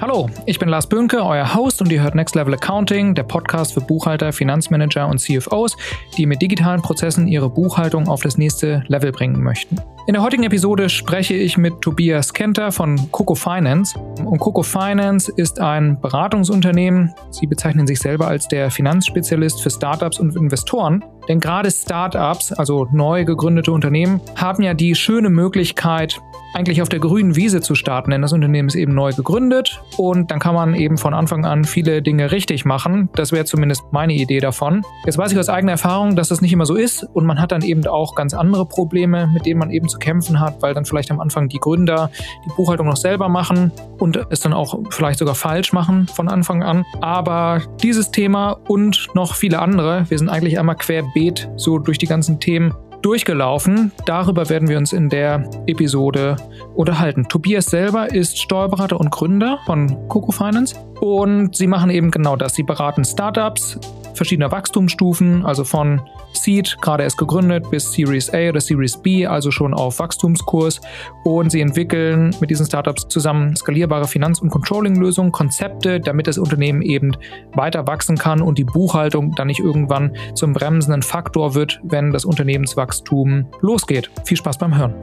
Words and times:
Hallo, 0.00 0.30
ich 0.46 0.58
bin 0.58 0.70
Lars 0.70 0.88
Böhnke, 0.88 1.22
euer 1.22 1.54
Host 1.54 1.82
und 1.82 1.92
ihr 1.92 2.02
hört 2.02 2.14
Next 2.14 2.34
Level 2.34 2.54
Accounting, 2.54 3.14
der 3.14 3.22
Podcast 3.22 3.74
für 3.74 3.82
Buchhalter, 3.82 4.32
Finanzmanager 4.32 5.06
und 5.06 5.18
CFOs, 5.18 5.76
die 6.16 6.24
mit 6.24 6.40
digitalen 6.40 6.80
Prozessen 6.80 7.28
ihre 7.28 7.50
Buchhaltung 7.50 8.08
auf 8.08 8.22
das 8.22 8.38
nächste 8.38 8.82
Level 8.88 9.12
bringen 9.12 9.42
möchten. 9.42 9.76
In 10.06 10.14
der 10.14 10.22
heutigen 10.22 10.44
Episode 10.44 10.88
spreche 10.88 11.34
ich 11.34 11.58
mit 11.58 11.82
Tobias 11.82 12.32
Kenter 12.32 12.72
von 12.72 13.12
Coco 13.12 13.34
Finance. 13.34 13.98
Und 14.24 14.38
Coco 14.38 14.62
Finance 14.62 15.30
ist 15.36 15.60
ein 15.60 16.00
Beratungsunternehmen. 16.00 17.12
Sie 17.30 17.46
bezeichnen 17.46 17.86
sich 17.86 17.98
selber 17.98 18.26
als 18.26 18.48
der 18.48 18.70
Finanzspezialist 18.70 19.62
für 19.62 19.68
Startups 19.68 20.18
und 20.18 20.34
Investoren. 20.34 21.04
Denn 21.28 21.40
gerade 21.40 21.70
Startups, 21.70 22.52
also 22.52 22.88
neu 22.90 23.26
gegründete 23.26 23.70
Unternehmen, 23.70 24.22
haben 24.34 24.62
ja 24.62 24.72
die 24.72 24.94
schöne 24.94 25.28
Möglichkeit, 25.28 26.20
eigentlich 26.54 26.82
auf 26.82 26.88
der 26.88 27.00
grünen 27.00 27.36
Wiese 27.36 27.60
zu 27.60 27.74
starten, 27.74 28.10
denn 28.10 28.22
das 28.22 28.32
Unternehmen 28.32 28.68
ist 28.68 28.74
eben 28.74 28.94
neu 28.94 29.12
gegründet 29.12 29.80
und 29.96 30.30
dann 30.30 30.38
kann 30.38 30.54
man 30.54 30.74
eben 30.74 30.98
von 30.98 31.14
Anfang 31.14 31.44
an 31.44 31.64
viele 31.64 32.02
Dinge 32.02 32.32
richtig 32.32 32.64
machen. 32.64 33.08
Das 33.14 33.32
wäre 33.32 33.44
zumindest 33.44 33.82
meine 33.92 34.14
Idee 34.14 34.40
davon. 34.40 34.82
Jetzt 35.04 35.18
weiß 35.18 35.32
ich 35.32 35.38
aus 35.38 35.48
eigener 35.48 35.72
Erfahrung, 35.72 36.16
dass 36.16 36.28
das 36.28 36.40
nicht 36.40 36.52
immer 36.52 36.66
so 36.66 36.74
ist 36.74 37.04
und 37.12 37.24
man 37.26 37.40
hat 37.40 37.52
dann 37.52 37.62
eben 37.62 37.86
auch 37.86 38.14
ganz 38.14 38.34
andere 38.34 38.66
Probleme, 38.66 39.28
mit 39.32 39.46
denen 39.46 39.60
man 39.60 39.70
eben 39.70 39.88
zu 39.88 39.98
kämpfen 39.98 40.40
hat, 40.40 40.60
weil 40.62 40.74
dann 40.74 40.84
vielleicht 40.84 41.10
am 41.10 41.20
Anfang 41.20 41.48
die 41.48 41.58
Gründer 41.58 42.10
die 42.44 42.50
Buchhaltung 42.56 42.86
noch 42.86 42.96
selber 42.96 43.28
machen 43.28 43.72
und 43.98 44.18
es 44.30 44.40
dann 44.40 44.52
auch 44.52 44.78
vielleicht 44.90 45.18
sogar 45.18 45.34
falsch 45.34 45.72
machen 45.72 46.06
von 46.08 46.28
Anfang 46.28 46.62
an. 46.62 46.84
Aber 47.00 47.62
dieses 47.82 48.10
Thema 48.10 48.56
und 48.68 49.08
noch 49.14 49.34
viele 49.34 49.60
andere, 49.60 50.04
wir 50.08 50.18
sind 50.18 50.28
eigentlich 50.28 50.58
einmal 50.58 50.76
querbeet 50.76 51.48
so 51.56 51.78
durch 51.78 51.98
die 51.98 52.06
ganzen 52.06 52.40
Themen 52.40 52.74
durchgelaufen. 53.02 53.92
Darüber 54.06 54.48
werden 54.48 54.68
wir 54.68 54.78
uns 54.78 54.92
in 54.92 55.08
der 55.08 55.48
Episode 55.66 56.36
unterhalten. 56.74 57.28
Tobias 57.28 57.66
selber 57.66 58.12
ist 58.12 58.38
Steuerberater 58.38 58.98
und 58.98 59.10
Gründer 59.10 59.58
von 59.66 60.08
Coco 60.08 60.32
Finance 60.32 60.76
und 61.00 61.56
sie 61.56 61.66
machen 61.66 61.90
eben 61.90 62.10
genau 62.10 62.36
das. 62.36 62.54
Sie 62.54 62.62
beraten 62.62 63.04
Startups 63.04 63.78
verschiedener 64.14 64.50
Wachstumsstufen, 64.50 65.44
also 65.44 65.64
von 65.64 66.02
Seed, 66.32 66.76
gerade 66.80 67.02
erst 67.02 67.18
gegründet, 67.18 67.70
bis 67.70 67.92
Series 67.92 68.32
A 68.32 68.48
oder 68.48 68.60
Series 68.60 68.96
B, 68.96 69.26
also 69.26 69.50
schon 69.50 69.74
auf 69.74 69.98
Wachstumskurs. 69.98 70.80
Und 71.24 71.50
sie 71.50 71.60
entwickeln 71.60 72.34
mit 72.40 72.50
diesen 72.50 72.66
Startups 72.66 73.08
zusammen 73.08 73.56
skalierbare 73.56 74.06
Finanz- 74.06 74.40
und 74.40 74.50
Controlling-Lösungen, 74.50 75.32
Konzepte, 75.32 76.00
damit 76.00 76.26
das 76.26 76.38
Unternehmen 76.38 76.82
eben 76.82 77.12
weiter 77.54 77.86
wachsen 77.86 78.16
kann 78.16 78.40
und 78.40 78.58
die 78.58 78.64
Buchhaltung 78.64 79.34
dann 79.34 79.48
nicht 79.48 79.60
irgendwann 79.60 80.16
zum 80.34 80.52
bremsenden 80.52 81.02
Faktor 81.02 81.54
wird, 81.54 81.80
wenn 81.82 82.12
das 82.12 82.24
Unternehmenswachstum 82.24 83.46
losgeht. 83.60 84.10
Viel 84.24 84.36
Spaß 84.36 84.58
beim 84.58 84.76
Hören. 84.76 84.94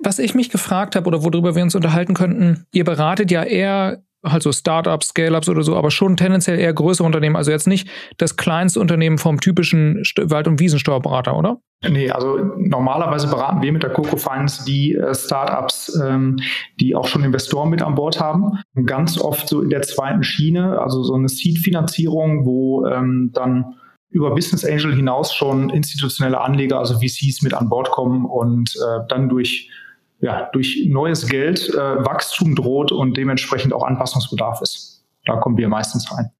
Was 0.00 0.18
ich 0.18 0.34
mich 0.34 0.50
gefragt 0.50 0.96
habe 0.96 1.06
oder 1.08 1.24
worüber 1.24 1.54
wir 1.54 1.62
uns 1.62 1.74
unterhalten 1.74 2.14
könnten, 2.14 2.66
ihr 2.72 2.84
beratet 2.84 3.30
ja 3.30 3.42
eher 3.42 4.02
halt 4.24 4.42
so 4.42 4.52
Startups, 4.52 5.08
Scale-Ups 5.08 5.48
oder 5.48 5.62
so, 5.62 5.76
aber 5.76 5.90
schon 5.90 6.16
tendenziell 6.16 6.58
eher 6.58 6.72
größere 6.72 7.06
Unternehmen. 7.06 7.36
Also 7.36 7.50
jetzt 7.50 7.68
nicht 7.68 7.88
das 8.16 8.36
kleinste 8.36 8.80
Unternehmen 8.80 9.18
vom 9.18 9.40
typischen 9.40 10.02
Wald- 10.22 10.48
und 10.48 10.60
Wiesensteuerberater, 10.60 11.36
oder? 11.36 11.58
Nee, 11.88 12.10
also 12.10 12.38
normalerweise 12.56 13.28
beraten 13.28 13.62
wir 13.62 13.72
mit 13.72 13.84
der 13.84 13.90
Coco 13.90 14.16
Finance 14.16 14.64
die 14.64 14.94
äh, 14.94 15.14
Startups, 15.14 15.96
ähm, 16.04 16.38
die 16.80 16.96
auch 16.96 17.06
schon 17.06 17.22
Investoren 17.22 17.70
mit 17.70 17.82
an 17.82 17.94
Bord 17.94 18.18
haben. 18.18 18.58
Ganz 18.84 19.20
oft 19.20 19.48
so 19.48 19.62
in 19.62 19.70
der 19.70 19.82
zweiten 19.82 20.24
Schiene, 20.24 20.80
also 20.80 21.04
so 21.04 21.14
eine 21.14 21.28
Seed-Finanzierung, 21.28 22.44
wo 22.44 22.84
ähm, 22.86 23.30
dann 23.32 23.76
über 24.10 24.34
Business 24.34 24.64
Angel 24.64 24.92
hinaus 24.92 25.32
schon 25.34 25.70
institutionelle 25.70 26.40
Anleger, 26.40 26.78
also 26.78 26.98
VCs 26.98 27.42
mit 27.42 27.54
an 27.54 27.68
Bord 27.68 27.90
kommen 27.90 28.24
und 28.24 28.74
äh, 28.74 29.00
dann 29.08 29.28
durch 29.28 29.70
ja, 30.20 30.48
durch 30.52 30.86
neues 30.88 31.26
Geld 31.28 31.68
äh, 31.68 31.76
Wachstum 31.76 32.54
droht 32.54 32.92
und 32.92 33.16
dementsprechend 33.16 33.72
auch 33.72 33.84
Anpassungsbedarf 33.84 34.60
ist. 34.62 35.04
Da 35.26 35.36
kommen 35.36 35.56
wir 35.56 35.68
meistens 35.68 36.10
rein. 36.12 36.30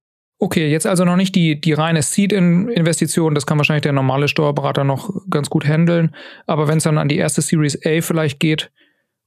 Okay, 0.41 0.69
jetzt 0.69 0.87
also 0.87 1.03
noch 1.03 1.17
nicht 1.17 1.35
die, 1.35 1.59
die 1.59 1.73
reine 1.73 2.01
Seed-Investition, 2.01 3.35
das 3.35 3.45
kann 3.45 3.57
wahrscheinlich 3.57 3.83
der 3.83 3.91
normale 3.91 4.29
Steuerberater 4.29 4.85
noch 4.85 5.09
ganz 5.29 5.49
gut 5.49 5.67
handeln. 5.67 6.15
Aber 6.47 6.69
wenn 6.69 6.77
es 6.77 6.85
dann 6.85 6.97
an 6.97 7.09
die 7.09 7.17
erste 7.17 7.41
Series 7.41 7.77
A 7.85 8.01
vielleicht 8.01 8.39
geht 8.39 8.71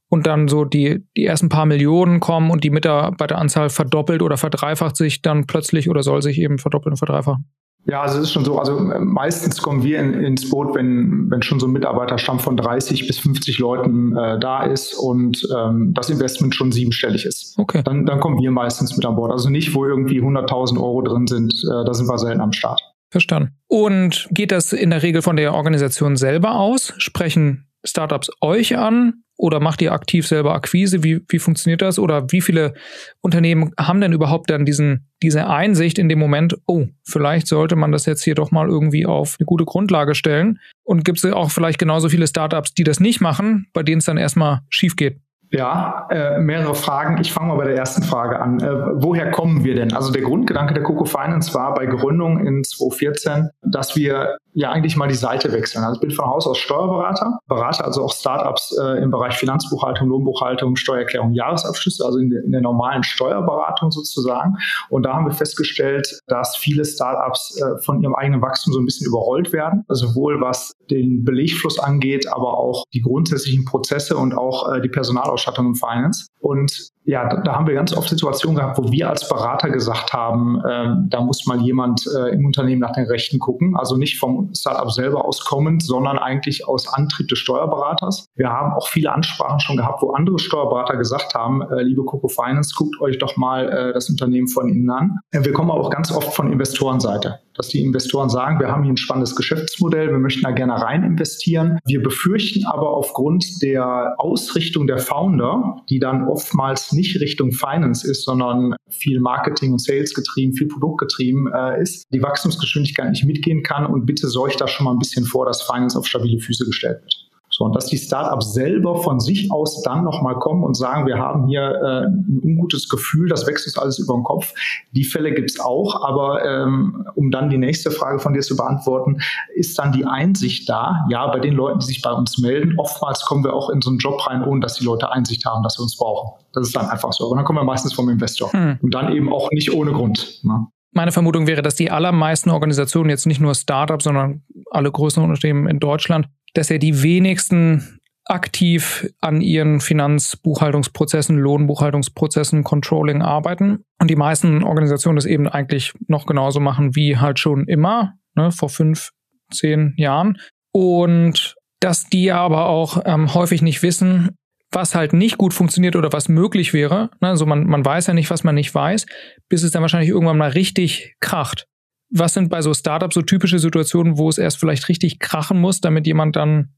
und 0.09 0.25
dann 0.25 0.47
so 0.47 0.65
die, 0.65 1.05
die 1.15 1.25
ersten 1.25 1.49
paar 1.49 1.67
Millionen 1.67 2.19
kommen 2.19 2.49
und 2.49 2.63
die 2.63 2.71
Mitarbeiteranzahl 2.71 3.69
verdoppelt 3.69 4.23
oder 4.23 4.37
verdreifacht 4.37 4.97
sich 4.97 5.21
dann 5.21 5.45
plötzlich 5.45 5.87
oder 5.87 6.01
soll 6.01 6.23
sich 6.23 6.39
eben 6.39 6.57
verdoppeln 6.57 6.93
und 6.93 6.97
verdreifachen? 6.97 7.45
Ja, 7.85 8.01
also 8.01 8.17
es 8.19 8.25
ist 8.25 8.31
schon 8.31 8.45
so. 8.45 8.57
Also 8.57 8.77
äh, 8.77 8.99
meistens 8.99 9.61
kommen 9.61 9.83
wir 9.83 9.99
in, 9.99 10.13
ins 10.13 10.49
Boot, 10.49 10.73
wenn, 10.75 11.29
wenn 11.29 11.41
schon 11.41 11.59
so 11.59 11.67
ein 11.67 11.73
Mitarbeiterstamm 11.73 12.39
von 12.39 12.55
30 12.55 13.07
bis 13.07 13.19
50 13.19 13.59
Leuten 13.59 14.15
äh, 14.15 14.39
da 14.39 14.63
ist 14.63 14.93
und 14.93 15.45
ähm, 15.55 15.93
das 15.93 16.09
Investment 16.09 16.55
schon 16.55 16.71
siebenstellig 16.71 17.25
ist. 17.25 17.55
Okay. 17.57 17.81
Dann, 17.83 18.05
dann 18.05 18.19
kommen 18.19 18.41
wir 18.41 18.51
meistens 18.51 18.95
mit 18.95 19.05
an 19.05 19.15
Bord. 19.15 19.31
Also 19.31 19.49
nicht, 19.49 19.75
wo 19.75 19.85
irgendwie 19.85 20.21
100.000 20.21 20.77
Euro 20.77 21.01
drin 21.01 21.27
sind, 21.27 21.53
äh, 21.53 21.85
da 21.85 21.93
sind 21.93 22.07
wir 22.07 22.17
selten 22.17 22.41
am 22.41 22.53
Start. 22.53 22.81
Verstanden. 23.09 23.51
Und 23.67 24.27
geht 24.31 24.51
das 24.51 24.73
in 24.73 24.89
der 24.89 25.03
Regel 25.03 25.21
von 25.21 25.35
der 25.35 25.53
Organisation 25.53 26.15
selber 26.15 26.55
aus? 26.55 26.93
Sprechen 26.97 27.67
Startups 27.83 28.31
euch 28.41 28.77
an 28.77 29.23
oder 29.43 29.59
macht 29.59 29.81
ihr 29.81 29.91
aktiv 29.91 30.25
selber 30.25 30.53
Akquise? 30.55 31.03
Wie, 31.03 31.19
wie 31.27 31.37
funktioniert 31.37 31.81
das? 31.81 31.99
Oder 31.99 32.31
wie 32.31 32.39
viele 32.39 32.75
Unternehmen 33.19 33.73
haben 33.77 33.99
denn 33.99 34.13
überhaupt 34.13 34.49
dann 34.49 34.63
diesen, 34.63 35.09
diese 35.21 35.49
Einsicht 35.49 35.99
in 35.99 36.07
dem 36.07 36.17
Moment, 36.17 36.55
oh, 36.65 36.85
vielleicht 37.03 37.47
sollte 37.47 37.75
man 37.75 37.91
das 37.91 38.05
jetzt 38.05 38.23
hier 38.23 38.35
doch 38.35 38.51
mal 38.51 38.69
irgendwie 38.69 39.05
auf 39.05 39.35
eine 39.37 39.45
gute 39.45 39.65
Grundlage 39.65 40.15
stellen? 40.15 40.59
Und 40.83 41.03
gibt 41.03 41.17
es 41.17 41.29
auch 41.33 41.51
vielleicht 41.51 41.77
genauso 41.77 42.07
viele 42.07 42.25
Startups, 42.25 42.73
die 42.73 42.85
das 42.85 43.01
nicht 43.01 43.19
machen, 43.19 43.67
bei 43.73 43.83
denen 43.83 43.99
es 43.99 44.05
dann 44.05 44.15
erstmal 44.15 44.61
schief 44.69 44.95
geht? 44.95 45.19
Ja, 45.51 46.07
äh, 46.09 46.39
mehrere 46.39 46.73
Fragen. 46.73 47.19
Ich 47.19 47.33
fange 47.33 47.49
mal 47.49 47.57
bei 47.57 47.65
der 47.65 47.75
ersten 47.75 48.01
Frage 48.01 48.39
an. 48.39 48.61
Äh, 48.61 49.03
woher 49.03 49.29
kommen 49.29 49.65
wir 49.65 49.75
denn? 49.75 49.91
Also 49.91 50.13
der 50.13 50.21
Grundgedanke 50.21 50.73
der 50.73 50.83
Coco 50.83 51.03
Finance 51.03 51.53
war 51.53 51.73
bei 51.73 51.85
Gründung 51.85 52.39
in 52.47 52.63
2014, 52.63 53.49
dass 53.61 53.97
wir 53.97 54.37
ja 54.53 54.71
eigentlich 54.71 54.95
mal 54.95 55.07
die 55.07 55.15
Seite 55.15 55.51
wechseln. 55.51 55.83
Also 55.83 55.95
ich 55.95 56.01
bin 56.01 56.11
von 56.11 56.25
Haus 56.25 56.47
aus 56.47 56.57
Steuerberater, 56.57 57.39
berate 57.47 57.83
also 57.83 58.03
auch 58.03 58.13
Startups 58.13 58.75
äh, 58.79 59.01
im 59.03 59.11
Bereich 59.11 59.35
Finanzbuchhaltung, 59.35 60.07
Lohnbuchhaltung, 60.09 60.75
Steuererklärung, 60.75 61.33
Jahresabschlüsse, 61.33 62.05
also 62.05 62.19
in, 62.19 62.29
de, 62.29 62.43
in, 62.43 62.51
der 62.51 62.61
normalen 62.61 63.03
Steuerberatung 63.03 63.91
sozusagen. 63.91 64.55
Und 64.89 65.03
da 65.03 65.13
haben 65.13 65.25
wir 65.25 65.33
festgestellt, 65.33 66.21
dass 66.27 66.55
viele 66.55 66.85
Startups 66.85 67.59
äh, 67.59 67.81
von 67.83 68.01
ihrem 68.01 68.15
eigenen 68.15 68.41
Wachstum 68.41 68.73
so 68.73 68.79
ein 68.79 68.85
bisschen 68.85 69.07
überrollt 69.07 69.51
werden, 69.53 69.83
also 69.87 70.07
sowohl 70.07 70.41
was 70.41 70.73
den 70.89 71.23
Belegfluss 71.23 71.79
angeht, 71.79 72.27
aber 72.27 72.57
auch 72.57 72.85
die 72.93 73.01
grundsätzlichen 73.01 73.65
Prozesse 73.65 74.17
und 74.17 74.37
auch 74.37 74.71
äh, 74.73 74.81
die 74.81 74.89
Personalausstattung 74.89 75.67
im 75.67 75.75
Finance. 75.75 76.27
Und 76.39 76.91
ja, 77.05 77.41
da, 77.41 77.55
haben 77.55 77.67
wir 77.67 77.73
ganz 77.73 77.95
oft 77.95 78.09
Situationen 78.09 78.57
gehabt, 78.57 78.77
wo 78.77 78.91
wir 78.91 79.09
als 79.09 79.27
Berater 79.27 79.69
gesagt 79.69 80.13
haben, 80.13 80.61
äh, 80.65 80.87
da 81.09 81.21
muss 81.21 81.45
mal 81.45 81.59
jemand 81.61 82.05
äh, 82.07 82.33
im 82.33 82.45
Unternehmen 82.45 82.81
nach 82.81 82.93
den 82.93 83.05
Rechten 83.05 83.39
gucken. 83.39 83.75
Also 83.75 83.97
nicht 83.97 84.19
vom 84.19 84.42
Startup 84.55 84.91
selber 84.91 85.25
auskommend, 85.25 85.83
sondern 85.83 86.17
eigentlich 86.17 86.67
aus 86.67 86.87
Antrieb 86.87 87.27
des 87.27 87.39
Steuerberaters. 87.39 88.27
Wir 88.35 88.49
haben 88.49 88.73
auch 88.73 88.87
viele 88.87 89.11
Ansprachen 89.11 89.59
schon 89.59 89.77
gehabt, 89.77 90.01
wo 90.01 90.11
andere 90.11 90.39
Steuerberater 90.39 90.97
gesagt 90.97 91.35
haben, 91.35 91.61
äh, 91.61 91.83
liebe 91.83 92.03
Coco 92.03 92.27
Finance, 92.27 92.73
guckt 92.75 92.99
euch 93.01 93.17
doch 93.17 93.37
mal 93.37 93.69
äh, 93.69 93.93
das 93.93 94.09
Unternehmen 94.09 94.47
von 94.47 94.69
innen 94.69 94.89
an. 94.89 95.19
Äh, 95.31 95.43
wir 95.43 95.53
kommen 95.53 95.71
aber 95.71 95.81
auch 95.81 95.89
ganz 95.89 96.11
oft 96.11 96.33
von 96.33 96.51
Investorenseite 96.51 97.39
dass 97.55 97.69
die 97.69 97.81
Investoren 97.81 98.29
sagen, 98.29 98.59
wir 98.59 98.69
haben 98.69 98.83
hier 98.83 98.93
ein 98.93 98.97
spannendes 98.97 99.35
Geschäftsmodell, 99.35 100.11
wir 100.11 100.19
möchten 100.19 100.41
da 100.41 100.51
gerne 100.51 100.73
rein 100.73 101.03
investieren. 101.03 101.79
Wir 101.85 102.01
befürchten 102.01 102.65
aber 102.65 102.89
aufgrund 102.89 103.61
der 103.61 104.15
Ausrichtung 104.17 104.87
der 104.87 104.97
Founder, 104.97 105.81
die 105.89 105.99
dann 105.99 106.27
oftmals 106.27 106.91
nicht 106.91 107.19
Richtung 107.19 107.51
Finance 107.51 108.09
ist, 108.09 108.23
sondern 108.23 108.75
viel 108.89 109.19
Marketing 109.19 109.73
und 109.73 109.81
Sales 109.81 110.13
getrieben, 110.13 110.53
viel 110.53 110.67
Produktgetrieben 110.67 111.51
äh, 111.53 111.81
ist, 111.81 112.05
die 112.11 112.21
Wachstumsgeschwindigkeit 112.21 113.09
nicht 113.09 113.25
mitgehen 113.25 113.63
kann 113.63 113.85
und 113.85 114.05
bitte 114.05 114.27
sorgt 114.27 114.61
da 114.61 114.67
schon 114.67 114.85
mal 114.85 114.91
ein 114.91 114.99
bisschen 114.99 115.25
vor, 115.25 115.45
dass 115.45 115.61
Finance 115.61 115.97
auf 115.97 116.07
stabile 116.07 116.39
Füße 116.39 116.65
gestellt 116.65 117.01
wird. 117.01 117.32
So, 117.55 117.65
und 117.65 117.75
dass 117.75 117.85
die 117.85 117.99
Startups 117.99 118.53
selber 118.53 119.03
von 119.03 119.19
sich 119.19 119.51
aus 119.51 119.83
dann 119.83 120.03
nochmal 120.03 120.39
kommen 120.39 120.63
und 120.63 120.75
sagen, 120.75 121.05
wir 121.05 121.19
haben 121.19 121.45
hier 121.45 121.61
äh, 121.61 122.07
ein 122.07 122.39
ungutes 122.41 122.89
Gefühl, 122.89 123.29
das 123.29 123.45
wächst 123.45 123.67
uns 123.67 123.77
alles 123.77 123.99
über 123.99 124.15
den 124.15 124.23
Kopf. 124.23 124.55
Die 124.93 125.03
Fälle 125.03 125.31
gibt's 125.35 125.59
auch, 125.59 126.03
aber 126.03 126.43
ähm, 126.43 127.05
um 127.13 127.29
dann 127.29 127.51
die 127.51 127.59
nächste 127.59 127.91
Frage 127.91 128.17
von 128.17 128.33
dir 128.33 128.41
zu 128.41 128.55
beantworten, 128.55 129.17
ist 129.53 129.77
dann 129.77 129.91
die 129.91 130.03
Einsicht 130.03 130.67
da? 130.67 131.05
Ja, 131.11 131.27
bei 131.27 131.39
den 131.39 131.53
Leuten, 131.53 131.77
die 131.77 131.85
sich 131.85 132.01
bei 132.01 132.11
uns 132.11 132.39
melden, 132.39 132.73
oftmals 132.79 133.21
kommen 133.21 133.43
wir 133.43 133.53
auch 133.53 133.69
in 133.69 133.81
so 133.81 133.91
einen 133.91 133.99
Job 133.99 134.25
rein, 134.25 134.43
ohne 134.43 134.61
dass 134.61 134.73
die 134.79 134.85
Leute 134.85 135.11
Einsicht 135.11 135.45
haben, 135.45 135.61
dass 135.61 135.77
wir 135.77 135.83
uns 135.83 135.95
brauchen. 135.95 136.31
Das 136.53 136.65
ist 136.65 136.75
dann 136.75 136.87
einfach 136.87 137.13
so. 137.13 137.27
Aber 137.27 137.35
dann 137.35 137.45
kommen 137.45 137.59
wir 137.59 137.65
meistens 137.65 137.93
vom 137.93 138.09
Investor. 138.09 138.51
Hm. 138.51 138.79
Und 138.81 138.95
dann 138.95 139.13
eben 139.13 139.31
auch 139.31 139.51
nicht 139.51 139.71
ohne 139.71 139.91
Grund. 139.91 140.39
Ne? 140.43 140.65
Meine 140.91 141.11
Vermutung 141.11 141.45
wäre, 141.45 141.61
dass 141.61 141.75
die 141.75 141.91
allermeisten 141.91 142.49
Organisationen, 142.49 143.11
jetzt 143.11 143.27
nicht 143.27 143.39
nur 143.39 143.53
Startups, 143.53 144.05
sondern 144.05 144.41
alle 144.71 144.91
größeren 144.91 145.29
Unternehmen 145.29 145.67
in 145.67 145.79
Deutschland, 145.79 146.27
dass 146.53 146.69
ja 146.69 146.77
die 146.77 147.03
wenigsten 147.03 147.99
aktiv 148.25 149.11
an 149.19 149.41
ihren 149.41 149.81
Finanzbuchhaltungsprozessen, 149.81 151.37
Lohnbuchhaltungsprozessen, 151.37 152.63
Controlling 152.63 153.21
arbeiten. 153.21 153.83
Und 153.99 154.09
die 154.09 154.15
meisten 154.15 154.63
Organisationen 154.63 155.17
das 155.17 155.25
eben 155.25 155.47
eigentlich 155.47 155.93
noch 156.07 156.25
genauso 156.25 156.59
machen 156.59 156.95
wie 156.95 157.17
halt 157.17 157.39
schon 157.39 157.67
immer, 157.67 158.13
ne, 158.35 158.51
vor 158.51 158.69
fünf, 158.69 159.11
zehn 159.51 159.93
Jahren. 159.97 160.37
und 160.71 161.55
dass 161.79 162.05
die 162.05 162.31
aber 162.31 162.67
auch 162.67 163.01
ähm, 163.05 163.33
häufig 163.33 163.61
nicht 163.61 163.83
wissen, 163.83 164.37
was 164.71 164.95
halt 164.95 165.11
nicht 165.11 165.37
gut 165.37 165.53
funktioniert 165.53 165.97
oder 165.97 166.13
was 166.13 166.29
möglich 166.29 166.73
wäre. 166.73 167.09
Also 167.19 167.45
man, 167.45 167.65
man 167.65 167.83
weiß 167.83 168.07
ja 168.07 168.13
nicht, 168.13 168.29
was 168.29 168.45
man 168.45 168.55
nicht 168.55 168.73
weiß, 168.73 169.05
bis 169.49 169.63
es 169.63 169.71
dann 169.71 169.81
wahrscheinlich 169.81 170.09
irgendwann 170.09 170.37
mal 170.37 170.49
richtig 170.49 171.15
kracht. 171.19 171.67
Was 172.15 172.33
sind 172.33 172.49
bei 172.49 172.61
so 172.61 172.73
Startups 172.73 173.15
so 173.15 173.23
typische 173.23 173.57
Situationen, 173.57 174.17
wo 174.17 174.29
es 174.29 174.37
erst 174.37 174.59
vielleicht 174.59 174.87
richtig 174.87 175.19
krachen 175.19 175.59
muss, 175.59 175.81
damit 175.81 176.05
jemand 176.05 176.35
dann 176.35 176.75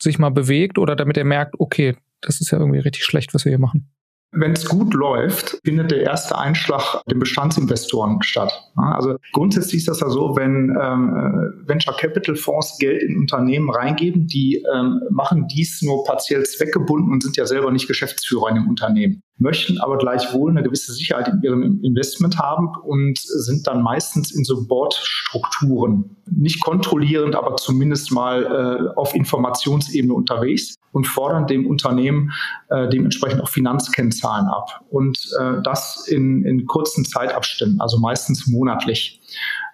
sich 0.00 0.18
mal 0.18 0.30
bewegt 0.30 0.78
oder 0.78 0.94
damit 0.94 1.16
er 1.16 1.24
merkt, 1.24 1.58
okay, 1.58 1.96
das 2.20 2.40
ist 2.40 2.52
ja 2.52 2.58
irgendwie 2.58 2.78
richtig 2.78 3.04
schlecht, 3.04 3.34
was 3.34 3.44
wir 3.44 3.50
hier 3.50 3.58
machen? 3.58 3.90
Wenn 4.32 4.52
es 4.52 4.68
gut 4.68 4.92
läuft, 4.92 5.58
findet 5.64 5.90
der 5.90 6.02
erste 6.02 6.36
Einschlag 6.36 7.02
den 7.10 7.18
Bestandsinvestoren 7.18 8.22
statt. 8.22 8.52
Also 8.76 9.16
grundsätzlich 9.32 9.76
ist 9.76 9.88
das 9.88 10.00
ja 10.00 10.10
so, 10.10 10.36
wenn 10.36 10.76
ähm, 10.80 11.16
äh, 11.16 11.68
Venture 11.68 11.96
Capital 11.96 12.36
Fonds 12.36 12.76
Geld 12.78 13.02
in 13.02 13.16
Unternehmen 13.16 13.70
reingeben, 13.70 14.26
die 14.26 14.62
ähm, 14.74 15.00
machen 15.10 15.46
dies 15.48 15.80
nur 15.80 16.04
partiell 16.04 16.44
zweckgebunden 16.44 17.10
und 17.10 17.22
sind 17.22 17.38
ja 17.38 17.46
selber 17.46 17.70
nicht 17.72 17.88
Geschäftsführer 17.88 18.50
in 18.50 18.56
dem 18.56 18.68
Unternehmen 18.68 19.22
möchten 19.38 19.78
aber 19.78 19.98
gleichwohl 19.98 20.50
eine 20.50 20.62
gewisse 20.62 20.92
Sicherheit 20.92 21.28
in 21.28 21.42
ihrem 21.42 21.80
Investment 21.82 22.38
haben 22.38 22.68
und 22.84 23.18
sind 23.18 23.66
dann 23.66 23.82
meistens 23.82 24.32
in 24.32 24.44
so 24.44 24.66
Board-Strukturen, 24.66 26.16
nicht 26.30 26.60
kontrollierend, 26.62 27.36
aber 27.36 27.56
zumindest 27.56 28.12
mal 28.12 28.44
äh, 28.44 28.98
auf 28.98 29.14
Informationsebene 29.14 30.12
unterwegs 30.12 30.74
und 30.92 31.06
fordern 31.06 31.46
dem 31.46 31.66
Unternehmen 31.66 32.32
äh, 32.70 32.88
dementsprechend 32.88 33.40
auch 33.40 33.48
Finanzkennzahlen 33.48 34.17
ab. 34.24 34.84
Und 34.90 35.18
äh, 35.40 35.62
das 35.62 36.06
in, 36.08 36.44
in 36.44 36.66
kurzen 36.66 37.04
Zeitabständen, 37.04 37.80
also 37.80 37.98
meistens 37.98 38.46
monatlich. 38.46 39.20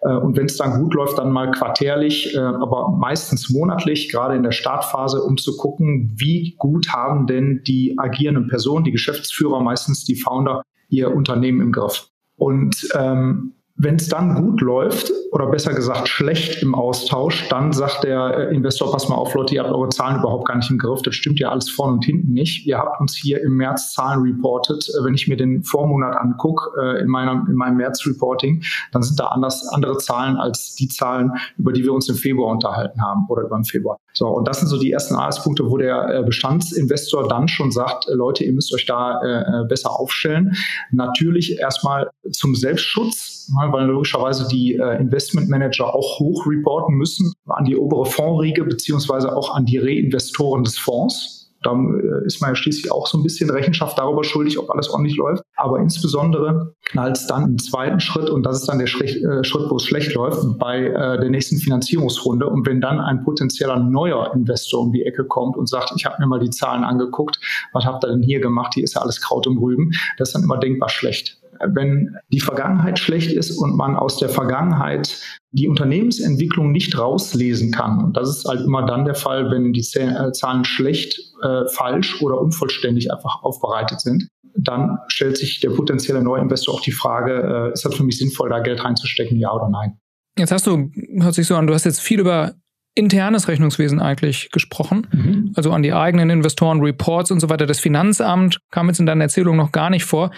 Äh, 0.02 0.14
und 0.14 0.36
wenn 0.36 0.46
es 0.46 0.56
dann 0.56 0.80
gut 0.80 0.94
läuft, 0.94 1.18
dann 1.18 1.30
mal 1.30 1.50
quartärlich, 1.50 2.34
äh, 2.34 2.38
aber 2.38 2.90
meistens 2.90 3.50
monatlich, 3.50 4.10
gerade 4.10 4.36
in 4.36 4.42
der 4.42 4.52
Startphase, 4.52 5.22
um 5.22 5.36
zu 5.36 5.56
gucken, 5.56 6.12
wie 6.16 6.54
gut 6.58 6.88
haben 6.88 7.26
denn 7.26 7.62
die 7.66 7.98
agierenden 7.98 8.48
Personen, 8.48 8.84
die 8.84 8.92
Geschäftsführer, 8.92 9.60
meistens 9.60 10.04
die 10.04 10.16
Founder, 10.16 10.62
ihr 10.88 11.14
Unternehmen 11.14 11.60
im 11.60 11.72
Griff. 11.72 12.08
Und 12.36 12.88
ähm, 12.94 13.54
wenn 13.84 13.96
es 13.96 14.08
dann 14.08 14.34
gut 14.34 14.60
läuft, 14.60 15.12
oder 15.34 15.48
besser 15.48 15.74
gesagt 15.74 16.08
schlecht 16.08 16.62
im 16.62 16.76
Austausch, 16.76 17.48
dann 17.48 17.72
sagt 17.72 18.04
der 18.04 18.38
äh, 18.38 18.54
Investor, 18.54 18.92
pass 18.92 19.08
mal 19.08 19.16
auf, 19.16 19.34
Leute, 19.34 19.56
ihr 19.56 19.64
habt 19.64 19.72
eure 19.72 19.88
Zahlen 19.88 20.20
überhaupt 20.20 20.46
gar 20.46 20.56
nicht 20.56 20.70
im 20.70 20.78
Griff. 20.78 21.02
Das 21.02 21.16
stimmt 21.16 21.40
ja 21.40 21.48
alles 21.48 21.68
vorne 21.68 21.94
und 21.94 22.04
hinten 22.04 22.32
nicht. 22.32 22.64
Ihr 22.68 22.78
habt 22.78 23.00
uns 23.00 23.16
hier 23.16 23.42
im 23.42 23.56
März 23.56 23.94
Zahlen 23.94 24.22
reported. 24.22 24.88
Äh, 24.88 25.04
wenn 25.04 25.14
ich 25.14 25.26
mir 25.26 25.36
den 25.36 25.64
Vormonat 25.64 26.16
angucke, 26.16 26.70
äh, 26.80 27.02
in, 27.02 27.08
meiner, 27.08 27.44
in 27.48 27.56
meinem 27.56 27.78
März-Reporting, 27.78 28.62
dann 28.92 29.02
sind 29.02 29.18
da 29.18 29.26
anders, 29.26 29.66
andere 29.72 29.98
Zahlen 29.98 30.36
als 30.36 30.76
die 30.76 30.86
Zahlen, 30.86 31.32
über 31.58 31.72
die 31.72 31.82
wir 31.82 31.92
uns 31.92 32.08
im 32.08 32.14
Februar 32.14 32.52
unterhalten 32.52 33.02
haben 33.02 33.26
oder 33.28 33.42
über 33.42 33.56
den 33.56 33.64
Februar. 33.64 33.98
So, 34.12 34.28
und 34.28 34.46
das 34.46 34.60
sind 34.60 34.68
so 34.68 34.78
die 34.78 34.92
ersten 34.92 35.16
Anhaltspunkte, 35.16 35.68
wo 35.68 35.76
der 35.76 36.22
Bestandsinvestor 36.22 37.26
dann 37.26 37.48
schon 37.48 37.72
sagt, 37.72 38.06
Leute, 38.08 38.44
ihr 38.44 38.52
müsst 38.52 38.72
euch 38.72 38.86
da 38.86 39.64
besser 39.68 39.90
aufstellen. 39.90 40.52
Natürlich 40.92 41.58
erstmal 41.58 42.10
zum 42.32 42.54
Selbstschutz, 42.54 43.50
weil 43.70 43.86
logischerweise 43.86 44.48
die 44.48 44.74
äh, 44.74 45.00
Investmentmanager 45.00 45.94
auch 45.94 46.18
hoch 46.18 46.46
reporten 46.46 46.94
müssen 46.94 47.32
an 47.46 47.64
die 47.64 47.76
obere 47.76 48.06
Fondsriege 48.06 48.64
beziehungsweise 48.64 49.36
auch 49.36 49.54
an 49.54 49.66
die 49.66 49.78
Reinvestoren 49.78 50.64
des 50.64 50.78
Fonds. 50.78 51.40
Da 51.62 51.72
äh, 51.72 52.26
ist 52.26 52.40
man 52.40 52.50
ja 52.50 52.54
schließlich 52.54 52.92
auch 52.92 53.06
so 53.06 53.18
ein 53.18 53.22
bisschen 53.22 53.48
Rechenschaft 53.50 53.98
darüber 53.98 54.22
schuldig, 54.22 54.58
ob 54.58 54.70
alles 54.70 54.90
ordentlich 54.90 55.16
läuft. 55.16 55.42
Aber 55.56 55.78
insbesondere 55.78 56.74
knallt 56.84 57.16
es 57.16 57.26
dann 57.26 57.44
im 57.44 57.58
zweiten 57.58 58.00
Schritt, 58.00 58.28
und 58.28 58.44
das 58.44 58.60
ist 58.60 58.66
dann 58.68 58.78
der 58.78 58.86
Schritt, 58.86 59.16
äh, 59.16 59.42
wo 59.70 59.76
es 59.76 59.84
schlecht 59.84 60.14
läuft, 60.14 60.58
bei 60.58 60.88
der 60.88 61.30
nächsten 61.30 61.56
Finanzierungsrunde. 61.56 62.46
Und 62.46 62.66
wenn 62.66 62.80
dann 62.80 63.00
ein 63.00 63.24
potenzieller 63.24 63.78
neuer 63.78 64.32
Investor 64.34 64.80
um 64.82 64.92
die 64.92 65.04
Ecke 65.04 65.24
kommt 65.24 65.56
und 65.56 65.68
sagt, 65.68 65.92
ich 65.96 66.04
habe 66.04 66.16
mir 66.18 66.26
mal 66.26 66.40
die 66.40 66.50
Zahlen 66.50 66.84
angeguckt, 66.84 67.38
was 67.72 67.84
habt 67.84 68.04
ihr 68.04 68.08
denn 68.08 68.22
hier 68.22 68.40
gemacht? 68.40 68.74
Hier 68.74 68.84
ist 68.84 68.94
ja 68.94 69.02
alles 69.02 69.20
Kraut 69.20 69.46
und 69.46 69.58
Rüben. 69.58 69.92
Das 70.18 70.28
ist 70.28 70.34
dann 70.34 70.42
immer 70.42 70.58
denkbar 70.58 70.90
schlecht 70.90 71.38
wenn 71.60 72.16
die 72.32 72.40
Vergangenheit 72.40 72.98
schlecht 72.98 73.32
ist 73.32 73.50
und 73.50 73.76
man 73.76 73.96
aus 73.96 74.18
der 74.18 74.28
Vergangenheit 74.28 75.20
die 75.52 75.68
Unternehmensentwicklung 75.68 76.72
nicht 76.72 76.98
rauslesen 76.98 77.70
kann. 77.70 78.02
Und 78.04 78.16
das 78.16 78.28
ist 78.28 78.44
halt 78.44 78.60
immer 78.62 78.84
dann 78.86 79.04
der 79.04 79.14
Fall, 79.14 79.50
wenn 79.50 79.72
die 79.72 79.86
äh, 79.98 80.32
Zahlen 80.32 80.64
schlecht, 80.64 81.18
äh, 81.42 81.68
falsch 81.72 82.20
oder 82.22 82.40
unvollständig 82.40 83.12
einfach 83.12 83.42
aufbereitet 83.42 84.00
sind. 84.00 84.28
Dann 84.56 84.98
stellt 85.08 85.36
sich 85.36 85.60
der 85.60 85.70
potenzielle 85.70 86.22
Neuinvestor 86.22 86.74
auch 86.74 86.80
die 86.80 86.92
Frage, 86.92 87.70
äh, 87.70 87.72
ist 87.72 87.84
das 87.84 87.94
für 87.94 88.04
mich 88.04 88.18
sinnvoll, 88.18 88.50
da 88.50 88.60
Geld 88.60 88.84
reinzustecken, 88.84 89.38
ja 89.38 89.52
oder 89.52 89.68
nein? 89.68 89.98
Jetzt 90.36 90.50
hast 90.50 90.66
du, 90.66 90.90
hört 91.20 91.34
sich 91.34 91.46
so 91.46 91.54
an, 91.54 91.66
du 91.66 91.74
hast 91.74 91.84
jetzt 91.84 92.00
viel 92.00 92.20
über 92.20 92.54
internes 92.94 93.48
Rechnungswesen 93.48 94.00
eigentlich 94.00 94.50
gesprochen, 94.50 95.08
mhm. 95.10 95.52
also 95.56 95.72
an 95.72 95.82
die 95.82 95.92
eigenen 95.92 96.30
Investoren, 96.30 96.80
Reports 96.80 97.30
und 97.30 97.40
so 97.40 97.48
weiter. 97.48 97.66
Das 97.66 97.80
Finanzamt 97.80 98.60
kam 98.70 98.88
jetzt 98.88 99.00
in 99.00 99.06
deiner 99.06 99.24
Erzählung 99.24 99.56
noch 99.56 99.72
gar 99.72 99.90
nicht 99.90 100.04
vor. 100.04 100.30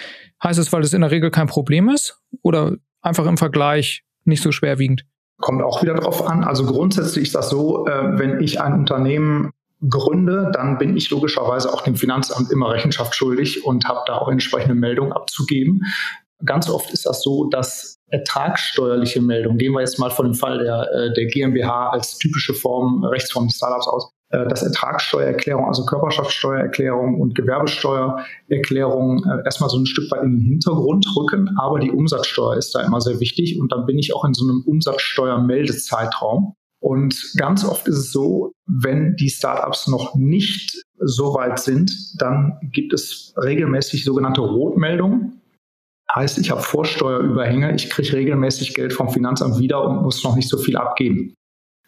Heißt 0.42 0.58
es, 0.58 0.72
weil 0.72 0.82
das 0.82 0.92
in 0.92 1.02
der 1.02 1.10
Regel 1.10 1.30
kein 1.30 1.46
Problem 1.46 1.88
ist 1.88 2.20
oder 2.42 2.76
einfach 3.02 3.26
im 3.26 3.36
Vergleich 3.36 4.04
nicht 4.24 4.42
so 4.42 4.52
schwerwiegend? 4.52 5.04
Kommt 5.38 5.62
auch 5.62 5.82
wieder 5.82 5.94
drauf 5.94 6.26
an. 6.26 6.44
Also 6.44 6.64
grundsätzlich 6.64 7.24
ist 7.24 7.34
das 7.34 7.50
so, 7.50 7.86
äh, 7.86 8.18
wenn 8.18 8.40
ich 8.40 8.60
ein 8.60 8.72
Unternehmen 8.72 9.52
gründe, 9.86 10.50
dann 10.54 10.78
bin 10.78 10.96
ich 10.96 11.10
logischerweise 11.10 11.72
auch 11.72 11.82
dem 11.82 11.96
Finanzamt 11.96 12.50
immer 12.50 12.70
Rechenschaft 12.70 13.14
schuldig 13.14 13.64
und 13.64 13.86
habe 13.86 14.00
da 14.06 14.16
auch 14.16 14.28
entsprechende 14.28 14.74
Meldungen 14.74 15.12
abzugeben. 15.12 15.82
Ganz 16.44 16.70
oft 16.70 16.90
ist 16.90 17.04
das 17.04 17.22
so, 17.22 17.48
dass 17.50 17.95
ertragssteuerliche 18.10 19.20
Meldungen, 19.20 19.58
gehen 19.58 19.72
wir 19.72 19.80
jetzt 19.80 19.98
mal 19.98 20.10
von 20.10 20.26
dem 20.26 20.34
Fall 20.34 20.58
der, 20.58 20.88
äh, 20.92 21.12
der 21.14 21.26
GmbH 21.26 21.90
als 21.90 22.18
typische 22.18 22.54
Form, 22.54 23.04
Rechtsform 23.04 23.46
des 23.48 23.56
Startups 23.56 23.88
aus, 23.88 24.12
äh, 24.30 24.46
dass 24.48 24.62
Ertragssteuererklärung, 24.62 25.66
also 25.66 25.84
Körperschaftssteuererklärung 25.84 27.20
und 27.20 27.34
Gewerbesteuererklärung 27.34 29.24
äh, 29.24 29.44
erstmal 29.44 29.70
so 29.70 29.78
ein 29.78 29.86
Stück 29.86 30.10
weit 30.10 30.22
in 30.22 30.38
den 30.38 30.42
Hintergrund 30.42 31.06
rücken, 31.16 31.50
aber 31.58 31.78
die 31.80 31.90
Umsatzsteuer 31.90 32.56
ist 32.56 32.74
da 32.74 32.82
immer 32.82 33.00
sehr 33.00 33.20
wichtig 33.20 33.60
und 33.60 33.72
dann 33.72 33.86
bin 33.86 33.98
ich 33.98 34.14
auch 34.14 34.24
in 34.24 34.34
so 34.34 34.44
einem 34.44 34.62
Umsatzsteuermeldezeitraum. 34.66 36.54
Und 36.80 37.32
ganz 37.36 37.64
oft 37.64 37.88
ist 37.88 37.96
es 37.96 38.12
so, 38.12 38.52
wenn 38.66 39.16
die 39.16 39.30
Startups 39.30 39.88
noch 39.88 40.14
nicht 40.14 40.84
so 40.98 41.34
weit 41.34 41.58
sind, 41.58 41.90
dann 42.18 42.58
gibt 42.72 42.92
es 42.92 43.34
regelmäßig 43.36 44.04
sogenannte 44.04 44.42
Rotmeldungen. 44.42 45.40
Heißt, 46.14 46.38
ich 46.38 46.50
habe 46.50 46.62
Vorsteuerüberhänge, 46.62 47.74
ich 47.74 47.90
kriege 47.90 48.12
regelmäßig 48.12 48.74
Geld 48.74 48.92
vom 48.92 49.08
Finanzamt 49.08 49.58
wieder 49.58 49.82
und 49.84 50.02
muss 50.02 50.22
noch 50.22 50.36
nicht 50.36 50.48
so 50.48 50.56
viel 50.56 50.76
abgeben. 50.76 51.34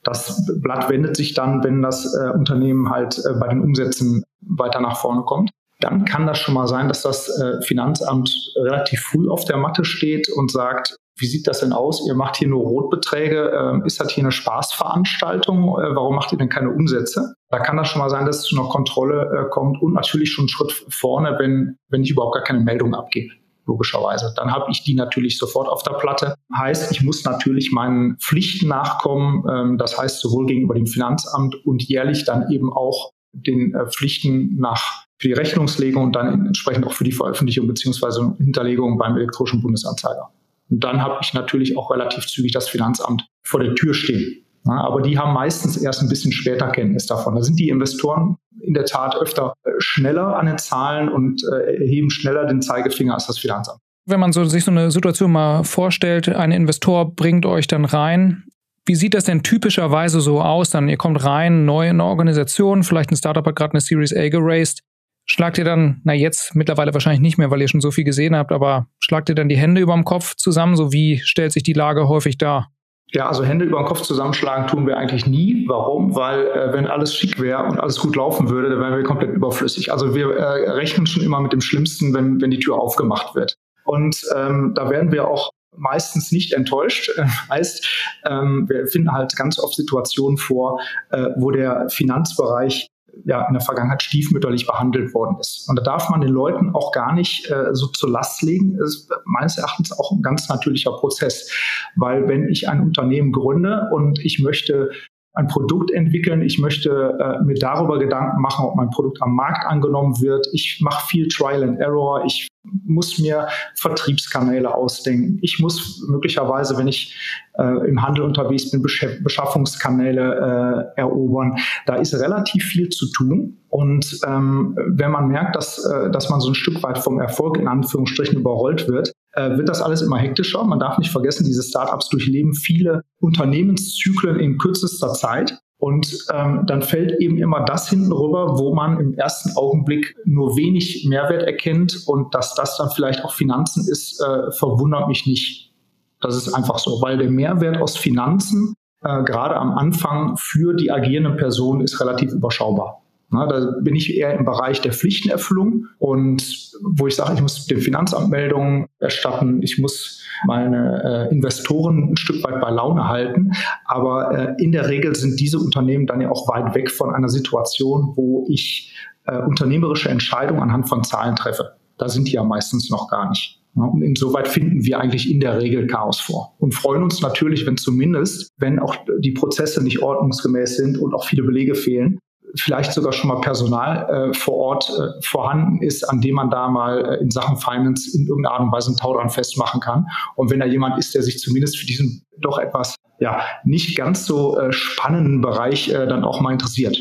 Das 0.02 0.44
Blatt 0.60 0.88
wendet 0.88 1.16
sich 1.16 1.34
dann, 1.34 1.62
wenn 1.62 1.82
das 1.82 2.14
äh, 2.14 2.30
Unternehmen 2.30 2.90
halt 2.90 3.18
äh, 3.18 3.34
bei 3.38 3.48
den 3.48 3.62
Umsätzen 3.62 4.24
weiter 4.40 4.80
nach 4.80 4.98
vorne 4.98 5.22
kommt. 5.22 5.50
Dann 5.80 6.04
kann 6.04 6.26
das 6.26 6.38
schon 6.38 6.54
mal 6.54 6.66
sein, 6.66 6.88
dass 6.88 7.02
das 7.02 7.28
äh, 7.38 7.62
Finanzamt 7.62 8.34
relativ 8.56 9.00
früh 9.00 9.28
auf 9.28 9.44
der 9.44 9.56
Matte 9.56 9.84
steht 9.84 10.28
und 10.28 10.50
sagt, 10.50 10.96
wie 11.16 11.26
sieht 11.26 11.46
das 11.46 11.60
denn 11.60 11.72
aus? 11.72 12.06
Ihr 12.06 12.14
macht 12.14 12.36
hier 12.36 12.48
nur 12.48 12.62
Rotbeträge. 12.62 13.50
Ähm, 13.50 13.84
ist 13.84 14.00
das 14.00 14.10
hier 14.10 14.24
eine 14.24 14.32
Spaßveranstaltung? 14.32 15.64
Äh, 15.78 15.94
warum 15.94 16.16
macht 16.16 16.32
ihr 16.32 16.38
denn 16.38 16.48
keine 16.48 16.70
Umsätze? 16.70 17.34
Da 17.50 17.58
kann 17.58 17.76
das 17.76 17.88
schon 17.88 18.00
mal 18.00 18.10
sein, 18.10 18.26
dass 18.26 18.38
es 18.38 18.42
zu 18.44 18.58
einer 18.58 18.68
Kontrolle 18.68 19.46
äh, 19.46 19.50
kommt 19.50 19.80
und 19.82 19.94
natürlich 19.94 20.32
schon 20.32 20.44
einen 20.44 20.48
Schritt 20.48 20.72
vorne, 20.88 21.36
wenn, 21.38 21.76
wenn 21.88 22.02
ich 22.02 22.10
überhaupt 22.10 22.34
gar 22.34 22.44
keine 22.44 22.60
Meldung 22.60 22.94
abgebe 22.94 23.32
logischerweise. 23.68 24.32
Dann 24.36 24.50
habe 24.50 24.66
ich 24.70 24.82
die 24.82 24.94
natürlich 24.94 25.38
sofort 25.38 25.68
auf 25.68 25.84
der 25.84 25.92
Platte. 25.92 26.34
Heißt, 26.56 26.90
ich 26.90 27.02
muss 27.02 27.24
natürlich 27.24 27.70
meinen 27.70 28.16
Pflichten 28.16 28.66
nachkommen. 28.68 29.44
Ähm, 29.48 29.78
das 29.78 29.96
heißt 29.96 30.20
sowohl 30.20 30.46
gegenüber 30.46 30.74
dem 30.74 30.86
Finanzamt 30.86 31.54
und 31.64 31.84
jährlich 31.84 32.24
dann 32.24 32.50
eben 32.50 32.72
auch 32.72 33.10
den 33.32 33.74
äh, 33.74 33.86
Pflichten 33.86 34.56
nach 34.56 35.04
für 35.20 35.28
die 35.28 35.34
Rechnungslegung 35.34 36.04
und 36.04 36.16
dann 36.16 36.46
entsprechend 36.46 36.86
auch 36.86 36.92
für 36.92 37.04
die 37.04 37.12
Veröffentlichung 37.12 37.66
beziehungsweise 37.66 38.34
Hinterlegung 38.38 38.98
beim 38.98 39.16
elektronischen 39.16 39.60
Bundesanzeiger. 39.60 40.30
Und 40.70 40.84
dann 40.84 41.02
habe 41.02 41.18
ich 41.22 41.34
natürlich 41.34 41.76
auch 41.76 41.90
relativ 41.90 42.26
zügig 42.26 42.52
das 42.52 42.68
Finanzamt 42.68 43.26
vor 43.42 43.60
der 43.60 43.74
Tür 43.74 43.94
stehen. 43.94 44.44
Ja, 44.68 44.84
aber 44.84 45.00
die 45.00 45.18
haben 45.18 45.32
meistens 45.32 45.78
erst 45.78 46.02
ein 46.02 46.08
bisschen 46.08 46.30
später 46.30 46.68
Kenntnis 46.68 47.06
davon. 47.06 47.34
Da 47.34 47.42
sind 47.42 47.58
die 47.58 47.70
Investoren 47.70 48.36
in 48.60 48.74
der 48.74 48.84
Tat 48.84 49.16
öfter 49.16 49.54
äh, 49.64 49.70
schneller 49.78 50.36
an 50.36 50.46
den 50.46 50.58
Zahlen 50.58 51.08
und 51.08 51.42
äh, 51.44 51.80
erheben 51.80 52.10
schneller 52.10 52.44
den 52.46 52.60
Zeigefinger 52.60 53.14
als 53.14 53.26
das 53.26 53.38
Finanzamt. 53.38 53.80
Wenn 54.04 54.20
man 54.20 54.32
so, 54.32 54.44
sich 54.44 54.64
so 54.64 54.70
eine 54.70 54.90
Situation 54.90 55.32
mal 55.32 55.64
vorstellt, 55.64 56.28
ein 56.28 56.52
Investor 56.52 57.14
bringt 57.14 57.46
euch 57.46 57.66
dann 57.66 57.84
rein. 57.84 58.44
Wie 58.84 58.94
sieht 58.94 59.14
das 59.14 59.24
denn 59.24 59.42
typischerweise 59.42 60.20
so 60.20 60.40
aus? 60.40 60.70
Dann 60.70 60.88
ihr 60.88 60.96
kommt 60.96 61.24
rein, 61.24 61.64
neu 61.64 61.84
in 61.84 61.96
eine 61.96 62.04
Organisation, 62.04 62.82
vielleicht 62.82 63.10
ein 63.10 63.16
Startup 63.16 63.46
hat 63.46 63.56
gerade 63.56 63.72
eine 63.72 63.80
Series 63.80 64.14
A 64.14 64.28
geraced. 64.28 64.80
Schlagt 65.26 65.58
ihr 65.58 65.64
dann, 65.64 66.00
na 66.04 66.14
jetzt 66.14 66.54
mittlerweile 66.54 66.94
wahrscheinlich 66.94 67.20
nicht 67.20 67.36
mehr, 67.36 67.50
weil 67.50 67.60
ihr 67.60 67.68
schon 67.68 67.82
so 67.82 67.90
viel 67.90 68.04
gesehen 68.04 68.34
habt, 68.34 68.50
aber 68.50 68.86
schlagt 68.98 69.28
ihr 69.28 69.34
dann 69.34 69.50
die 69.50 69.58
Hände 69.58 69.80
über 69.80 69.92
dem 69.92 70.04
Kopf 70.04 70.36
zusammen? 70.36 70.74
So 70.74 70.90
wie 70.90 71.20
stellt 71.22 71.52
sich 71.52 71.62
die 71.62 71.74
Lage 71.74 72.08
häufig 72.08 72.38
dar? 72.38 72.70
Ja, 73.12 73.26
also 73.26 73.42
Hände 73.42 73.64
über 73.64 73.78
den 73.78 73.86
Kopf 73.86 74.02
zusammenschlagen 74.02 74.66
tun 74.66 74.86
wir 74.86 74.98
eigentlich 74.98 75.26
nie. 75.26 75.64
Warum? 75.66 76.14
Weil 76.14 76.46
äh, 76.46 76.72
wenn 76.74 76.86
alles 76.86 77.14
schick 77.14 77.40
wäre 77.40 77.64
und 77.64 77.80
alles 77.80 77.98
gut 77.98 78.16
laufen 78.16 78.50
würde, 78.50 78.68
dann 78.68 78.80
wären 78.80 78.96
wir 78.96 79.02
komplett 79.02 79.30
überflüssig. 79.30 79.90
Also 79.92 80.14
wir 80.14 80.30
äh, 80.36 80.70
rechnen 80.70 81.06
schon 81.06 81.22
immer 81.22 81.40
mit 81.40 81.52
dem 81.52 81.62
Schlimmsten, 81.62 82.12
wenn, 82.12 82.40
wenn 82.40 82.50
die 82.50 82.58
Tür 82.58 82.78
aufgemacht 82.78 83.34
wird. 83.34 83.56
Und 83.84 84.20
ähm, 84.36 84.72
da 84.74 84.90
werden 84.90 85.10
wir 85.10 85.26
auch 85.26 85.50
meistens 85.74 86.32
nicht 86.32 86.52
enttäuscht. 86.52 87.10
heißt, 87.50 87.88
ähm, 88.26 88.68
wir 88.68 88.86
finden 88.86 89.12
halt 89.12 89.34
ganz 89.36 89.58
oft 89.58 89.74
Situationen 89.74 90.36
vor, 90.36 90.80
äh, 91.10 91.28
wo 91.36 91.50
der 91.50 91.88
Finanzbereich 91.88 92.88
ja 93.24 93.46
in 93.46 93.54
der 93.54 93.62
Vergangenheit 93.62 94.02
stiefmütterlich 94.02 94.66
behandelt 94.66 95.14
worden 95.14 95.36
ist. 95.40 95.68
Und 95.68 95.78
da 95.78 95.82
darf 95.82 96.10
man 96.10 96.20
den 96.20 96.30
Leuten 96.30 96.74
auch 96.74 96.92
gar 96.92 97.12
nicht 97.12 97.50
äh, 97.50 97.74
so 97.74 97.86
zur 97.88 98.10
Last 98.10 98.42
legen. 98.42 98.76
Das 98.78 98.90
ist 98.90 99.10
meines 99.24 99.58
Erachtens 99.58 99.92
auch 99.92 100.12
ein 100.12 100.22
ganz 100.22 100.48
natürlicher 100.48 100.92
Prozess, 100.92 101.50
weil 101.96 102.28
wenn 102.28 102.48
ich 102.48 102.68
ein 102.68 102.80
Unternehmen 102.80 103.32
gründe 103.32 103.88
und 103.92 104.18
ich 104.18 104.40
möchte 104.40 104.90
ein 105.38 105.46
Produkt 105.46 105.92
entwickeln. 105.92 106.42
Ich 106.42 106.58
möchte 106.58 106.90
äh, 106.90 107.44
mir 107.44 107.54
darüber 107.54 107.98
Gedanken 107.98 108.42
machen, 108.42 108.64
ob 108.64 108.74
mein 108.74 108.90
Produkt 108.90 109.22
am 109.22 109.36
Markt 109.36 109.64
angenommen 109.66 110.20
wird. 110.20 110.48
Ich 110.52 110.80
mache 110.82 111.06
viel 111.06 111.28
Trial 111.28 111.62
and 111.62 111.78
Error. 111.78 112.24
Ich 112.26 112.48
muss 112.84 113.18
mir 113.18 113.46
Vertriebskanäle 113.76 114.74
ausdenken. 114.74 115.38
Ich 115.40 115.60
muss 115.60 116.04
möglicherweise, 116.08 116.76
wenn 116.76 116.88
ich 116.88 117.16
äh, 117.56 117.88
im 117.88 118.02
Handel 118.02 118.24
unterwegs 118.24 118.72
bin, 118.72 118.82
Beschaffungskanäle 118.82 120.92
äh, 120.96 121.00
erobern. 121.00 121.56
Da 121.86 121.94
ist 121.94 122.14
relativ 122.14 122.64
viel 122.64 122.88
zu 122.88 123.06
tun. 123.12 123.58
Und 123.68 124.18
ähm, 124.26 124.76
wenn 124.88 125.12
man 125.12 125.28
merkt, 125.28 125.54
dass, 125.54 125.84
äh, 125.84 126.10
dass 126.10 126.30
man 126.30 126.40
so 126.40 126.50
ein 126.50 126.56
Stück 126.56 126.82
weit 126.82 126.98
vom 126.98 127.20
Erfolg 127.20 127.58
in 127.58 127.68
Anführungsstrichen 127.68 128.40
überrollt 128.40 128.88
wird, 128.88 129.12
äh, 129.38 129.56
wird 129.56 129.68
das 129.68 129.80
alles 129.80 130.02
immer 130.02 130.18
hektischer. 130.18 130.64
Man 130.64 130.80
darf 130.80 130.98
nicht 130.98 131.12
vergessen, 131.12 131.46
diese 131.46 131.62
Startups 131.62 132.08
durchleben 132.08 132.54
viele 132.54 133.02
Unternehmenszyklen 133.20 134.40
in 134.40 134.58
kürzester 134.58 135.12
Zeit. 135.14 135.58
Und 135.80 136.26
ähm, 136.34 136.64
dann 136.66 136.82
fällt 136.82 137.12
eben 137.20 137.38
immer 137.38 137.64
das 137.64 137.88
hinten 137.88 138.10
rüber, 138.10 138.58
wo 138.58 138.74
man 138.74 138.98
im 138.98 139.14
ersten 139.14 139.56
Augenblick 139.56 140.16
nur 140.24 140.56
wenig 140.56 141.06
Mehrwert 141.08 141.44
erkennt 141.44 142.02
und 142.06 142.34
dass 142.34 142.56
das 142.56 142.76
dann 142.78 142.90
vielleicht 142.90 143.24
auch 143.24 143.32
Finanzen 143.32 143.86
ist, 143.88 144.20
äh, 144.20 144.50
verwundert 144.50 145.06
mich 145.06 145.24
nicht. 145.24 145.72
Das 146.20 146.34
ist 146.34 146.52
einfach 146.52 146.80
so, 146.80 147.00
weil 147.00 147.16
der 147.16 147.30
Mehrwert 147.30 147.80
aus 147.80 147.96
Finanzen 147.96 148.74
äh, 149.04 149.22
gerade 149.22 149.54
am 149.54 149.78
Anfang 149.78 150.36
für 150.36 150.74
die 150.74 150.90
agierenden 150.90 151.36
Personen 151.36 151.80
ist 151.80 152.00
relativ 152.00 152.32
überschaubar. 152.32 152.97
Na, 153.30 153.46
da 153.46 153.74
bin 153.82 153.94
ich 153.94 154.16
eher 154.16 154.38
im 154.38 154.46
Bereich 154.46 154.80
der 154.80 154.92
Pflichtenerfüllung 154.92 155.86
und 155.98 156.72
wo 156.82 157.06
ich 157.06 157.16
sage, 157.16 157.34
ich 157.34 157.42
muss 157.42 157.66
den 157.66 157.80
Finanzanmeldungen 157.80 158.86
erstatten, 159.00 159.62
ich 159.62 159.78
muss 159.78 160.22
meine 160.46 161.28
äh, 161.30 161.34
Investoren 161.34 162.10
ein 162.10 162.16
Stück 162.16 162.42
weit 162.44 162.60
bei 162.60 162.70
Laune 162.70 163.08
halten. 163.08 163.52
Aber 163.84 164.36
äh, 164.36 164.62
in 164.62 164.72
der 164.72 164.88
Regel 164.88 165.14
sind 165.14 165.40
diese 165.40 165.58
Unternehmen 165.58 166.06
dann 166.06 166.20
ja 166.20 166.30
auch 166.30 166.48
weit 166.48 166.74
weg 166.74 166.90
von 166.90 167.14
einer 167.14 167.28
Situation, 167.28 168.12
wo 168.16 168.46
ich 168.48 168.94
äh, 169.26 169.38
unternehmerische 169.38 170.08
Entscheidungen 170.08 170.62
anhand 170.62 170.88
von 170.88 171.04
Zahlen 171.04 171.36
treffe. 171.36 171.72
Da 171.98 172.08
sind 172.08 172.28
die 172.28 172.32
ja 172.32 172.44
meistens 172.44 172.90
noch 172.90 173.10
gar 173.10 173.28
nicht. 173.28 173.60
Und 173.74 174.02
insoweit 174.02 174.48
finden 174.48 174.84
wir 174.84 174.98
eigentlich 174.98 175.30
in 175.30 175.38
der 175.38 175.60
Regel 175.60 175.86
Chaos 175.86 176.18
vor 176.18 176.56
und 176.58 176.74
freuen 176.74 177.02
uns 177.02 177.20
natürlich, 177.20 177.64
wenn 177.64 177.76
zumindest, 177.76 178.50
wenn 178.56 178.80
auch 178.80 178.96
die 179.20 179.30
Prozesse 179.30 179.84
nicht 179.84 180.02
ordnungsgemäß 180.02 180.76
sind 180.76 180.98
und 180.98 181.14
auch 181.14 181.24
viele 181.24 181.44
Belege 181.44 181.76
fehlen, 181.76 182.18
vielleicht 182.56 182.92
sogar 182.92 183.12
schon 183.12 183.28
mal 183.28 183.40
Personal 183.40 184.30
äh, 184.30 184.34
vor 184.34 184.54
Ort 184.54 184.90
äh, 184.90 185.22
vorhanden 185.22 185.82
ist, 185.82 186.04
an 186.04 186.20
dem 186.20 186.34
man 186.34 186.50
da 186.50 186.68
mal 186.68 187.04
äh, 187.04 187.22
in 187.22 187.30
Sachen 187.30 187.56
Finance 187.56 188.16
in 188.16 188.26
irgendeiner 188.26 188.54
Art 188.54 188.62
und 188.62 188.72
Weise 188.72 188.88
einen 188.88 188.96
Tau 188.96 189.14
dran 189.14 189.30
festmachen 189.30 189.80
kann. 189.80 190.06
Und 190.36 190.50
wenn 190.50 190.60
da 190.60 190.66
jemand 190.66 190.98
ist, 190.98 191.14
der 191.14 191.22
sich 191.22 191.38
zumindest 191.38 191.78
für 191.78 191.86
diesen 191.86 192.26
doch 192.40 192.58
etwas 192.58 192.94
ja 193.20 193.42
nicht 193.64 193.96
ganz 193.96 194.26
so 194.26 194.58
äh, 194.58 194.72
spannenden 194.72 195.40
Bereich 195.40 195.88
äh, 195.88 196.06
dann 196.06 196.24
auch 196.24 196.40
mal 196.40 196.52
interessiert 196.52 196.96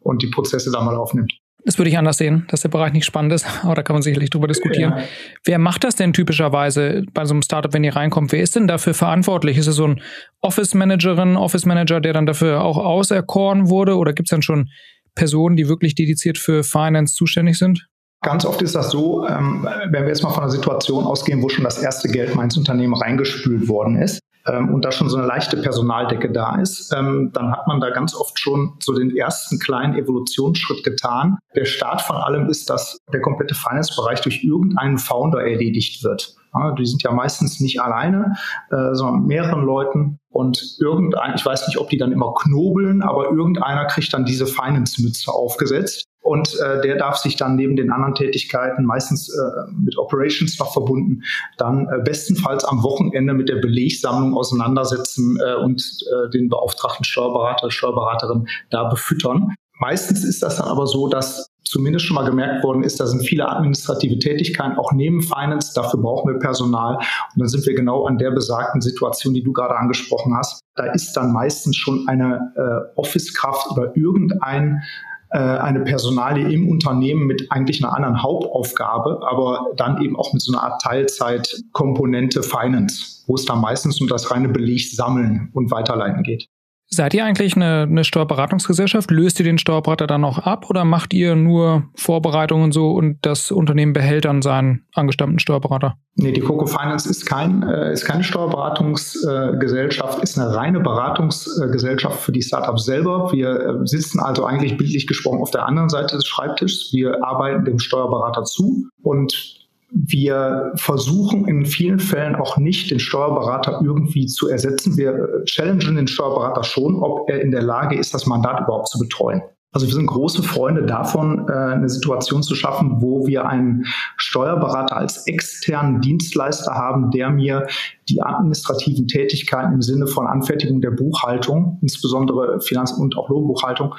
und 0.00 0.22
die 0.22 0.28
Prozesse 0.28 0.70
da 0.70 0.82
mal 0.82 0.96
aufnimmt. 0.96 1.32
Das 1.64 1.78
würde 1.78 1.90
ich 1.90 1.98
anders 1.98 2.18
sehen, 2.18 2.46
dass 2.48 2.62
der 2.62 2.70
Bereich 2.70 2.92
nicht 2.92 3.04
spannend 3.04 3.32
ist, 3.32 3.46
aber 3.62 3.74
da 3.74 3.82
kann 3.82 3.94
man 3.94 4.02
sicherlich 4.02 4.30
drüber 4.30 4.48
diskutieren. 4.48 4.94
Ja. 4.96 5.04
Wer 5.44 5.58
macht 5.58 5.84
das 5.84 5.94
denn 5.94 6.12
typischerweise 6.12 7.04
bei 7.12 7.24
so 7.24 7.34
einem 7.34 7.42
Startup, 7.42 7.72
wenn 7.72 7.84
ihr 7.84 7.94
reinkommt? 7.94 8.32
Wer 8.32 8.42
ist 8.42 8.56
denn 8.56 8.66
dafür 8.66 8.94
verantwortlich? 8.94 9.58
Ist 9.58 9.68
es 9.68 9.76
so 9.76 9.86
ein 9.86 10.00
Office 10.40 10.74
Managerin, 10.74 11.36
Office 11.36 11.66
Manager, 11.66 12.00
der 12.00 12.12
dann 12.12 12.26
dafür 12.26 12.62
auch 12.62 12.78
auserkoren 12.78 13.68
wurde? 13.68 13.96
Oder 13.96 14.12
gibt 14.12 14.28
es 14.28 14.30
dann 14.30 14.42
schon 14.42 14.70
Personen, 15.14 15.56
die 15.56 15.68
wirklich 15.68 15.94
dediziert 15.94 16.38
für 16.38 16.64
Finance 16.64 17.14
zuständig 17.14 17.58
sind? 17.58 17.86
Ganz 18.22 18.44
oft 18.44 18.62
ist 18.62 18.74
das 18.76 18.90
so, 18.90 19.26
ähm, 19.26 19.68
wenn 19.90 20.02
wir 20.02 20.08
jetzt 20.08 20.22
mal 20.22 20.30
von 20.30 20.44
einer 20.44 20.52
Situation 20.52 21.04
ausgehen, 21.04 21.42
wo 21.42 21.48
schon 21.48 21.64
das 21.64 21.82
erste 21.82 22.08
Geld 22.08 22.34
mal 22.36 22.44
ins 22.44 22.56
Unternehmen 22.56 22.94
reingespült 22.94 23.66
worden 23.68 23.96
ist, 23.96 24.20
ähm, 24.46 24.74
und 24.74 24.84
da 24.84 24.92
schon 24.92 25.08
so 25.08 25.16
eine 25.16 25.26
leichte 25.26 25.56
Personaldecke 25.56 26.30
da 26.30 26.56
ist, 26.56 26.92
ähm, 26.92 27.30
dann 27.32 27.52
hat 27.52 27.66
man 27.66 27.80
da 27.80 27.90
ganz 27.90 28.14
oft 28.14 28.38
schon 28.38 28.74
so 28.80 28.94
den 28.94 29.16
ersten 29.16 29.58
kleinen 29.58 29.94
Evolutionsschritt 29.94 30.82
getan. 30.84 31.38
Der 31.54 31.64
Start 31.64 32.02
von 32.02 32.16
allem 32.16 32.48
ist, 32.48 32.68
dass 32.70 32.98
der 33.12 33.20
komplette 33.20 33.54
Finance-Bereich 33.54 34.20
durch 34.20 34.42
irgendeinen 34.44 34.98
Founder 34.98 35.42
erledigt 35.42 36.02
wird. 36.02 36.34
Die 36.78 36.86
sind 36.86 37.02
ja 37.02 37.12
meistens 37.12 37.60
nicht 37.60 37.80
alleine, 37.80 38.34
äh, 38.70 38.94
sondern 38.94 39.26
mehreren 39.26 39.64
Leuten. 39.64 40.18
Und 40.30 40.76
irgendein, 40.80 41.34
ich 41.34 41.44
weiß 41.44 41.66
nicht, 41.66 41.78
ob 41.78 41.90
die 41.90 41.98
dann 41.98 42.12
immer 42.12 42.32
knobeln, 42.34 43.02
aber 43.02 43.30
irgendeiner 43.30 43.86
kriegt 43.86 44.12
dann 44.12 44.24
diese 44.24 44.46
Finance-Mütze 44.46 45.30
aufgesetzt. 45.30 46.04
Und 46.22 46.54
äh, 46.60 46.80
der 46.82 46.96
darf 46.96 47.16
sich 47.16 47.36
dann 47.36 47.56
neben 47.56 47.74
den 47.74 47.90
anderen 47.90 48.14
Tätigkeiten, 48.14 48.84
meistens 48.84 49.28
äh, 49.28 49.72
mit 49.72 49.98
Operations 49.98 50.58
noch 50.58 50.72
verbunden, 50.72 51.22
dann 51.58 51.88
äh, 51.88 51.98
bestenfalls 52.02 52.64
am 52.64 52.82
Wochenende 52.82 53.34
mit 53.34 53.48
der 53.48 53.56
Belegsammlung 53.56 54.36
auseinandersetzen 54.36 55.38
äh, 55.44 55.54
und 55.56 55.82
äh, 55.82 56.30
den 56.30 56.48
beauftragten 56.48 57.04
Steuerberater, 57.04 57.70
Steuerberaterin 57.70 58.46
da 58.70 58.84
befüttern. 58.84 59.54
Meistens 59.80 60.22
ist 60.22 60.44
das 60.44 60.58
dann 60.58 60.68
aber 60.68 60.86
so, 60.86 61.08
dass 61.08 61.51
zumindest 61.72 62.04
schon 62.04 62.16
mal 62.16 62.28
gemerkt 62.28 62.62
worden 62.62 62.84
ist, 62.84 63.00
da 63.00 63.06
sind 63.06 63.22
viele 63.22 63.48
administrative 63.48 64.18
Tätigkeiten 64.18 64.78
auch 64.78 64.92
neben 64.92 65.22
Finance. 65.22 65.72
Dafür 65.74 66.00
brauchen 66.00 66.30
wir 66.30 66.38
Personal. 66.38 66.96
Und 66.96 67.38
dann 67.38 67.48
sind 67.48 67.66
wir 67.66 67.74
genau 67.74 68.04
an 68.04 68.18
der 68.18 68.30
besagten 68.30 68.82
Situation, 68.82 69.32
die 69.32 69.42
du 69.42 69.52
gerade 69.52 69.74
angesprochen 69.74 70.36
hast. 70.36 70.60
Da 70.76 70.84
ist 70.92 71.14
dann 71.14 71.32
meistens 71.32 71.76
schon 71.76 72.06
eine 72.08 72.52
äh, 72.56 72.98
Office-Kraft 73.00 73.70
oder 73.70 73.96
irgendein 73.96 74.82
äh, 75.30 75.38
eine 75.38 75.80
Personalie 75.80 76.46
im 76.52 76.68
Unternehmen 76.68 77.26
mit 77.26 77.50
eigentlich 77.50 77.82
einer 77.82 77.96
anderen 77.96 78.22
Hauptaufgabe, 78.22 79.20
aber 79.26 79.70
dann 79.76 80.02
eben 80.02 80.14
auch 80.16 80.34
mit 80.34 80.42
so 80.42 80.52
einer 80.52 80.62
Art 80.62 80.82
Teilzeitkomponente 80.82 82.42
Finance, 82.42 83.24
wo 83.26 83.36
es 83.36 83.46
dann 83.46 83.62
meistens 83.62 83.98
um 84.00 84.08
das 84.08 84.30
reine 84.30 84.50
Beleg 84.50 84.94
sammeln 84.94 85.48
und 85.54 85.70
weiterleiten 85.70 86.22
geht. 86.22 86.48
Seid 86.88 87.14
ihr 87.14 87.24
eigentlich 87.24 87.56
eine, 87.56 87.82
eine 87.82 88.04
Steuerberatungsgesellschaft? 88.04 89.10
Löst 89.10 89.38
ihr 89.40 89.44
den 89.44 89.56
Steuerberater 89.56 90.06
dann 90.06 90.24
auch 90.24 90.38
ab 90.38 90.68
oder 90.68 90.84
macht 90.84 91.14
ihr 91.14 91.36
nur 91.36 91.84
Vorbereitungen 91.94 92.70
so 92.70 92.90
und 92.92 93.16
das 93.22 93.50
Unternehmen 93.50 93.94
behält 93.94 94.26
dann 94.26 94.42
seinen 94.42 94.84
angestammten 94.94 95.38
Steuerberater? 95.38 95.94
Nee, 96.16 96.32
die 96.32 96.42
Coco 96.42 96.66
Finance 96.66 97.08
ist, 97.08 97.24
kein, 97.24 97.62
äh, 97.62 97.92
ist 97.92 98.04
keine 98.04 98.22
Steuerberatungsgesellschaft, 98.22 100.18
äh, 100.18 100.22
ist 100.22 100.38
eine 100.38 100.54
reine 100.54 100.80
Beratungsgesellschaft 100.80 102.20
für 102.20 102.32
die 102.32 102.42
Startups 102.42 102.84
selber. 102.84 103.32
Wir 103.32 103.48
äh, 103.48 103.86
sitzen 103.86 104.20
also 104.20 104.44
eigentlich 104.44 104.76
bildlich 104.76 105.06
gesprochen 105.06 105.40
auf 105.40 105.50
der 105.50 105.64
anderen 105.64 105.88
Seite 105.88 106.16
des 106.16 106.26
Schreibtischs. 106.26 106.92
Wir 106.92 107.24
arbeiten 107.24 107.64
dem 107.64 107.78
Steuerberater 107.78 108.44
zu 108.44 108.84
und 109.02 109.61
wir 109.94 110.72
versuchen 110.76 111.46
in 111.46 111.66
vielen 111.66 111.98
Fällen 111.98 112.34
auch 112.34 112.56
nicht, 112.56 112.90
den 112.90 112.98
Steuerberater 112.98 113.80
irgendwie 113.84 114.26
zu 114.26 114.48
ersetzen. 114.48 114.96
Wir 114.96 115.42
challengen 115.44 115.96
den 115.96 116.06
Steuerberater 116.06 116.64
schon, 116.64 116.96
ob 116.96 117.28
er 117.28 117.42
in 117.42 117.50
der 117.50 117.62
Lage 117.62 117.98
ist, 117.98 118.14
das 118.14 118.26
Mandat 118.26 118.60
überhaupt 118.60 118.88
zu 118.88 118.98
betreuen. 118.98 119.42
Also 119.74 119.86
wir 119.86 119.94
sind 119.94 120.06
große 120.06 120.42
Freunde 120.42 120.84
davon, 120.84 121.46
äh, 121.48 121.52
eine 121.52 121.88
Situation 121.88 122.42
zu 122.42 122.54
schaffen, 122.54 123.00
wo 123.00 123.26
wir 123.26 123.46
einen 123.46 123.86
Steuerberater 124.18 124.96
als 124.96 125.26
externen 125.26 126.02
Dienstleister 126.02 126.74
haben, 126.74 127.10
der 127.10 127.30
mir 127.30 127.66
die 128.08 128.20
administrativen 128.20 129.08
Tätigkeiten 129.08 129.72
im 129.72 129.80
Sinne 129.80 130.06
von 130.06 130.26
Anfertigung 130.26 130.82
der 130.82 130.90
Buchhaltung, 130.90 131.78
insbesondere 131.80 132.60
Finanz- 132.60 132.92
und 132.92 133.16
auch 133.16 133.30
Lohnbuchhaltung, 133.30 133.94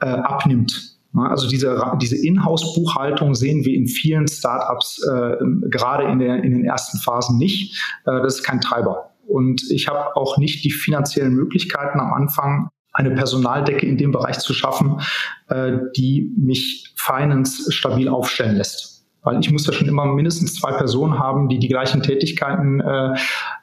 äh, 0.00 0.06
abnimmt. 0.06 0.95
Also 1.14 1.48
diese, 1.48 1.80
diese 2.00 2.16
Inhouse-Buchhaltung 2.16 3.34
sehen 3.34 3.64
wir 3.64 3.74
in 3.74 3.86
vielen 3.86 4.28
Startups 4.28 5.02
äh, 5.10 5.36
gerade 5.70 6.04
in, 6.04 6.18
der, 6.18 6.42
in 6.42 6.52
den 6.52 6.64
ersten 6.64 6.98
Phasen 6.98 7.38
nicht. 7.38 7.80
Äh, 8.04 8.22
das 8.22 8.36
ist 8.36 8.42
kein 8.42 8.60
Treiber. 8.60 9.10
Und 9.26 9.62
ich 9.70 9.88
habe 9.88 10.16
auch 10.16 10.38
nicht 10.38 10.64
die 10.64 10.70
finanziellen 10.70 11.34
Möglichkeiten 11.34 12.00
am 12.00 12.12
Anfang, 12.12 12.68
eine 12.92 13.10
Personaldecke 13.10 13.86
in 13.86 13.98
dem 13.98 14.12
Bereich 14.12 14.38
zu 14.38 14.54
schaffen, 14.54 15.00
äh, 15.48 15.78
die 15.96 16.32
mich 16.36 16.94
Finance 16.96 17.70
stabil 17.72 18.08
aufstellen 18.08 18.56
lässt 18.56 18.95
weil 19.26 19.40
ich 19.40 19.50
muss 19.50 19.66
ja 19.66 19.72
schon 19.72 19.88
immer 19.88 20.06
mindestens 20.06 20.54
zwei 20.54 20.72
Personen 20.72 21.18
haben, 21.18 21.48
die 21.48 21.58
die 21.58 21.68
gleichen 21.68 22.00
Tätigkeiten 22.00 22.80
äh, 22.80 23.14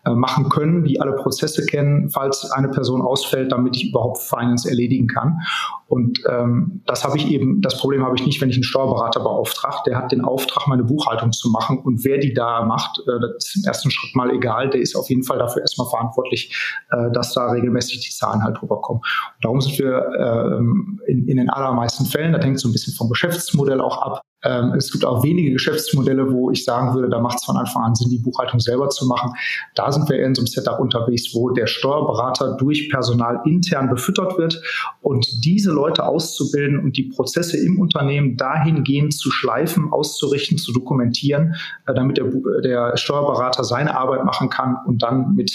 äh, 0.05 0.10
machen 0.13 0.50
können, 0.50 0.84
die 0.84 1.00
alle 1.00 1.13
Prozesse 1.13 1.65
kennen, 1.65 2.10
falls 2.10 2.51
eine 2.51 2.67
Person 2.67 3.01
ausfällt, 3.01 3.53
damit 3.53 3.77
ich 3.77 3.89
überhaupt 3.89 4.17
Finance 4.17 4.70
erledigen 4.70 5.08
kann. 5.08 5.39
Und 5.88 6.20
ähm, 6.29 6.82
das 6.86 7.05
habe 7.05 7.17
ich 7.17 7.27
eben, 7.32 7.62
das 7.62 7.77
Problem 7.77 8.03
habe 8.03 8.15
ich 8.17 8.25
nicht, 8.25 8.41
wenn 8.41 8.50
ich 8.50 8.58
einen 8.58 8.63
Steuerberater 8.63 9.22
beauftrage. 9.22 9.77
Der 9.86 9.98
hat 9.98 10.12
den 10.12 10.25
Auftrag, 10.25 10.67
meine 10.67 10.84
Buchhaltung 10.84 11.32
zu 11.32 11.50
machen. 11.50 11.79
Und 11.79 12.03
wer 12.03 12.17
die 12.17 12.34
da 12.34 12.65
macht, 12.65 13.00
äh, 13.00 13.20
das 13.22 13.46
ist 13.46 13.55
im 13.55 13.63
ersten 13.63 13.89
Schritt 13.89 14.15
mal 14.17 14.32
egal. 14.32 14.70
Der 14.70 14.82
ist 14.82 14.98
auf 14.98 15.08
jeden 15.10 15.24
Fall 15.24 15.38
dafür 15.38 15.62
erstmal 15.62 15.88
verantwortlich, 15.88 16.53
äh, 16.91 17.10
dass 17.13 17.34
da 17.34 17.51
regelmäßig 17.51 18.01
die 18.01 18.12
Zahlen 18.12 18.43
halt 18.43 18.60
drüber 18.60 18.82
kommen. 18.82 19.00
Und 19.00 19.46
darum 19.46 19.62
sind 19.62 19.79
wir 19.79 19.96
äh, 19.96 21.10
in, 21.10 21.25
in 21.29 21.38
den 21.38 21.50
allermeisten 21.50 22.05
Fällen, 22.05 22.34
das 22.34 22.43
hängt 22.43 22.60
so 22.60 22.67
ein 22.67 22.74
bisschen 22.74 22.93
vom 22.96 23.08
Geschäftsmodell 23.08 23.79
auch 23.79 24.01
ab, 24.01 24.22
Ähm, 24.44 24.74
es 24.78 24.92
gibt 24.92 25.06
auch 25.06 25.24
wenige 25.24 25.52
Geschäftsmodelle, 25.52 26.32
wo 26.32 26.52
ich 26.52 26.64
sagen 26.64 26.94
würde, 26.94 27.10
da 27.10 27.20
macht 27.20 27.38
es 27.38 27.46
von 27.46 27.58
Anfang 27.58 27.84
an 27.84 27.96
Sinn, 27.96 28.10
die 28.10 28.20
Buchhaltung 28.20 28.60
selber 28.60 28.90
zu 28.90 29.06
machen. 29.08 29.34
Da 29.76 29.92
sind 29.92 30.10
wir 30.10 30.24
in 30.24 30.36
so 30.36 30.42
einem 30.42 30.48
Setup 30.48 30.80
unterwegs, 30.80 31.34
wo 31.34 31.50
der 31.52 31.68
Steuerberater 31.68 32.58
durch 32.58 32.90
Personal 32.90 33.40
intern 33.46 33.90
befüttert 33.90 34.38
wird 34.38 34.62
und 35.02 35.46
diese 35.46 35.72
Leute 35.72 36.06
auszubilden 36.06 36.80
und 36.80 36.98
die 36.98 37.04
Prozesse 37.04 37.58
im 37.58 37.80
Unternehmen 37.80 38.38
dahingehend 38.38 39.14
zu 39.14 39.32
schleifen, 39.32 39.92
auszurichten, 39.92 40.58
zu 40.58 40.74
dokumentieren, 40.74 41.56
äh, 41.88 41.94
damit 41.94 42.18
der, 42.18 42.26
der 42.64 42.98
Steuerberater 42.98 43.64
seine 43.64 43.98
Arbeit 43.98 44.26
machen 44.26 44.50
kann 44.50 44.78
und 44.86 45.04
dann 45.04 45.36
mit 45.36 45.52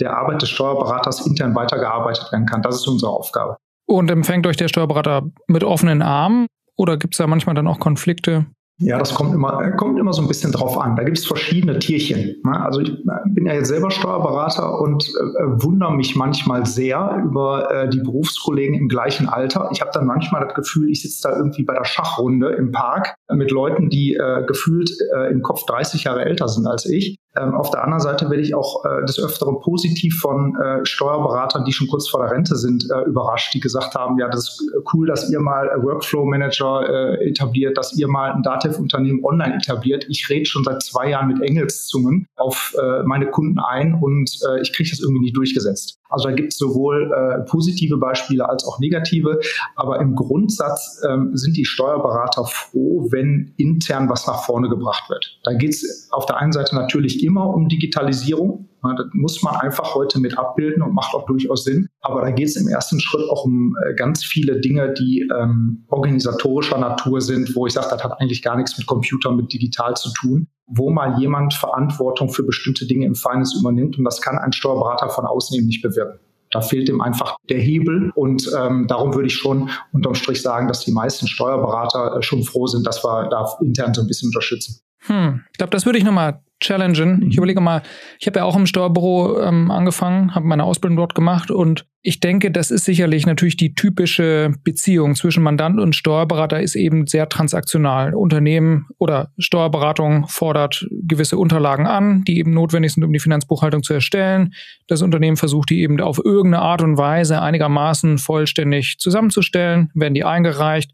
der 0.00 0.16
Arbeit 0.16 0.42
des 0.42 0.50
Steuerberaters 0.50 1.26
intern 1.26 1.54
weitergearbeitet 1.54 2.30
werden 2.30 2.46
kann. 2.46 2.62
Das 2.62 2.76
ist 2.76 2.86
unsere 2.86 3.10
Aufgabe. 3.10 3.56
Und 3.86 4.10
empfängt 4.10 4.46
euch 4.46 4.56
der 4.56 4.68
Steuerberater 4.68 5.22
mit 5.46 5.64
offenen 5.64 6.02
Armen 6.02 6.46
oder 6.78 6.96
gibt 6.96 7.14
es 7.14 7.18
da 7.18 7.26
manchmal 7.26 7.54
dann 7.54 7.66
auch 7.66 7.80
Konflikte? 7.80 8.46
Ja, 8.80 8.96
das 8.96 9.12
kommt 9.12 9.34
immer, 9.34 9.60
äh, 9.60 9.72
kommt 9.72 9.98
immer 9.98 10.12
so 10.12 10.22
ein 10.22 10.28
bisschen 10.28 10.52
drauf 10.52 10.78
an. 10.78 10.94
Da 10.94 11.02
gibt 11.02 11.18
es 11.18 11.26
verschiedene 11.26 11.80
Tierchen. 11.80 12.36
Ne? 12.44 12.64
Also 12.64 12.80
ich 12.80 12.90
äh, 12.90 13.28
bin 13.30 13.46
ja 13.46 13.54
jetzt 13.54 13.68
selber 13.68 13.90
Steuerberater 13.90 14.80
und 14.80 15.04
äh, 15.04 15.62
wundere 15.64 15.92
mich 15.92 16.14
manchmal 16.14 16.64
sehr 16.64 17.20
über 17.24 17.68
äh, 17.72 17.88
die 17.88 17.98
Berufskollegen 17.98 18.76
im 18.76 18.88
gleichen 18.88 19.28
Alter. 19.28 19.68
Ich 19.72 19.80
habe 19.80 19.90
dann 19.92 20.06
manchmal 20.06 20.44
das 20.44 20.54
Gefühl, 20.54 20.90
ich 20.90 21.02
sitze 21.02 21.28
da 21.28 21.36
irgendwie 21.36 21.64
bei 21.64 21.74
der 21.74 21.84
Schachrunde 21.84 22.50
im 22.50 22.70
Park 22.70 23.16
mit 23.32 23.50
Leuten, 23.50 23.90
die 23.90 24.14
äh, 24.14 24.44
gefühlt 24.46 24.92
äh, 25.16 25.32
im 25.32 25.42
Kopf 25.42 25.66
30 25.66 26.04
Jahre 26.04 26.24
älter 26.24 26.46
sind 26.46 26.68
als 26.68 26.86
ich. 26.86 27.18
Ähm, 27.36 27.54
auf 27.54 27.70
der 27.70 27.84
anderen 27.84 28.00
Seite 28.00 28.30
werde 28.30 28.42
ich 28.42 28.54
auch 28.54 28.84
äh, 28.84 29.04
des 29.04 29.22
Öfteren 29.22 29.60
positiv 29.60 30.18
von 30.18 30.56
äh, 30.56 30.84
Steuerberatern, 30.84 31.64
die 31.64 31.72
schon 31.72 31.86
kurz 31.88 32.08
vor 32.08 32.22
der 32.22 32.32
Rente 32.32 32.56
sind, 32.56 32.88
äh, 32.90 33.02
überrascht, 33.02 33.52
die 33.54 33.60
gesagt 33.60 33.94
haben, 33.94 34.18
ja, 34.18 34.28
das 34.28 34.48
ist 34.48 34.72
cool, 34.92 35.06
dass 35.06 35.30
ihr 35.30 35.40
mal 35.40 35.68
Workflow 35.82 36.24
Manager 36.24 36.88
äh, 36.88 37.28
etabliert, 37.28 37.76
dass 37.76 37.96
ihr 37.96 38.08
mal 38.08 38.32
ein 38.32 38.42
Datev-Unternehmen 38.42 39.24
online 39.24 39.56
etabliert. 39.56 40.06
Ich 40.08 40.28
rede 40.30 40.46
schon 40.46 40.64
seit 40.64 40.82
zwei 40.82 41.10
Jahren 41.10 41.28
mit 41.28 41.42
Engelszungen 41.42 42.26
auf 42.36 42.74
äh, 42.80 43.02
meine 43.04 43.30
Kunden 43.30 43.58
ein 43.58 43.94
und 43.94 44.30
äh, 44.48 44.60
ich 44.62 44.72
kriege 44.72 44.88
das 44.88 45.00
irgendwie 45.00 45.20
nicht 45.20 45.36
durchgesetzt. 45.36 45.98
Also 46.08 46.28
da 46.28 46.34
gibt 46.34 46.52
es 46.52 46.58
sowohl 46.58 47.12
äh, 47.12 47.44
positive 47.50 47.98
Beispiele 47.98 48.48
als 48.48 48.64
auch 48.64 48.78
negative, 48.78 49.40
aber 49.76 50.00
im 50.00 50.14
Grundsatz 50.14 51.02
ähm, 51.06 51.36
sind 51.36 51.56
die 51.56 51.66
Steuerberater 51.66 52.44
froh, 52.46 53.08
wenn 53.10 53.52
intern 53.56 54.08
was 54.08 54.26
nach 54.26 54.44
vorne 54.44 54.68
gebracht 54.68 55.10
wird. 55.10 55.38
Da 55.44 55.52
geht 55.52 55.70
es 55.70 56.08
auf 56.10 56.24
der 56.26 56.38
einen 56.38 56.52
Seite 56.52 56.74
natürlich 56.74 57.22
immer 57.28 57.54
um 57.54 57.68
Digitalisierung. 57.68 58.68
Das 58.82 59.06
muss 59.12 59.42
man 59.42 59.56
einfach 59.56 59.94
heute 59.94 60.20
mit 60.20 60.38
abbilden 60.38 60.82
und 60.82 60.94
macht 60.94 61.12
auch 61.14 61.26
durchaus 61.26 61.64
Sinn. 61.64 61.88
Aber 62.00 62.22
da 62.22 62.30
geht 62.30 62.46
es 62.46 62.56
im 62.56 62.68
ersten 62.68 63.00
Schritt 63.00 63.28
auch 63.28 63.44
um 63.44 63.74
äh, 63.84 63.94
ganz 63.94 64.24
viele 64.24 64.60
Dinge, 64.60 64.94
die 64.94 65.28
ähm, 65.36 65.84
organisatorischer 65.88 66.78
Natur 66.78 67.20
sind, 67.20 67.54
wo 67.56 67.66
ich 67.66 67.72
sage, 67.72 67.88
das 67.90 68.04
hat 68.04 68.20
eigentlich 68.20 68.42
gar 68.42 68.56
nichts 68.56 68.78
mit 68.78 68.86
Computer, 68.86 69.32
mit 69.32 69.52
digital 69.52 69.94
zu 69.94 70.12
tun 70.12 70.48
wo 70.68 70.90
mal 70.90 71.18
jemand 71.18 71.54
Verantwortung 71.54 72.28
für 72.28 72.42
bestimmte 72.42 72.86
Dinge 72.86 73.06
im 73.06 73.14
Finance 73.14 73.58
übernimmt. 73.58 73.98
Und 73.98 74.04
das 74.04 74.20
kann 74.20 74.36
ein 74.36 74.52
Steuerberater 74.52 75.08
von 75.08 75.24
außen 75.24 75.56
eben 75.56 75.66
nicht 75.66 75.82
bewirken. 75.82 76.20
Da 76.50 76.62
fehlt 76.62 76.88
ihm 76.88 77.00
einfach 77.00 77.36
der 77.50 77.58
Hebel 77.58 78.10
und 78.14 78.50
ähm, 78.58 78.86
darum 78.86 79.14
würde 79.14 79.26
ich 79.26 79.34
schon 79.34 79.68
unterm 79.92 80.14
Strich 80.14 80.40
sagen, 80.40 80.66
dass 80.68 80.80
die 80.80 80.92
meisten 80.92 81.26
Steuerberater 81.26 82.16
äh, 82.16 82.22
schon 82.22 82.42
froh 82.42 82.66
sind, 82.66 82.86
dass 82.86 83.04
wir 83.04 83.28
da 83.28 83.46
intern 83.60 83.92
so 83.92 84.00
ein 84.00 84.06
bisschen 84.06 84.28
unterstützen. 84.28 84.80
Hm. 85.00 85.42
Ich 85.52 85.58
glaube, 85.58 85.70
das 85.70 85.84
würde 85.84 85.98
ich 85.98 86.04
nochmal 86.04 86.40
challengen. 86.60 87.22
Ich 87.22 87.36
mhm. 87.36 87.38
überlege 87.38 87.60
mal, 87.60 87.82
ich 88.18 88.26
habe 88.26 88.40
ja 88.40 88.44
auch 88.44 88.56
im 88.56 88.66
Steuerbüro 88.66 89.40
ähm, 89.40 89.70
angefangen, 89.70 90.34
habe 90.34 90.46
meine 90.46 90.64
Ausbildung 90.64 90.96
dort 90.96 91.14
gemacht 91.14 91.50
und 91.50 91.86
ich 92.00 92.20
denke, 92.20 92.50
das 92.50 92.70
ist 92.70 92.84
sicherlich 92.84 93.26
natürlich 93.26 93.56
die 93.56 93.74
typische 93.74 94.52
Beziehung 94.62 95.14
zwischen 95.14 95.42
Mandant 95.42 95.80
und 95.80 95.96
Steuerberater 95.96 96.60
ist 96.60 96.76
eben 96.76 97.06
sehr 97.06 97.28
transaktional. 97.28 98.14
Unternehmen 98.14 98.86
oder 98.98 99.32
Steuerberatung 99.36 100.26
fordert 100.28 100.86
gewisse 100.90 101.36
Unterlagen 101.36 101.86
an, 101.86 102.22
die 102.24 102.38
eben 102.38 102.54
notwendig 102.54 102.94
sind, 102.94 103.04
um 103.04 103.12
die 103.12 103.18
Finanzbuchhaltung 103.18 103.82
zu 103.82 103.94
erstellen. 103.94 104.54
Das 104.86 105.02
Unternehmen 105.02 105.36
versucht 105.36 105.70
die 105.70 105.82
eben 105.82 106.00
auf 106.00 106.18
irgendeine 106.24 106.62
Art 106.62 106.82
und 106.82 106.96
Weise 106.96 107.42
einigermaßen 107.42 108.18
vollständig 108.18 108.96
zusammenzustellen, 108.98 109.90
werden 109.94 110.14
die 110.14 110.24
eingereicht. 110.24 110.92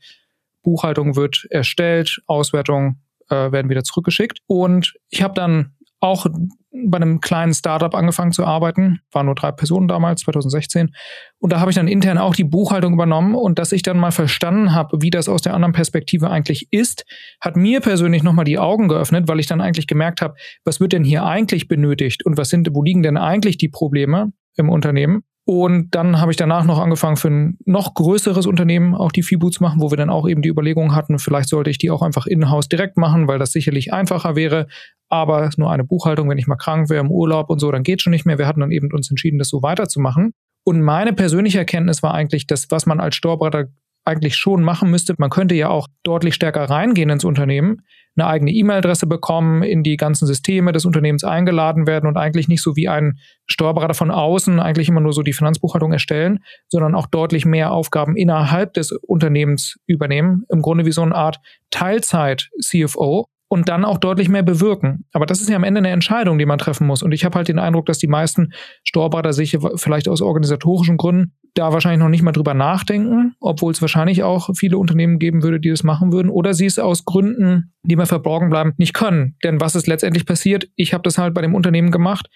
Buchhaltung 0.62 1.14
wird 1.14 1.46
erstellt, 1.50 2.22
Auswertung 2.27 2.96
äh, 3.31 3.53
werden 3.53 3.71
wieder 3.71 3.85
zurückgeschickt. 3.85 4.41
Und 4.47 4.95
ich 5.11 5.23
habe 5.23 5.35
dann 5.35 5.75
auch 6.01 6.27
bei 6.71 6.97
einem 6.97 7.21
kleinen 7.21 7.55
Startup 7.55 7.95
angefangen 7.95 8.33
zu 8.33 8.45
arbeiten, 8.45 9.01
waren 9.13 9.27
nur 9.27 9.35
drei 9.35 9.53
Personen 9.53 9.89
damals, 9.89 10.23
2016. 10.23 10.95
Und 11.39 11.53
da 11.53 11.61
habe 11.61 11.71
ich 11.71 11.77
dann 11.77 11.89
intern 11.89 12.19
auch 12.19 12.35
die 12.35 12.45
Buchhaltung 12.45 12.93
übernommen 12.95 13.35
und 13.35 13.59
dass 13.59 13.73
ich 13.73 13.83
dann 13.83 13.99
mal 13.99 14.11
verstanden 14.11 14.75
habe, 14.75 15.01
wie 15.01 15.11
das 15.11 15.29
aus 15.29 15.41
der 15.41 15.55
anderen 15.55 15.73
Perspektive 15.73 16.31
eigentlich 16.31 16.69
ist, 16.73 17.07
hat 17.41 17.57
mir 17.57 17.81
persönlich 17.81 18.23
nochmal 18.23 18.45
die 18.45 18.59
Augen 18.59 18.89
geöffnet, 18.89 19.29
weil 19.29 19.41
ich 19.41 19.47
dann 19.47 19.61
eigentlich 19.61 19.87
gemerkt 19.87 20.21
habe, 20.21 20.35
was 20.65 20.81
wird 20.81 20.93
denn 20.93 21.05
hier 21.05 21.25
eigentlich 21.25 21.69
benötigt 21.69 22.27
und 22.27 22.37
was 22.37 22.49
sind, 22.49 22.69
wo 22.73 22.83
liegen 22.83 23.03
denn 23.03 23.17
eigentlich 23.17 23.57
die 23.57 23.69
Probleme 23.69 24.33
im 24.57 24.69
Unternehmen? 24.69 25.23
Und 25.46 25.94
dann 25.94 26.20
habe 26.20 26.30
ich 26.30 26.38
danach 26.38 26.64
noch 26.64 26.78
angefangen, 26.78 27.18
für 27.18 27.28
ein 27.28 27.59
noch 27.66 27.92
größeres 27.92 28.46
Unternehmen 28.46 28.94
auch 28.94 29.12
die 29.12 29.22
zu 29.22 29.62
machen, 29.62 29.80
wo 29.80 29.90
wir 29.90 29.98
dann 29.98 30.09
auch 30.09 30.26
eben 30.26 30.40
die 30.40 30.48
Überlegung 30.48 30.94
hatten, 30.94 31.18
vielleicht 31.18 31.50
sollte 31.50 31.68
ich 31.68 31.76
die 31.76 31.90
auch 31.90 32.00
einfach 32.00 32.26
in-house 32.26 32.68
direkt 32.68 32.96
machen, 32.96 33.28
weil 33.28 33.38
das 33.38 33.52
sicherlich 33.52 33.92
einfacher 33.92 34.37
wäre. 34.37 34.68
Aber 35.11 35.50
nur 35.59 35.70
eine 35.70 35.85
Buchhaltung, 35.85 36.30
wenn 36.30 36.38
ich 36.38 36.46
mal 36.46 36.57
krank 36.57 36.88
wäre 36.88 37.04
im 37.04 37.11
Urlaub 37.11 37.50
und 37.50 37.59
so, 37.59 37.70
dann 37.70 37.83
geht 37.83 38.00
schon 38.00 38.12
nicht 38.12 38.24
mehr. 38.24 38.38
Wir 38.38 38.46
hatten 38.46 38.61
dann 38.61 38.70
eben 38.70 38.90
uns 38.90 39.11
entschieden, 39.11 39.38
das 39.38 39.48
so 39.48 39.62
weiterzumachen. 39.62 40.33
Und 40.66 40.80
meine 40.80 41.12
persönliche 41.12 41.59
Erkenntnis 41.59 42.02
war 42.02 42.14
eigentlich, 42.14 42.46
dass 42.46 42.70
was 42.70 42.87
man 42.87 42.98
als 42.98 43.14
Steuerberater 43.14 43.66
eigentlich 44.05 44.37
schon 44.37 44.62
machen 44.62 44.90
müsste, 44.90 45.14
man 45.19 45.31
könnte 45.31 45.55
ja 45.55 45.69
auch 45.69 45.88
deutlich 46.03 46.35
stärker 46.35 46.64
reingehen 46.64 47.11
ins 47.11 47.25
Unternehmen, 47.25 47.83
eine 48.17 48.27
eigene 48.29 48.53
E-Mail-Adresse 48.53 49.07
bekommen, 49.07 49.62
in 49.62 49.83
die 49.83 49.97
ganzen 49.97 50.27
Systeme 50.27 50.73
des 50.73 50.85
Unternehmens 50.85 51.25
eingeladen 51.25 51.87
werden 51.87 52.07
und 52.07 52.17
eigentlich 52.17 52.47
nicht 52.47 52.62
so 52.62 52.77
wie 52.77 52.88
ein 52.88 53.19
Steuerberater 53.47 53.95
von 53.95 54.11
außen 54.11 54.61
eigentlich 54.61 54.88
immer 54.88 55.01
nur 55.01 55.12
so 55.12 55.23
die 55.23 55.33
Finanzbuchhaltung 55.33 55.93
erstellen, 55.93 56.40
sondern 56.69 56.95
auch 56.95 57.07
deutlich 57.07 57.45
mehr 57.45 57.73
Aufgaben 57.73 58.17
innerhalb 58.17 58.75
des 58.75 58.93
Unternehmens 58.93 59.79
übernehmen. 59.87 60.45
Im 60.49 60.62
Grunde 60.62 60.85
wie 60.87 60.93
so 60.93 61.03
eine 61.03 61.14
Art 61.14 61.40
Teilzeit-CFO, 61.71 63.29
und 63.49 63.69
dann 63.69 63.85
auch 63.85 63.99
deutlich 63.99 64.29
mehr 64.29 64.43
bewirken. 64.43 65.05
Aber 65.12 65.27
das 65.27 65.40
ist 65.40 65.49
ja 65.49 65.55
am 65.55 65.62
Ende 65.62 65.79
eine 65.79 65.90
Entscheidung, 65.90 66.38
die 66.38 66.47
man 66.47 66.59
treffen 66.59 66.88
muss. 66.88 67.05
Und 67.05 67.12
ich 67.12 67.25
habe 67.25 67.37
halt 67.37 67.47
den 67.47 67.61
Eindruck, 67.61 67.87
dass 67.87 67.99
die 67.99 68.09
meisten 68.09 68.53
Steuerberater 68.83 69.33
sich 69.33 69.57
vielleicht 69.77 70.09
aus 70.09 70.23
organisatorischen 70.23 70.97
Gründen 70.97 71.35
da 71.55 71.73
wahrscheinlich 71.73 72.01
noch 72.01 72.09
nicht 72.09 72.23
mal 72.23 72.33
drüber 72.33 72.55
nachdenken, 72.55 73.35
obwohl 73.40 73.73
es 73.73 73.81
wahrscheinlich 73.81 74.23
auch 74.23 74.51
viele 74.57 74.77
Unternehmen 74.77 75.19
geben 75.19 75.43
würde, 75.43 75.61
die 75.61 75.71
das 75.71 75.85
machen 75.85 76.12
würden, 76.12 76.29
oder 76.29 76.53
sie 76.53 76.67
es 76.67 76.79
aus 76.79 77.05
Gründen, 77.05 77.73
die 77.85 77.97
mir 77.97 78.07
verborgen 78.07 78.51
bleiben, 78.51 78.73
nicht 78.77 78.95
können. 78.95 79.37
Denn 79.45 79.61
was 79.61 79.75
ist 79.75 79.87
letztendlich 79.87 80.27
passiert? 80.27 80.69
Ich 80.75 80.93
habe 80.93 81.03
das 81.03 81.17
halt 81.17 81.33
bei 81.33 81.43
dem 81.43 81.55
Unternehmen 81.55 81.90
gemacht. 81.90 82.29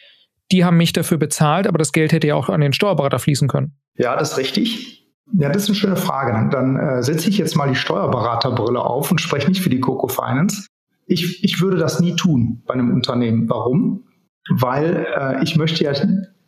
Die 0.50 0.64
haben 0.64 0.76
mich 0.76 0.92
dafür 0.92 1.18
bezahlt, 1.18 1.66
aber 1.66 1.78
das 1.78 1.92
Geld 1.92 2.12
hätte 2.12 2.28
ja 2.28 2.34
auch 2.34 2.48
an 2.48 2.60
den 2.60 2.72
Steuerberater 2.72 3.18
fließen 3.18 3.48
können. 3.48 3.76
Ja, 3.96 4.16
das 4.16 4.32
ist 4.32 4.38
richtig. 4.38 5.04
Ja, 5.34 5.48
das 5.50 5.64
ist 5.64 5.68
eine 5.68 5.76
schöne 5.76 5.96
Frage. 5.96 6.32
Dann, 6.32 6.50
dann 6.50 6.76
äh, 6.76 7.02
setze 7.02 7.28
ich 7.28 7.36
jetzt 7.36 7.54
mal 7.54 7.68
die 7.68 7.74
Steuerberaterbrille 7.74 8.80
auf 8.80 9.10
und 9.10 9.20
spreche 9.20 9.48
nicht 9.48 9.60
für 9.60 9.68
die 9.68 9.80
Coco 9.80 10.08
Finance. 10.08 10.68
Ich, 11.06 11.44
ich 11.44 11.60
würde 11.60 11.76
das 11.76 12.00
nie 12.00 12.16
tun 12.16 12.62
bei 12.66 12.74
einem 12.74 12.92
Unternehmen. 12.94 13.48
Warum? 13.48 14.04
Weil 14.50 15.06
äh, 15.16 15.42
ich 15.42 15.56
möchte 15.56 15.84
ja, 15.84 15.92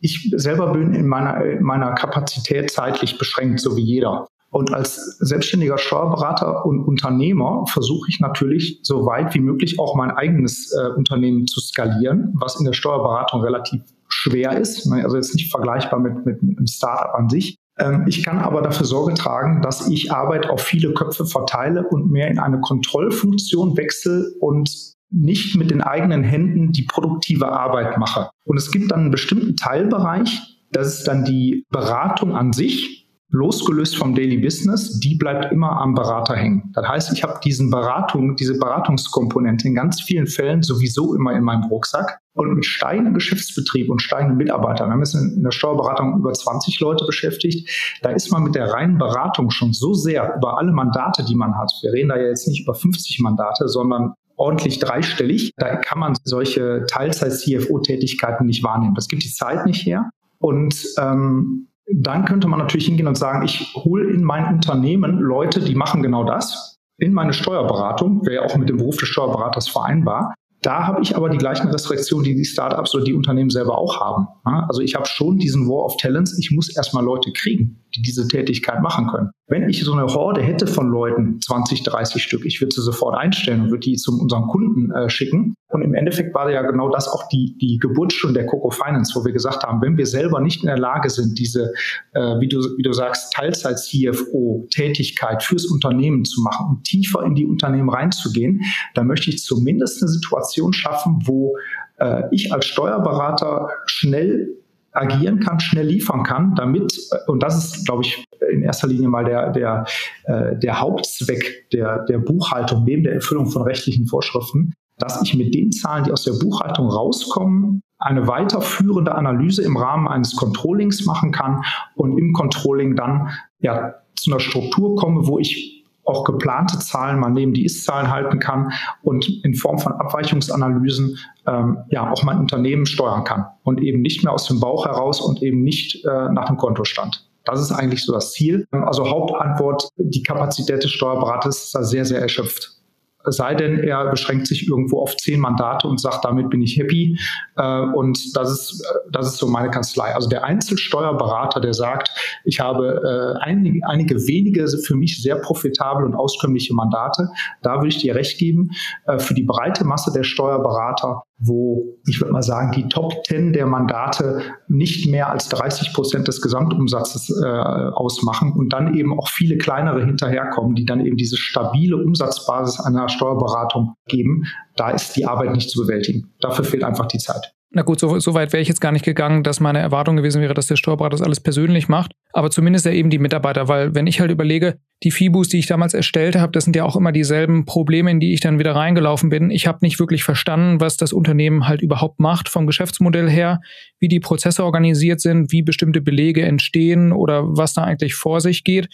ich 0.00 0.32
selber 0.36 0.72
bin 0.72 0.94
in 0.94 1.06
meiner, 1.06 1.44
in 1.44 1.62
meiner 1.62 1.92
Kapazität 1.92 2.70
zeitlich 2.70 3.18
beschränkt, 3.18 3.60
so 3.60 3.76
wie 3.76 3.82
jeder. 3.82 4.26
Und 4.50 4.74
als 4.74 4.96
selbstständiger 5.20 5.78
Steuerberater 5.78 6.66
und 6.66 6.84
Unternehmer 6.84 7.64
versuche 7.68 8.08
ich 8.08 8.18
natürlich 8.18 8.80
so 8.82 9.06
weit 9.06 9.32
wie 9.34 9.40
möglich 9.40 9.78
auch 9.78 9.94
mein 9.94 10.10
eigenes 10.10 10.72
äh, 10.72 10.88
Unternehmen 10.96 11.46
zu 11.46 11.60
skalieren, 11.60 12.34
was 12.34 12.58
in 12.58 12.66
der 12.66 12.72
Steuerberatung 12.72 13.42
relativ 13.42 13.82
schwer 14.08 14.58
ist. 14.58 14.86
Ne? 14.86 15.04
Also 15.04 15.16
jetzt 15.16 15.34
nicht 15.34 15.52
vergleichbar 15.52 16.00
mit, 16.00 16.26
mit, 16.26 16.42
mit 16.42 16.58
einem 16.58 16.66
Startup 16.66 17.14
an 17.14 17.28
sich. 17.28 17.56
Ähm, 17.78 18.06
ich 18.08 18.24
kann 18.24 18.38
aber 18.38 18.60
dafür 18.62 18.86
Sorge 18.86 19.14
tragen, 19.14 19.62
dass 19.62 19.88
ich 19.88 20.10
Arbeit 20.10 20.50
auf 20.50 20.62
viele 20.62 20.92
Köpfe 20.94 21.26
verteile 21.26 21.86
und 21.86 22.10
mehr 22.10 22.28
in 22.28 22.40
eine 22.40 22.60
Kontrollfunktion 22.60 23.76
wechsle 23.76 24.32
und 24.40 24.89
nicht 25.10 25.56
mit 25.56 25.70
den 25.70 25.82
eigenen 25.82 26.22
Händen 26.22 26.72
die 26.72 26.82
produktive 26.82 27.50
Arbeit 27.50 27.98
mache. 27.98 28.30
Und 28.44 28.56
es 28.56 28.70
gibt 28.70 28.92
dann 28.92 29.00
einen 29.00 29.10
bestimmten 29.10 29.56
Teilbereich, 29.56 30.40
das 30.72 30.98
ist 30.98 31.08
dann 31.08 31.24
die 31.24 31.64
Beratung 31.70 32.36
an 32.36 32.52
sich, 32.52 33.00
losgelöst 33.32 33.96
vom 33.96 34.14
Daily 34.14 34.38
Business, 34.38 34.98
die 34.98 35.14
bleibt 35.14 35.52
immer 35.52 35.80
am 35.80 35.94
Berater 35.94 36.34
hängen. 36.34 36.70
Das 36.74 36.86
heißt, 36.86 37.12
ich 37.12 37.22
habe 37.22 37.38
diesen 37.44 37.70
Beratung, 37.70 38.34
diese 38.34 38.58
Beratungskomponente 38.58 39.68
in 39.68 39.74
ganz 39.74 40.02
vielen 40.02 40.26
Fällen 40.26 40.62
sowieso 40.62 41.14
immer 41.14 41.32
in 41.34 41.44
meinem 41.44 41.64
Rucksack. 41.64 42.18
Und 42.32 42.54
mit 42.54 42.64
steigendem 42.64 43.14
Geschäftsbetrieb 43.14 43.90
und 43.90 44.00
steigenden 44.00 44.36
Mitarbeitern, 44.36 44.88
wir 44.88 44.92
haben 44.92 45.00
jetzt 45.00 45.14
in 45.14 45.42
der 45.42 45.50
Steuerberatung 45.50 46.18
über 46.18 46.32
20 46.32 46.80
Leute 46.80 47.04
beschäftigt, 47.04 47.68
da 48.02 48.10
ist 48.10 48.30
man 48.30 48.44
mit 48.44 48.54
der 48.54 48.72
reinen 48.72 48.98
Beratung 48.98 49.50
schon 49.50 49.72
so 49.72 49.94
sehr 49.94 50.36
über 50.36 50.58
alle 50.58 50.72
Mandate, 50.72 51.24
die 51.24 51.34
man 51.34 51.56
hat. 51.56 51.72
Wir 51.82 51.92
reden 51.92 52.08
da 52.08 52.16
ja 52.16 52.28
jetzt 52.28 52.48
nicht 52.48 52.62
über 52.62 52.74
50 52.74 53.20
Mandate, 53.20 53.68
sondern 53.68 54.14
ordentlich 54.40 54.78
dreistellig. 54.78 55.52
Da 55.56 55.76
kann 55.76 55.98
man 55.98 56.14
solche 56.24 56.84
Teilzeit-CFO-Tätigkeiten 56.88 58.46
nicht 58.46 58.64
wahrnehmen. 58.64 58.94
Das 58.94 59.06
gibt 59.06 59.22
die 59.22 59.30
Zeit 59.32 59.66
nicht 59.66 59.84
her. 59.84 60.10
Und 60.38 60.74
ähm, 60.98 61.68
dann 61.92 62.24
könnte 62.24 62.48
man 62.48 62.58
natürlich 62.58 62.86
hingehen 62.86 63.06
und 63.06 63.18
sagen, 63.18 63.44
ich 63.44 63.74
hole 63.74 64.10
in 64.10 64.24
mein 64.24 64.46
Unternehmen 64.54 65.18
Leute, 65.18 65.60
die 65.60 65.74
machen 65.74 66.02
genau 66.02 66.24
das. 66.24 66.78
in 66.98 67.12
meine 67.12 67.32
Steuerberatung, 67.32 68.26
wäre 68.26 68.36
ja 68.36 68.42
auch 68.42 68.56
mit 68.56 68.68
dem 68.68 68.76
Beruf 68.76 68.96
des 68.98 69.08
Steuerberaters 69.08 69.68
vereinbar. 69.68 70.34
Da 70.62 70.86
habe 70.86 71.00
ich 71.00 71.16
aber 71.16 71.30
die 71.30 71.38
gleichen 71.38 71.68
Restriktionen, 71.68 72.24
die 72.24 72.34
die 72.34 72.44
Startups 72.44 72.94
oder 72.94 73.04
die 73.04 73.14
Unternehmen 73.14 73.48
selber 73.48 73.78
auch 73.78 73.98
haben. 73.98 74.26
Also 74.44 74.82
ich 74.82 74.94
habe 74.94 75.06
schon 75.06 75.38
diesen 75.38 75.66
War 75.66 75.86
of 75.86 75.96
Talents. 75.96 76.38
Ich 76.38 76.50
muss 76.50 76.74
erstmal 76.76 77.02
Leute 77.02 77.32
kriegen 77.32 77.80
die 77.94 78.02
diese 78.02 78.28
Tätigkeit 78.28 78.82
machen 78.82 79.08
können. 79.08 79.30
Wenn 79.50 79.68
ich 79.68 79.82
so 79.82 79.92
eine 79.92 80.06
Horde 80.06 80.40
hätte 80.42 80.66
von 80.68 80.88
Leuten, 80.88 81.40
20, 81.40 81.82
30 81.82 82.22
Stück, 82.22 82.46
ich 82.46 82.60
würde 82.60 82.72
sie 82.72 82.82
sofort 82.82 83.18
einstellen 83.18 83.62
und 83.62 83.70
würde 83.70 83.80
die 83.80 83.96
zu 83.96 84.16
unserem 84.16 84.46
Kunden 84.46 84.92
äh, 84.92 85.10
schicken. 85.10 85.56
Und 85.70 85.82
im 85.82 85.94
Endeffekt 85.94 86.32
war 86.34 86.48
ja 86.52 86.62
genau 86.62 86.88
das 86.88 87.08
auch 87.08 87.26
die, 87.28 87.58
die 87.60 87.78
Geburtsstunde 87.78 88.38
der 88.40 88.46
Coco 88.46 88.70
Finance, 88.70 89.12
wo 89.18 89.24
wir 89.24 89.32
gesagt 89.32 89.64
haben, 89.64 89.82
wenn 89.82 89.96
wir 89.96 90.06
selber 90.06 90.38
nicht 90.40 90.62
in 90.62 90.68
der 90.68 90.78
Lage 90.78 91.10
sind, 91.10 91.36
diese, 91.36 91.72
äh, 92.12 92.38
wie, 92.38 92.46
du, 92.48 92.60
wie 92.76 92.84
du 92.84 92.92
sagst, 92.92 93.32
Teilzeit-CFO-Tätigkeit 93.32 95.42
fürs 95.42 95.66
Unternehmen 95.66 96.24
zu 96.24 96.42
machen 96.42 96.66
und 96.68 96.84
tiefer 96.84 97.24
in 97.24 97.34
die 97.34 97.46
Unternehmen 97.46 97.90
reinzugehen, 97.90 98.60
dann 98.94 99.08
möchte 99.08 99.30
ich 99.30 99.42
zumindest 99.42 100.00
eine 100.00 100.10
Situation 100.10 100.72
schaffen, 100.72 101.22
wo 101.24 101.56
äh, 101.98 102.22
ich 102.30 102.52
als 102.52 102.66
Steuerberater 102.66 103.68
schnell 103.86 104.60
agieren 104.92 105.40
kann, 105.40 105.60
schnell 105.60 105.86
liefern 105.86 106.22
kann, 106.22 106.54
damit, 106.54 106.92
und 107.26 107.42
das 107.42 107.56
ist, 107.56 107.86
glaube 107.86 108.02
ich, 108.02 108.24
in 108.50 108.62
erster 108.62 108.88
Linie 108.88 109.08
mal 109.08 109.24
der, 109.24 109.50
der, 109.50 109.84
äh, 110.24 110.56
der 110.56 110.80
Hauptzweck 110.80 111.68
der, 111.72 112.04
der 112.04 112.18
Buchhaltung 112.18 112.84
neben 112.84 113.04
der 113.04 113.14
Erfüllung 113.14 113.46
von 113.46 113.62
rechtlichen 113.62 114.06
Vorschriften, 114.06 114.72
dass 114.98 115.22
ich 115.22 115.34
mit 115.34 115.54
den 115.54 115.72
Zahlen, 115.72 116.04
die 116.04 116.12
aus 116.12 116.24
der 116.24 116.32
Buchhaltung 116.32 116.88
rauskommen, 116.88 117.82
eine 117.98 118.26
weiterführende 118.26 119.14
Analyse 119.14 119.62
im 119.62 119.76
Rahmen 119.76 120.08
eines 120.08 120.34
Controllings 120.34 121.04
machen 121.04 121.32
kann 121.32 121.62
und 121.94 122.18
im 122.18 122.32
Controlling 122.32 122.96
dann 122.96 123.28
ja 123.60 123.94
zu 124.16 124.30
einer 124.30 124.40
Struktur 124.40 124.96
komme, 124.96 125.26
wo 125.26 125.38
ich 125.38 125.79
auch 126.10 126.24
geplante 126.24 126.78
Zahlen 126.78 127.18
mal 127.18 127.30
neben 127.30 127.54
die 127.54 127.64
Ist-Zahlen 127.64 128.10
halten 128.10 128.38
kann 128.38 128.72
und 129.02 129.28
in 129.44 129.54
Form 129.54 129.78
von 129.78 129.92
Abweichungsanalysen 129.92 131.18
ähm, 131.46 131.78
ja 131.88 132.10
auch 132.10 132.22
mein 132.22 132.38
Unternehmen 132.38 132.86
steuern 132.86 133.24
kann 133.24 133.46
und 133.62 133.80
eben 133.80 134.02
nicht 134.02 134.24
mehr 134.24 134.32
aus 134.32 134.46
dem 134.46 134.60
Bauch 134.60 134.86
heraus 134.86 135.20
und 135.20 135.42
eben 135.42 135.62
nicht 135.62 136.04
äh, 136.04 136.28
nach 136.32 136.46
dem 136.46 136.56
Kontostand. 136.56 137.26
Das 137.44 137.60
ist 137.60 137.72
eigentlich 137.72 138.04
so 138.04 138.12
das 138.12 138.32
Ziel. 138.32 138.66
Also 138.70 139.08
Hauptantwort, 139.08 139.88
die 139.96 140.22
Kapazität 140.22 140.84
des 140.84 140.90
Steuerberaters 140.90 141.64
ist 141.64 141.74
da 141.74 141.82
sehr, 141.82 142.04
sehr 142.04 142.20
erschöpft. 142.20 142.79
Sei 143.24 143.54
denn, 143.54 143.78
er 143.78 144.10
beschränkt 144.10 144.46
sich 144.46 144.68
irgendwo 144.68 145.00
auf 145.00 145.16
zehn 145.16 145.40
Mandate 145.40 145.86
und 145.86 146.00
sagt, 146.00 146.24
damit 146.24 146.50
bin 146.50 146.62
ich 146.62 146.78
happy. 146.78 147.18
Äh, 147.56 147.80
und 147.80 148.36
das 148.36 148.50
ist, 148.50 148.84
das 149.10 149.26
ist 149.28 149.36
so 149.36 149.48
meine 149.48 149.70
Kanzlei. 149.70 150.14
Also 150.14 150.28
der 150.28 150.44
Einzelsteuerberater, 150.44 151.60
der 151.60 151.74
sagt, 151.74 152.10
ich 152.44 152.60
habe 152.60 153.36
äh, 153.38 153.44
einige, 153.44 153.86
einige 153.86 154.26
wenige 154.26 154.66
für 154.68 154.94
mich 154.94 155.22
sehr 155.22 155.36
profitable 155.36 156.06
und 156.06 156.14
auskömmliche 156.14 156.74
Mandate, 156.74 157.28
da 157.62 157.76
würde 157.76 157.88
ich 157.88 157.98
dir 157.98 158.14
recht 158.14 158.38
geben. 158.38 158.70
Äh, 159.06 159.18
für 159.18 159.34
die 159.34 159.42
breite 159.42 159.84
Masse 159.84 160.12
der 160.12 160.22
Steuerberater 160.22 161.22
wo 161.40 161.96
ich 162.06 162.20
würde 162.20 162.32
mal 162.32 162.42
sagen, 162.42 162.72
die 162.72 162.88
Top 162.88 163.14
10 163.26 163.52
der 163.52 163.66
Mandate 163.66 164.42
nicht 164.68 165.08
mehr 165.08 165.30
als 165.30 165.48
30 165.48 165.92
Prozent 165.94 166.28
des 166.28 166.42
Gesamtumsatzes 166.42 167.30
äh, 167.30 167.46
ausmachen 167.46 168.52
und 168.52 168.72
dann 168.72 168.94
eben 168.94 169.18
auch 169.18 169.28
viele 169.28 169.56
kleinere 169.56 170.04
hinterherkommen, 170.04 170.74
die 170.74 170.84
dann 170.84 171.04
eben 171.04 171.16
diese 171.16 171.36
stabile 171.36 171.96
Umsatzbasis 171.96 172.80
einer 172.80 173.08
Steuerberatung 173.08 173.94
geben. 174.06 174.44
Da 174.76 174.90
ist 174.90 175.16
die 175.16 175.24
Arbeit 175.24 175.52
nicht 175.52 175.70
zu 175.70 175.80
bewältigen. 175.80 176.32
Dafür 176.40 176.64
fehlt 176.64 176.84
einfach 176.84 177.06
die 177.06 177.18
Zeit. 177.18 177.54
Na 177.72 177.82
gut, 177.82 178.00
so, 178.00 178.18
so 178.18 178.34
weit 178.34 178.52
wäre 178.52 178.60
ich 178.60 178.66
jetzt 178.66 178.80
gar 178.80 178.90
nicht 178.90 179.04
gegangen, 179.04 179.44
dass 179.44 179.60
meine 179.60 179.78
Erwartung 179.78 180.16
gewesen 180.16 180.42
wäre, 180.42 180.54
dass 180.54 180.66
der 180.66 180.74
Steuerberater 180.74 181.16
das 181.16 181.22
alles 181.22 181.38
persönlich 181.38 181.88
macht. 181.88 182.10
Aber 182.32 182.50
zumindest 182.50 182.84
ja 182.84 182.90
eben 182.90 183.10
die 183.10 183.20
Mitarbeiter, 183.20 183.68
weil 183.68 183.94
wenn 183.94 184.08
ich 184.08 184.20
halt 184.20 184.32
überlege, 184.32 184.78
die 185.04 185.12
Fibus, 185.12 185.48
die 185.48 185.60
ich 185.60 185.66
damals 185.66 185.94
erstellt 185.94 186.34
habe, 186.34 186.50
das 186.50 186.64
sind 186.64 186.74
ja 186.74 186.84
auch 186.84 186.96
immer 186.96 187.12
dieselben 187.12 187.66
Probleme, 187.66 188.10
in 188.10 188.18
die 188.18 188.34
ich 188.34 188.40
dann 188.40 188.58
wieder 188.58 188.74
reingelaufen 188.74 189.30
bin. 189.30 189.50
Ich 189.50 189.68
habe 189.68 189.78
nicht 189.82 190.00
wirklich 190.00 190.24
verstanden, 190.24 190.80
was 190.80 190.96
das 190.96 191.12
Unternehmen 191.12 191.68
halt 191.68 191.80
überhaupt 191.80 192.18
macht 192.18 192.48
vom 192.48 192.66
Geschäftsmodell 192.66 193.30
her, 193.30 193.60
wie 194.00 194.08
die 194.08 194.20
Prozesse 194.20 194.64
organisiert 194.64 195.20
sind, 195.20 195.52
wie 195.52 195.62
bestimmte 195.62 196.00
Belege 196.00 196.42
entstehen 196.42 197.12
oder 197.12 197.44
was 197.56 197.74
da 197.74 197.84
eigentlich 197.84 198.16
vor 198.16 198.40
sich 198.40 198.64
geht 198.64 198.88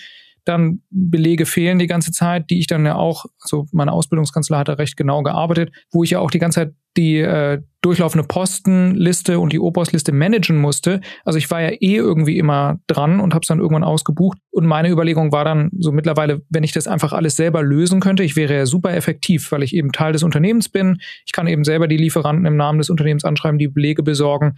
dann 0.46 0.80
Belege 0.90 1.44
fehlen 1.44 1.78
die 1.78 1.86
ganze 1.86 2.12
Zeit, 2.12 2.50
die 2.50 2.58
ich 2.58 2.66
dann 2.66 2.86
ja 2.86 2.94
auch, 2.94 3.26
also 3.40 3.66
meine 3.72 3.92
Ausbildungskanzler 3.92 4.58
hat 4.58 4.68
da 4.68 4.74
recht 4.74 4.96
genau 4.96 5.22
gearbeitet, 5.22 5.72
wo 5.90 6.04
ich 6.04 6.10
ja 6.10 6.20
auch 6.20 6.30
die 6.30 6.38
ganze 6.38 6.60
Zeit 6.60 6.74
die 6.96 7.18
äh, 7.18 7.60
durchlaufende 7.82 8.26
Postenliste 8.26 9.38
und 9.38 9.52
die 9.52 9.60
Opostliste 9.60 10.12
managen 10.12 10.58
musste. 10.58 11.00
Also 11.24 11.38
ich 11.38 11.50
war 11.50 11.60
ja 11.60 11.70
eh 11.70 11.96
irgendwie 11.96 12.38
immer 12.38 12.80
dran 12.86 13.20
und 13.20 13.34
habe 13.34 13.42
es 13.42 13.48
dann 13.48 13.58
irgendwann 13.58 13.84
ausgebucht. 13.84 14.38
Und 14.50 14.66
meine 14.66 14.88
Überlegung 14.88 15.30
war 15.30 15.44
dann 15.44 15.70
so 15.78 15.92
mittlerweile, 15.92 16.42
wenn 16.48 16.64
ich 16.64 16.72
das 16.72 16.88
einfach 16.88 17.12
alles 17.12 17.36
selber 17.36 17.62
lösen 17.62 18.00
könnte, 18.00 18.22
ich 18.22 18.34
wäre 18.34 18.54
ja 18.54 18.66
super 18.66 18.94
effektiv, 18.94 19.52
weil 19.52 19.62
ich 19.62 19.74
eben 19.74 19.92
Teil 19.92 20.12
des 20.12 20.22
Unternehmens 20.22 20.68
bin. 20.68 20.98
Ich 21.26 21.32
kann 21.32 21.46
eben 21.46 21.64
selber 21.64 21.86
die 21.86 21.98
Lieferanten 21.98 22.46
im 22.46 22.56
Namen 22.56 22.78
des 22.78 22.88
Unternehmens 22.88 23.24
anschreiben, 23.24 23.58
die 23.58 23.68
Belege 23.68 24.02
besorgen 24.02 24.56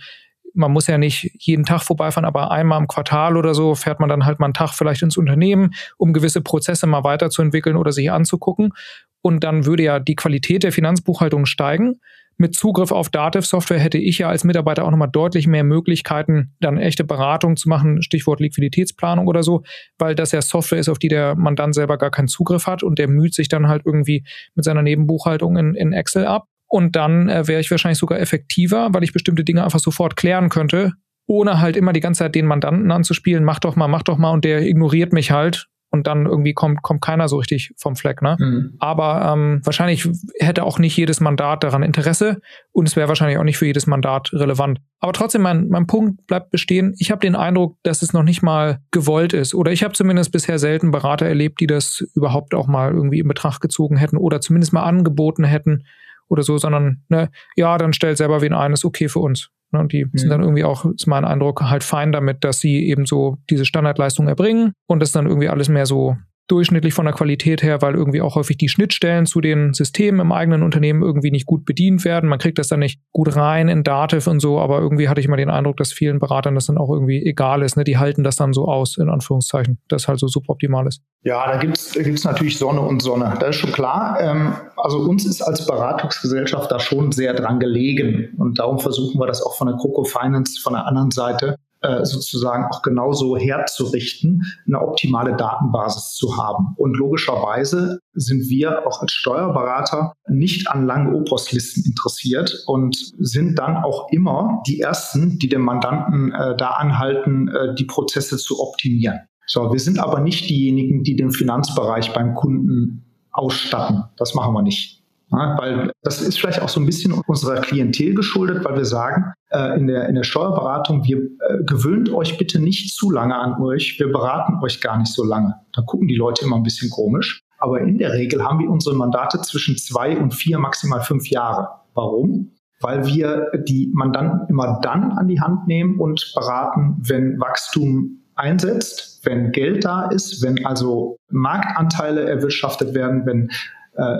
man 0.54 0.72
muss 0.72 0.87
ja 0.87 0.98
nicht 0.98 1.30
jeden 1.38 1.64
Tag 1.64 1.82
vorbeifahren, 1.82 2.24
aber 2.24 2.50
einmal 2.50 2.80
im 2.80 2.88
Quartal 2.88 3.37
oder 3.37 3.54
so 3.54 3.74
fährt 3.74 4.00
man 4.00 4.08
dann 4.08 4.24
halt 4.24 4.40
mal 4.40 4.46
einen 4.46 4.54
Tag 4.54 4.72
vielleicht 4.72 5.02
ins 5.02 5.16
Unternehmen, 5.16 5.74
um 5.96 6.12
gewisse 6.12 6.40
Prozesse 6.40 6.87
mal 6.87 7.04
weiterzuentwickeln 7.04 7.76
oder 7.76 7.92
sich 7.92 8.11
anzugucken. 8.11 8.72
Und 9.20 9.44
dann 9.44 9.66
würde 9.66 9.82
ja 9.82 9.98
die 10.00 10.14
Qualität 10.14 10.62
der 10.62 10.72
Finanzbuchhaltung 10.72 11.46
steigen. 11.46 12.00
Mit 12.40 12.54
Zugriff 12.54 12.92
auf 12.92 13.08
Dativ-Software 13.08 13.80
hätte 13.80 13.98
ich 13.98 14.18
ja 14.18 14.28
als 14.28 14.44
Mitarbeiter 14.44 14.84
auch 14.84 14.92
nochmal 14.92 15.11
deutlich 15.11 15.48
mehr 15.48 15.64
Möglichkeiten, 15.64 16.54
dann 16.61 16.78
echte 16.78 17.02
Beratung 17.02 17.56
zu 17.56 17.68
machen, 17.68 18.00
Stichwort 18.00 18.38
Liquiditätsplanung 18.38 19.26
oder 19.26 19.42
so, 19.42 19.64
weil 19.98 20.14
das 20.14 20.30
ja 20.30 20.40
Software 20.40 20.78
ist, 20.78 20.88
auf 20.88 21.00
die 21.00 21.08
der 21.08 21.34
Mandant 21.34 21.74
selber 21.74 21.98
gar 21.98 22.12
keinen 22.12 22.28
Zugriff 22.28 22.68
hat 22.68 22.84
und 22.84 23.00
der 23.00 23.08
müht 23.08 23.34
sich 23.34 23.48
dann 23.48 23.66
halt 23.66 23.82
irgendwie 23.84 24.24
mit 24.54 24.64
seiner 24.64 24.82
Nebenbuchhaltung 24.82 25.56
in, 25.56 25.74
in 25.74 25.92
Excel 25.92 26.26
ab. 26.26 26.46
Und 26.68 26.96
dann 26.96 27.28
äh, 27.28 27.48
wäre 27.48 27.61
ich 27.61 27.70
wahrscheinlich 27.70 27.98
sogar 27.98 28.20
effektiver, 28.20 28.88
weil 28.92 29.02
ich 29.02 29.12
bestimmte 29.12 29.44
Dinge 29.44 29.64
einfach 29.64 29.81
sofort 29.81 30.16
klären 30.16 30.48
könnte, 30.50 30.92
ohne 31.26 31.61
halt 31.61 31.76
immer 31.76 31.92
die 31.92 32.00
ganze 32.00 32.20
Zeit 32.20 32.35
den 32.35 32.46
Mandanten 32.46 32.90
anzuspielen, 32.90 33.44
mach 33.44 33.59
doch 33.59 33.76
mal, 33.76 33.88
mach 33.88 34.02
doch 34.02 34.18
mal, 34.18 34.33
und 34.33 34.44
der 34.44 34.62
ignoriert 34.62 35.12
mich 35.12 35.31
halt 35.31 35.68
und 35.90 36.07
dann 36.07 36.26
irgendwie 36.26 36.52
kommt, 36.52 36.83
kommt 36.83 37.00
keiner 37.00 37.28
so 37.28 37.38
richtig 37.38 37.72
vom 37.76 37.96
Fleck. 37.96 38.20
Ne? 38.22 38.37
Mhm. 38.38 38.74
Aber 38.78 39.33
ähm, 39.33 39.61
wahrscheinlich 39.64 40.09
hätte 40.38 40.64
auch 40.64 40.78
nicht 40.78 40.96
jedes 40.96 41.20
Mandat 41.20 41.64
daran 41.64 41.83
Interesse 41.83 42.40
und 42.72 42.87
es 42.87 42.96
wäre 42.96 43.09
wahrscheinlich 43.09 43.38
auch 43.38 43.44
nicht 43.44 43.59
für 43.59 43.66
jedes 43.66 43.87
Mandat 43.87 44.31
relevant. 44.33 44.81
Aber 45.00 45.12
trotzdem, 45.12 45.42
mein, 45.42 45.68
mein 45.68 45.87
Punkt 45.87 46.26
bleibt 46.26 46.50
bestehen. 46.50 46.94
Ich 46.98 47.11
habe 47.11 47.20
den 47.20 47.37
Eindruck, 47.37 47.78
dass 47.83 48.02
es 48.02 48.12
noch 48.12 48.22
nicht 48.22 48.42
mal 48.42 48.81
gewollt 48.90 49.33
ist. 49.33 49.54
Oder 49.54 49.72
ich 49.72 49.83
habe 49.83 49.94
zumindest 49.94 50.33
bisher 50.33 50.59
selten 50.59 50.90
Berater 50.90 51.26
erlebt, 51.26 51.61
die 51.61 51.66
das 51.66 52.04
überhaupt 52.14 52.54
auch 52.54 52.66
mal 52.66 52.92
irgendwie 52.92 53.20
in 53.20 53.28
Betracht 53.28 53.61
gezogen 53.61 53.96
hätten 53.96 54.16
oder 54.16 54.40
zumindest 54.40 54.72
mal 54.72 54.83
angeboten 54.83 55.44
hätten, 55.44 55.85
oder 56.28 56.42
so, 56.42 56.58
sondern 56.58 57.02
ne, 57.08 57.30
ja, 57.56 57.78
dann 57.78 57.92
stellt 57.92 58.18
selber 58.18 58.40
wen 58.40 58.54
ein, 58.54 58.72
ist 58.72 58.84
okay 58.84 59.08
für 59.08 59.20
uns. 59.20 59.50
Ne, 59.70 59.80
und 59.80 59.92
die 59.92 60.04
mhm. 60.04 60.10
sind 60.14 60.30
dann 60.30 60.42
irgendwie 60.42 60.64
auch, 60.64 60.84
ist 60.84 61.06
mein 61.06 61.24
Eindruck, 61.24 61.62
halt 61.62 61.84
fein 61.84 62.12
damit, 62.12 62.44
dass 62.44 62.60
sie 62.60 62.88
eben 62.88 63.06
so 63.06 63.38
diese 63.50 63.64
Standardleistung 63.64 64.28
erbringen 64.28 64.72
und 64.86 65.00
das 65.00 65.12
dann 65.12 65.26
irgendwie 65.26 65.48
alles 65.48 65.68
mehr 65.68 65.86
so 65.86 66.16
durchschnittlich 66.48 66.94
von 66.94 67.04
der 67.04 67.14
Qualität 67.14 67.62
her, 67.62 67.82
weil 67.82 67.94
irgendwie 67.94 68.20
auch 68.20 68.34
häufig 68.34 68.56
die 68.56 68.68
Schnittstellen 68.68 69.26
zu 69.26 69.40
den 69.40 69.74
Systemen 69.74 70.20
im 70.20 70.32
eigenen 70.32 70.62
Unternehmen 70.62 71.02
irgendwie 71.02 71.30
nicht 71.30 71.46
gut 71.46 71.64
bedient 71.64 72.04
werden. 72.04 72.28
Man 72.28 72.38
kriegt 72.38 72.58
das 72.58 72.68
dann 72.68 72.80
nicht 72.80 73.00
gut 73.12 73.37
rein 73.37 73.68
in 73.68 73.84
Dativ 73.84 74.26
und 74.26 74.40
so, 74.40 74.58
aber 74.58 74.80
irgendwie 74.80 75.08
hatte 75.08 75.20
ich 75.20 75.28
mal 75.28 75.37
den 75.37 75.50
Eindruck, 75.50 75.76
dass 75.76 75.92
vielen 75.92 76.18
Beratern 76.18 76.54
das 76.54 76.66
dann 76.66 76.78
auch 76.78 76.90
irgendwie 76.90 77.24
egal 77.24 77.62
ist. 77.62 77.76
Ne? 77.76 77.84
Die 77.84 77.98
halten 77.98 78.24
das 78.24 78.37
dann 78.37 78.52
so 78.52 78.66
aus, 78.66 78.96
in 78.96 79.08
Anführungszeichen, 79.08 79.78
das 79.88 80.08
halt 80.08 80.18
so 80.18 80.26
suboptimal 80.26 80.87
ist. 80.87 81.02
Ja, 81.22 81.46
da 81.46 81.58
da 81.58 82.02
gibt's 82.02 82.24
natürlich 82.24 82.58
Sonne 82.58 82.80
und 82.80 83.02
Sonne. 83.02 83.34
Das 83.40 83.50
ist 83.50 83.56
schon 83.56 83.72
klar. 83.72 84.18
Ähm, 84.20 84.54
also 84.76 84.98
uns 84.98 85.26
ist 85.26 85.42
als 85.42 85.66
Beratungsgesellschaft 85.66 86.70
da 86.70 86.80
schon 86.80 87.12
sehr 87.12 87.34
dran 87.34 87.61
gelegen. 87.61 88.34
Und 88.38 88.58
darum 88.58 88.78
versuchen 88.78 89.20
wir 89.20 89.26
das 89.26 89.42
auch 89.42 89.56
von 89.56 89.66
der 89.66 89.76
Coco 89.76 90.04
Finance 90.04 90.61
von 90.61 90.72
der 90.72 90.87
anderen 90.87 91.11
Seite 91.11 91.56
äh, 91.80 92.04
sozusagen 92.04 92.64
auch 92.64 92.82
genauso 92.82 93.36
herzurichten, 93.36 94.42
eine 94.66 94.80
optimale 94.80 95.36
Datenbasis 95.36 96.14
zu 96.14 96.36
haben. 96.36 96.74
Und 96.76 96.96
logischerweise 96.96 98.00
sind 98.14 98.48
wir 98.48 98.86
auch 98.86 99.00
als 99.00 99.12
Steuerberater 99.12 100.12
nicht 100.28 100.68
an 100.68 100.86
langen 100.86 101.14
Opostlisten 101.14 101.84
interessiert 101.84 102.64
und 102.66 102.96
sind 103.18 103.58
dann 103.58 103.76
auch 103.76 104.08
immer 104.10 104.62
die 104.66 104.80
Ersten, 104.80 105.38
die 105.38 105.48
den 105.48 105.60
Mandanten 105.60 106.32
äh, 106.32 106.56
da 106.56 106.70
anhalten, 106.70 107.48
äh, 107.48 107.74
die 107.74 107.84
Prozesse 107.84 108.38
zu 108.38 108.60
optimieren. 108.60 109.20
So, 109.46 109.72
wir 109.72 109.80
sind 109.80 109.98
aber 109.98 110.20
nicht 110.20 110.50
diejenigen, 110.50 111.04
die 111.04 111.16
den 111.16 111.30
Finanzbereich 111.30 112.12
beim 112.12 112.34
Kunden 112.34 113.04
ausstatten. 113.30 114.04
Das 114.16 114.34
machen 114.34 114.52
wir 114.52 114.62
nicht. 114.62 114.97
Ja, 115.30 115.56
weil 115.58 115.92
das 116.02 116.22
ist 116.22 116.38
vielleicht 116.38 116.62
auch 116.62 116.68
so 116.68 116.80
ein 116.80 116.86
bisschen 116.86 117.12
unserer 117.12 117.60
Klientel 117.60 118.14
geschuldet, 118.14 118.64
weil 118.64 118.76
wir 118.76 118.84
sagen, 118.86 119.32
äh, 119.50 119.78
in, 119.78 119.86
der, 119.86 120.08
in 120.08 120.14
der 120.14 120.22
Steuerberatung, 120.22 121.04
wir 121.04 121.18
äh, 121.18 121.64
gewöhnt 121.66 122.10
euch 122.12 122.38
bitte 122.38 122.60
nicht 122.60 122.94
zu 122.94 123.10
lange 123.10 123.36
an 123.36 123.60
euch, 123.60 123.96
wir 123.98 124.10
beraten 124.10 124.58
euch 124.62 124.80
gar 124.80 124.98
nicht 124.98 125.12
so 125.12 125.24
lange. 125.24 125.54
Da 125.74 125.82
gucken 125.82 126.08
die 126.08 126.16
Leute 126.16 126.44
immer 126.44 126.56
ein 126.56 126.62
bisschen 126.62 126.90
komisch. 126.90 127.42
Aber 127.58 127.80
in 127.80 127.98
der 127.98 128.12
Regel 128.12 128.42
haben 128.44 128.60
wir 128.60 128.70
unsere 128.70 128.94
Mandate 128.94 129.40
zwischen 129.42 129.76
zwei 129.76 130.16
und 130.16 130.32
vier, 130.32 130.58
maximal 130.58 131.02
fünf 131.02 131.28
Jahre. 131.28 131.68
Warum? 131.94 132.52
Weil 132.80 133.04
wir 133.06 133.50
die 133.66 133.90
Mandanten 133.92 134.48
immer 134.48 134.78
dann 134.82 135.12
an 135.12 135.26
die 135.26 135.40
Hand 135.40 135.66
nehmen 135.66 135.98
und 135.98 136.32
beraten, 136.34 136.96
wenn 137.00 137.38
Wachstum 137.40 138.22
einsetzt, 138.36 139.20
wenn 139.24 139.50
Geld 139.50 139.84
da 139.84 140.06
ist, 140.06 140.42
wenn 140.42 140.64
also 140.64 141.16
Marktanteile 141.30 142.28
erwirtschaftet 142.28 142.94
werden, 142.94 143.26
wenn 143.26 143.50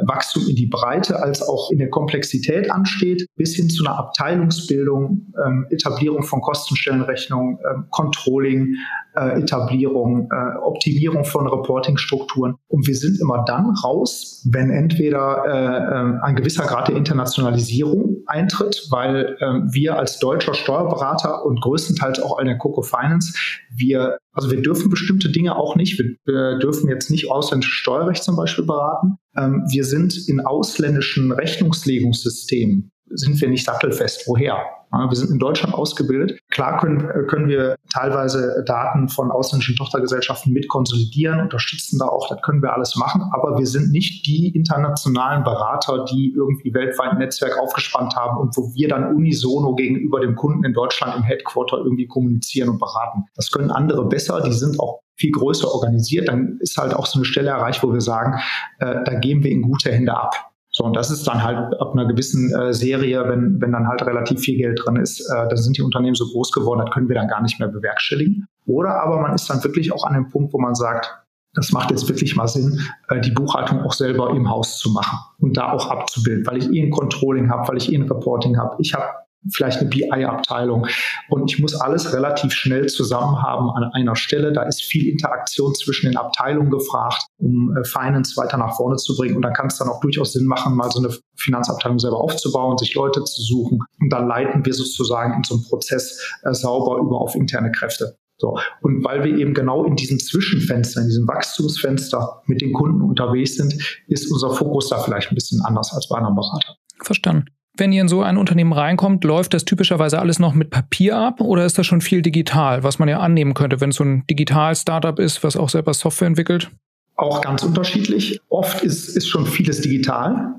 Wachstum 0.07 0.45
in 0.49 0.57
die 0.57 0.67
Breite 0.67 1.23
als 1.23 1.43
auch 1.43 1.71
in 1.71 1.79
der 1.79 1.91
Komplexität 1.91 2.71
ansteht, 2.71 3.27
bis 3.37 3.55
hin 3.55 3.71
zu 3.71 3.85
einer 3.85 3.99
Abteilungsbildung, 3.99 5.33
ähm, 5.45 5.67
Etablierung 5.71 6.23
von 6.23 6.41
Kostenstellenrechnungen, 6.41 7.59
ähm, 7.71 7.85
Controlling, 7.91 8.75
äh, 9.15 9.41
Etablierung, 9.41 10.29
äh, 10.31 10.59
Optimierung 10.59 11.25
von 11.25 11.47
Reportingstrukturen. 11.47 12.57
Und 12.69 12.87
wir 12.87 12.95
sind 12.95 13.21
immer 13.21 13.45
dann 13.47 13.75
raus, 13.85 14.47
wenn 14.51 14.71
entweder 14.71 15.45
äh, 15.47 16.19
äh 16.19 16.19
ein 16.23 16.37
gewisser 16.37 16.67
Grad 16.67 16.89
der 16.89 16.97
Internationalisierung 16.97 18.19
eintritt, 18.27 18.87
weil 18.91 19.37
äh, 19.41 19.73
wir 19.73 19.99
als 19.99 20.19
deutscher 20.19 20.55
Steuerberater 20.55 21.45
und 21.45 21.61
größtenteils 21.61 22.21
auch 22.21 22.39
in 22.39 22.47
der 22.47 22.59
Coco 22.59 22.83
Finance, 22.83 23.35
wir, 23.75 24.19
also 24.33 24.51
wir 24.51 24.61
dürfen 24.61 24.91
bestimmte 24.91 25.31
Dinge 25.31 25.57
auch 25.57 25.77
nicht. 25.77 25.99
Wir, 25.99 26.17
wir 26.25 26.59
dürfen 26.59 26.89
jetzt 26.89 27.11
nicht 27.11 27.31
ausländisches 27.31 27.75
Steuerrecht 27.75 28.23
zum 28.23 28.37
Beispiel 28.37 28.65
beraten. 28.65 29.19
Ähm, 29.39 29.65
wir 29.71 29.85
sind 29.85 30.29
in 30.29 30.41
ausländischen 30.41 31.33
Rechnungslegungssystemen 31.33 32.91
sind 33.11 33.41
wir 33.41 33.49
nicht 33.49 33.65
sattelfest. 33.65 34.25
Woher? 34.27 34.59
Wir 34.91 35.17
sind 35.17 35.31
in 35.31 35.39
Deutschland 35.39 35.75
ausgebildet. 35.75 36.41
Klar 36.51 36.79
können, 36.79 37.27
können 37.27 37.49
wir 37.49 37.77
teilweise 37.93 38.65
Daten 38.67 39.09
von 39.09 39.31
ausländischen 39.31 39.77
Tochtergesellschaften 39.77 40.51
mit 40.51 40.67
konsolidieren, 40.69 41.41
unterstützen 41.41 41.99
da 41.99 42.07
auch, 42.07 42.27
das 42.31 42.41
können 42.41 42.63
wir 42.63 42.73
alles 42.73 42.97
machen, 42.97 43.23
aber 43.35 43.59
wir 43.59 43.67
sind 43.67 43.91
nicht 43.91 44.27
die 44.27 44.49
internationalen 44.55 45.45
Berater, 45.45 46.07
die 46.07 46.33
irgendwie 46.35 46.73
weltweit 46.73 47.11
ein 47.11 47.19
Netzwerk 47.19 47.59
aufgespannt 47.59 48.17
haben 48.17 48.39
und 48.39 48.57
wo 48.57 48.73
wir 48.75 48.89
dann 48.89 49.15
unisono 49.15 49.75
gegenüber 49.75 50.21
dem 50.21 50.35
Kunden 50.37 50.65
in 50.65 50.73
Deutschland 50.73 51.15
im 51.17 51.23
Headquarter 51.23 51.77
irgendwie 51.77 52.07
kommunizieren 52.07 52.71
und 52.71 52.79
beraten. 52.79 53.25
Das 53.35 53.51
können 53.51 53.71
andere 53.71 54.09
besser, 54.09 54.41
die 54.41 54.53
sind 54.53 54.81
auch 54.81 55.01
viel 55.19 55.33
größer 55.33 55.69
organisiert, 55.69 56.29
dann 56.29 56.59
ist 56.61 56.79
halt 56.79 56.95
auch 56.95 57.07
so 57.07 57.19
eine 57.19 57.25
Stelle 57.25 57.51
erreicht, 57.51 57.83
wo 57.83 57.93
wir 57.93 58.01
sagen, 58.01 58.39
äh, 58.79 59.03
da 59.05 59.15
geben 59.19 59.43
wir 59.43 59.51
in 59.51 59.63
gute 59.63 59.91
Hände 59.91 60.17
ab. 60.17 60.35
So, 60.71 60.85
und 60.85 60.95
das 60.95 61.11
ist 61.11 61.27
dann 61.27 61.43
halt 61.43 61.75
ab 61.81 61.93
einer 61.93 62.07
gewissen 62.07 62.55
äh, 62.55 62.73
Serie, 62.73 63.29
wenn, 63.29 63.61
wenn 63.61 63.73
dann 63.73 63.89
halt 63.89 64.07
relativ 64.07 64.41
viel 64.41 64.59
Geld 64.59 64.81
drin 64.85 64.97
ist, 64.97 65.21
äh, 65.21 65.49
dann 65.49 65.57
sind 65.57 65.77
die 65.77 65.83
Unternehmen 65.83 66.15
so 66.15 66.27
groß 66.27 66.53
geworden, 66.53 66.83
das 66.85 66.95
können 66.95 67.09
wir 67.09 67.17
dann 67.17 67.27
gar 67.27 67.43
nicht 67.43 67.59
mehr 67.59 67.69
bewerkstelligen. 67.69 68.47
Oder 68.67 69.03
aber 69.03 69.21
man 69.21 69.35
ist 69.35 69.51
dann 69.51 69.63
wirklich 69.65 69.93
auch 69.93 70.05
an 70.05 70.15
dem 70.15 70.29
Punkt, 70.29 70.53
wo 70.53 70.59
man 70.59 70.75
sagt, 70.75 71.13
das 71.55 71.73
macht 71.73 71.91
jetzt 71.91 72.09
wirklich 72.09 72.37
mal 72.37 72.47
Sinn, 72.47 72.81
äh, 73.09 73.21
die 73.21 73.33
Buchhaltung 73.33 73.81
auch 73.81 73.93
selber 73.93 74.31
im 74.31 74.49
Haus 74.49 74.79
zu 74.79 74.91
machen 74.91 75.19
und 75.41 75.57
da 75.57 75.73
auch 75.73 75.91
abzubilden, 75.91 76.47
weil 76.47 76.59
ich 76.59 76.71
eh 76.71 76.83
ein 76.83 76.91
Controlling 76.91 77.51
habe, 77.51 77.67
weil 77.67 77.79
ich 77.79 77.93
eh 77.93 77.97
ein 77.97 78.03
Reporting 78.03 78.57
habe. 78.57 78.77
Ich 78.79 78.95
habe 78.95 79.07
vielleicht 79.53 79.81
eine 79.81 79.89
BI-Abteilung. 79.89 80.87
Und 81.29 81.51
ich 81.53 81.59
muss 81.61 81.75
alles 81.75 82.13
relativ 82.13 82.53
schnell 82.53 82.87
zusammen 82.87 83.43
haben 83.43 83.71
an 83.71 83.91
einer 83.93 84.17
Stelle. 84.17 84.53
Da 84.53 84.63
ist 84.63 84.83
viel 84.83 85.09
Interaktion 85.09 85.75
zwischen 85.75 86.11
den 86.11 86.17
Abteilungen 86.17 86.71
gefragt, 86.71 87.25
um 87.39 87.77
äh, 87.77 87.85
Finance 87.85 88.37
weiter 88.37 88.57
nach 88.57 88.77
vorne 88.77 88.97
zu 88.97 89.17
bringen. 89.17 89.37
Und 89.37 89.43
da 89.43 89.51
kann 89.51 89.67
es 89.67 89.79
dann 89.79 89.89
auch 89.89 90.01
durchaus 90.01 90.33
Sinn 90.33 90.47
machen, 90.47 90.75
mal 90.75 90.91
so 90.91 90.99
eine 91.01 91.15
Finanzabteilung 91.37 91.99
selber 91.99 92.21
aufzubauen, 92.21 92.79
sich 92.79 92.95
Leute 92.95 93.23
zu 93.25 93.43
suchen. 93.43 93.81
Und 94.01 94.11
dann 94.11 94.29
leiten 94.29 94.65
wir 94.65 94.75
sozusagen 94.75 95.35
in 95.35 95.45
so 95.45 95.55
einem 95.55 95.65
Prozess 95.65 96.21
äh, 96.43 96.53
sauber 96.53 96.99
über 96.99 97.21
auf 97.21 97.35
interne 97.35 97.73
Kräfte. 97.73 98.17
So. 98.41 98.57
Und 98.83 99.05
weil 99.05 99.25
wir 99.25 99.37
eben 99.37 99.53
genau 99.53 99.85
in 99.85 99.97
diesem 99.97 100.21
Zwischenfenster, 100.21 101.01
in 101.01 101.09
diesem 101.09 101.27
Wachstumsfenster 101.27 102.43
mit 102.47 102.61
den 102.61 102.73
Kunden 102.73 103.03
unterwegs 103.03 103.57
sind, 103.57 103.75
ist 104.07 104.31
unser 104.31 104.51
Fokus 104.51 104.89
da 104.89 104.99
vielleicht 104.99 105.33
ein 105.33 105.35
bisschen 105.35 105.61
anders 105.65 105.93
als 105.93 106.09
bei 106.09 106.19
einem 106.19 106.37
Berater. 106.37 106.77
Verstanden 107.03 107.47
wenn 107.79 107.93
ihr 107.93 108.03
in 108.03 108.09
so 108.09 108.23
ein 108.23 108.37
Unternehmen 108.37 108.73
reinkommt, 108.73 109.25
läuft 109.25 109.55
das 109.55 109.65
typischerweise 109.65 110.19
alles 110.19 110.39
noch 110.39 110.55
mit 110.55 110.71
Papier 110.71 111.17
ab 111.17 111.41
oder 111.41 111.65
ist 111.65 111.79
das 111.79 111.87
schon 111.87 112.01
viel 112.01 112.23
digital, 112.23 112.83
was 112.83 112.99
man 112.99 113.09
ja 113.09 113.21
annehmen 113.21 113.55
könnte, 113.55 113.81
wenn 113.81 113.91
es 113.91 113.97
so 113.97 114.05
ein 114.05 114.25
Digital-Startup 114.29 115.19
ist, 115.19 115.43
was 115.45 115.57
auch 115.57 115.69
selber 115.69 115.95
Software 115.95 116.29
entwickelt? 116.29 116.71
Auch 117.17 117.41
ganz 117.41 117.63
unterschiedlich. 117.63 118.41
Oft 118.49 118.83
ist, 118.83 119.17
ist 119.17 119.29
schon 119.29 119.47
vieles 119.47 119.81
digital, 119.81 120.55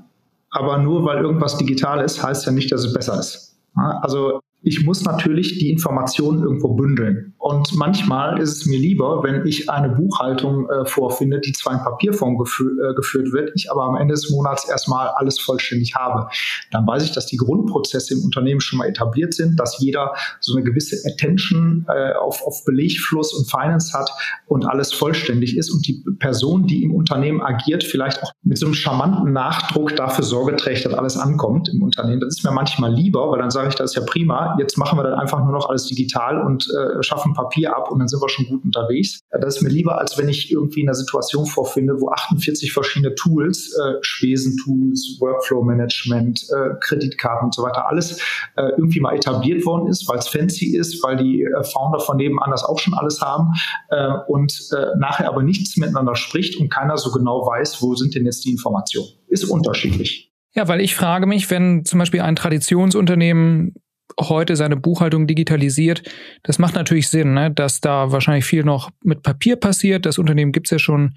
aber 0.50 0.78
nur 0.78 1.04
weil 1.04 1.18
irgendwas 1.18 1.56
digital 1.56 2.04
ist, 2.04 2.22
heißt 2.22 2.46
ja 2.46 2.52
nicht, 2.52 2.70
dass 2.72 2.84
es 2.84 2.92
besser 2.92 3.18
ist. 3.18 3.56
Also 3.74 4.40
ich 4.62 4.84
muss 4.84 5.04
natürlich 5.04 5.58
die 5.58 5.70
Informationen 5.70 6.42
irgendwo 6.42 6.74
bündeln. 6.74 7.34
Und 7.38 7.74
manchmal 7.74 8.38
ist 8.38 8.50
es 8.50 8.66
mir 8.66 8.78
lieber, 8.78 9.22
wenn 9.22 9.46
ich 9.46 9.70
eine 9.70 9.88
Buchhaltung 9.88 10.68
äh, 10.68 10.84
vorfinde, 10.84 11.40
die 11.40 11.52
zwar 11.52 11.72
in 11.72 11.78
Papierform 11.80 12.36
gefü 12.36 12.64
äh, 12.64 12.94
geführt 12.94 13.32
wird, 13.32 13.52
ich 13.54 13.70
aber 13.70 13.84
am 13.84 13.96
Ende 13.96 14.12
des 14.12 14.30
Monats 14.30 14.68
erstmal 14.68 15.08
alles 15.16 15.40
vollständig 15.40 15.94
habe. 15.94 16.28
Dann 16.70 16.86
weiß 16.86 17.04
ich, 17.04 17.12
dass 17.12 17.26
die 17.26 17.38
Grundprozesse 17.38 18.14
im 18.14 18.24
Unternehmen 18.24 18.60
schon 18.60 18.78
mal 18.78 18.86
etabliert 18.86 19.32
sind, 19.32 19.58
dass 19.58 19.78
jeder 19.78 20.12
so 20.40 20.54
eine 20.54 20.64
gewisse 20.64 20.96
Attention 21.10 21.86
äh, 21.88 22.12
auf, 22.12 22.42
auf 22.42 22.64
Belegfluss 22.66 23.32
und 23.32 23.50
Finance 23.50 23.96
hat 23.96 24.10
und 24.46 24.66
alles 24.66 24.92
vollständig 24.92 25.56
ist 25.56 25.70
und 25.70 25.86
die 25.86 26.04
Person, 26.18 26.66
die 26.66 26.84
im 26.84 26.94
Unternehmen 26.94 27.40
agiert, 27.40 27.84
vielleicht 27.84 28.22
auch 28.22 28.32
mit 28.42 28.58
so 28.58 28.66
einem 28.66 28.74
charmanten 28.74 29.32
Nachdruck 29.32 29.96
dafür 29.96 30.24
Sorge 30.24 30.56
trägt, 30.56 30.84
dass 30.84 30.92
alles 30.92 31.16
ankommt 31.16 31.70
im 31.70 31.82
Unternehmen. 31.82 32.20
Das 32.20 32.36
ist 32.36 32.44
mir 32.44 32.52
manchmal 32.52 32.92
lieber, 32.92 33.30
weil 33.30 33.38
dann 33.38 33.50
sage 33.50 33.68
ich, 33.68 33.74
das 33.74 33.92
ist 33.92 33.96
ja 33.96 34.02
prima, 34.04 34.49
jetzt 34.58 34.78
machen 34.78 34.98
wir 34.98 35.02
dann 35.02 35.14
einfach 35.14 35.42
nur 35.42 35.52
noch 35.52 35.68
alles 35.68 35.86
digital 35.86 36.40
und 36.42 36.66
äh, 36.70 37.02
schaffen 37.02 37.34
Papier 37.34 37.76
ab 37.76 37.90
und 37.90 37.98
dann 37.98 38.08
sind 38.08 38.20
wir 38.22 38.28
schon 38.28 38.46
gut 38.46 38.64
unterwegs. 38.64 39.20
Das 39.30 39.56
ist 39.56 39.62
mir 39.62 39.68
lieber, 39.68 39.98
als 39.98 40.18
wenn 40.18 40.28
ich 40.28 40.50
irgendwie 40.50 40.80
in 40.80 40.88
einer 40.88 40.94
Situation 40.94 41.46
vorfinde, 41.46 41.94
wo 42.00 42.10
48 42.10 42.72
verschiedene 42.72 43.14
Tools, 43.14 43.72
äh, 43.76 43.94
Spesen-Tools, 44.00 45.18
Workflow-Management, 45.20 46.46
äh, 46.50 46.70
Kreditkarten 46.80 47.46
und 47.46 47.54
so 47.54 47.62
weiter, 47.62 47.88
alles 47.88 48.20
äh, 48.56 48.70
irgendwie 48.76 49.00
mal 49.00 49.14
etabliert 49.14 49.64
worden 49.66 49.88
ist, 49.88 50.08
weil 50.08 50.18
es 50.18 50.28
fancy 50.28 50.76
ist, 50.76 51.02
weil 51.02 51.16
die 51.16 51.42
äh, 51.42 51.64
Founder 51.64 52.00
von 52.00 52.16
nebenan 52.16 52.50
das 52.50 52.64
auch 52.64 52.78
schon 52.78 52.94
alles 52.94 53.20
haben 53.20 53.54
äh, 53.88 54.12
und 54.28 54.52
äh, 54.76 54.98
nachher 54.98 55.28
aber 55.28 55.42
nichts 55.42 55.76
miteinander 55.76 56.14
spricht 56.14 56.58
und 56.60 56.70
keiner 56.70 56.96
so 56.96 57.10
genau 57.10 57.46
weiß, 57.46 57.82
wo 57.82 57.94
sind 57.94 58.14
denn 58.14 58.24
jetzt 58.24 58.44
die 58.44 58.50
Informationen. 58.50 59.08
Ist 59.28 59.44
unterschiedlich. 59.44 60.30
Ja, 60.54 60.66
weil 60.66 60.80
ich 60.80 60.96
frage 60.96 61.26
mich, 61.26 61.50
wenn 61.50 61.84
zum 61.84 62.00
Beispiel 62.00 62.20
ein 62.20 62.34
Traditionsunternehmen 62.34 63.74
heute 64.18 64.56
seine 64.56 64.76
Buchhaltung 64.76 65.26
digitalisiert, 65.26 66.02
das 66.42 66.58
macht 66.58 66.74
natürlich 66.74 67.08
Sinn, 67.08 67.34
ne? 67.34 67.50
dass 67.50 67.80
da 67.80 68.12
wahrscheinlich 68.12 68.44
viel 68.44 68.64
noch 68.64 68.90
mit 69.02 69.22
Papier 69.22 69.56
passiert. 69.56 70.06
Das 70.06 70.18
Unternehmen 70.18 70.52
gibt's 70.52 70.70
ja 70.70 70.78
schon 70.78 71.14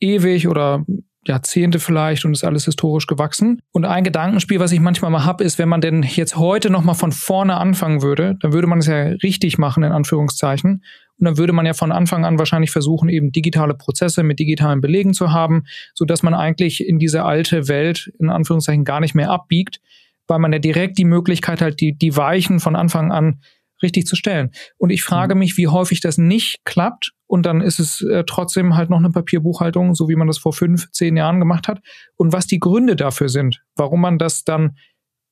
ewig 0.00 0.48
oder 0.48 0.84
Jahrzehnte 1.26 1.78
vielleicht 1.78 2.24
und 2.24 2.32
ist 2.32 2.44
alles 2.44 2.64
historisch 2.64 3.06
gewachsen. 3.06 3.60
Und 3.72 3.84
ein 3.84 4.04
Gedankenspiel, 4.04 4.60
was 4.60 4.72
ich 4.72 4.80
manchmal 4.80 5.10
mal 5.10 5.24
habe, 5.24 5.44
ist, 5.44 5.58
wenn 5.58 5.68
man 5.68 5.80
denn 5.80 6.02
jetzt 6.02 6.36
heute 6.36 6.70
nochmal 6.70 6.94
von 6.94 7.12
vorne 7.12 7.56
anfangen 7.56 8.02
würde, 8.02 8.36
dann 8.40 8.52
würde 8.52 8.66
man 8.66 8.78
es 8.78 8.86
ja 8.86 9.02
richtig 9.22 9.58
machen, 9.58 9.82
in 9.82 9.92
Anführungszeichen. 9.92 10.82
Und 11.18 11.24
dann 11.24 11.36
würde 11.36 11.52
man 11.52 11.66
ja 11.66 11.74
von 11.74 11.92
Anfang 11.92 12.24
an 12.24 12.38
wahrscheinlich 12.38 12.70
versuchen, 12.70 13.08
eben 13.08 13.32
digitale 13.32 13.74
Prozesse 13.74 14.22
mit 14.22 14.38
digitalen 14.38 14.80
Belegen 14.80 15.12
zu 15.12 15.32
haben, 15.32 15.64
sodass 15.94 16.22
man 16.22 16.34
eigentlich 16.34 16.86
in 16.86 16.98
diese 16.98 17.24
alte 17.24 17.68
Welt, 17.68 18.10
in 18.18 18.30
Anführungszeichen, 18.30 18.84
gar 18.84 19.00
nicht 19.00 19.14
mehr 19.14 19.30
abbiegt, 19.30 19.80
weil 20.28 20.38
man 20.38 20.52
ja 20.52 20.58
direkt 20.58 20.98
die 20.98 21.04
Möglichkeit 21.04 21.60
hat, 21.60 21.80
die, 21.80 21.96
die 21.96 22.16
Weichen 22.16 22.60
von 22.60 22.76
Anfang 22.76 23.10
an 23.10 23.40
richtig 23.82 24.06
zu 24.06 24.16
stellen. 24.16 24.50
Und 24.76 24.90
ich 24.90 25.02
frage 25.02 25.34
mhm. 25.34 25.40
mich, 25.40 25.56
wie 25.56 25.68
häufig 25.68 26.00
das 26.00 26.18
nicht 26.18 26.58
klappt 26.64 27.12
und 27.26 27.46
dann 27.46 27.60
ist 27.60 27.78
es 27.78 28.00
äh, 28.02 28.24
trotzdem 28.26 28.76
halt 28.76 28.90
noch 28.90 28.98
eine 28.98 29.10
Papierbuchhaltung, 29.10 29.94
so 29.94 30.08
wie 30.08 30.16
man 30.16 30.26
das 30.26 30.38
vor 30.38 30.52
fünf, 30.52 30.90
zehn 30.92 31.16
Jahren 31.16 31.38
gemacht 31.38 31.68
hat 31.68 31.80
und 32.16 32.32
was 32.32 32.46
die 32.46 32.58
Gründe 32.58 32.96
dafür 32.96 33.28
sind, 33.28 33.62
warum 33.76 34.00
man 34.00 34.18
das 34.18 34.44
dann 34.44 34.76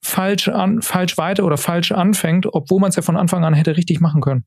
falsch 0.02 0.48
an, 0.48 0.82
falsch 0.82 1.18
weiter 1.18 1.44
oder 1.44 1.56
falsch 1.56 1.92
anfängt, 1.92 2.46
obwohl 2.52 2.80
man 2.80 2.90
es 2.90 2.96
ja 2.96 3.02
von 3.02 3.16
Anfang 3.16 3.44
an 3.44 3.54
hätte 3.54 3.76
richtig 3.76 4.00
machen 4.00 4.20
können. 4.20 4.44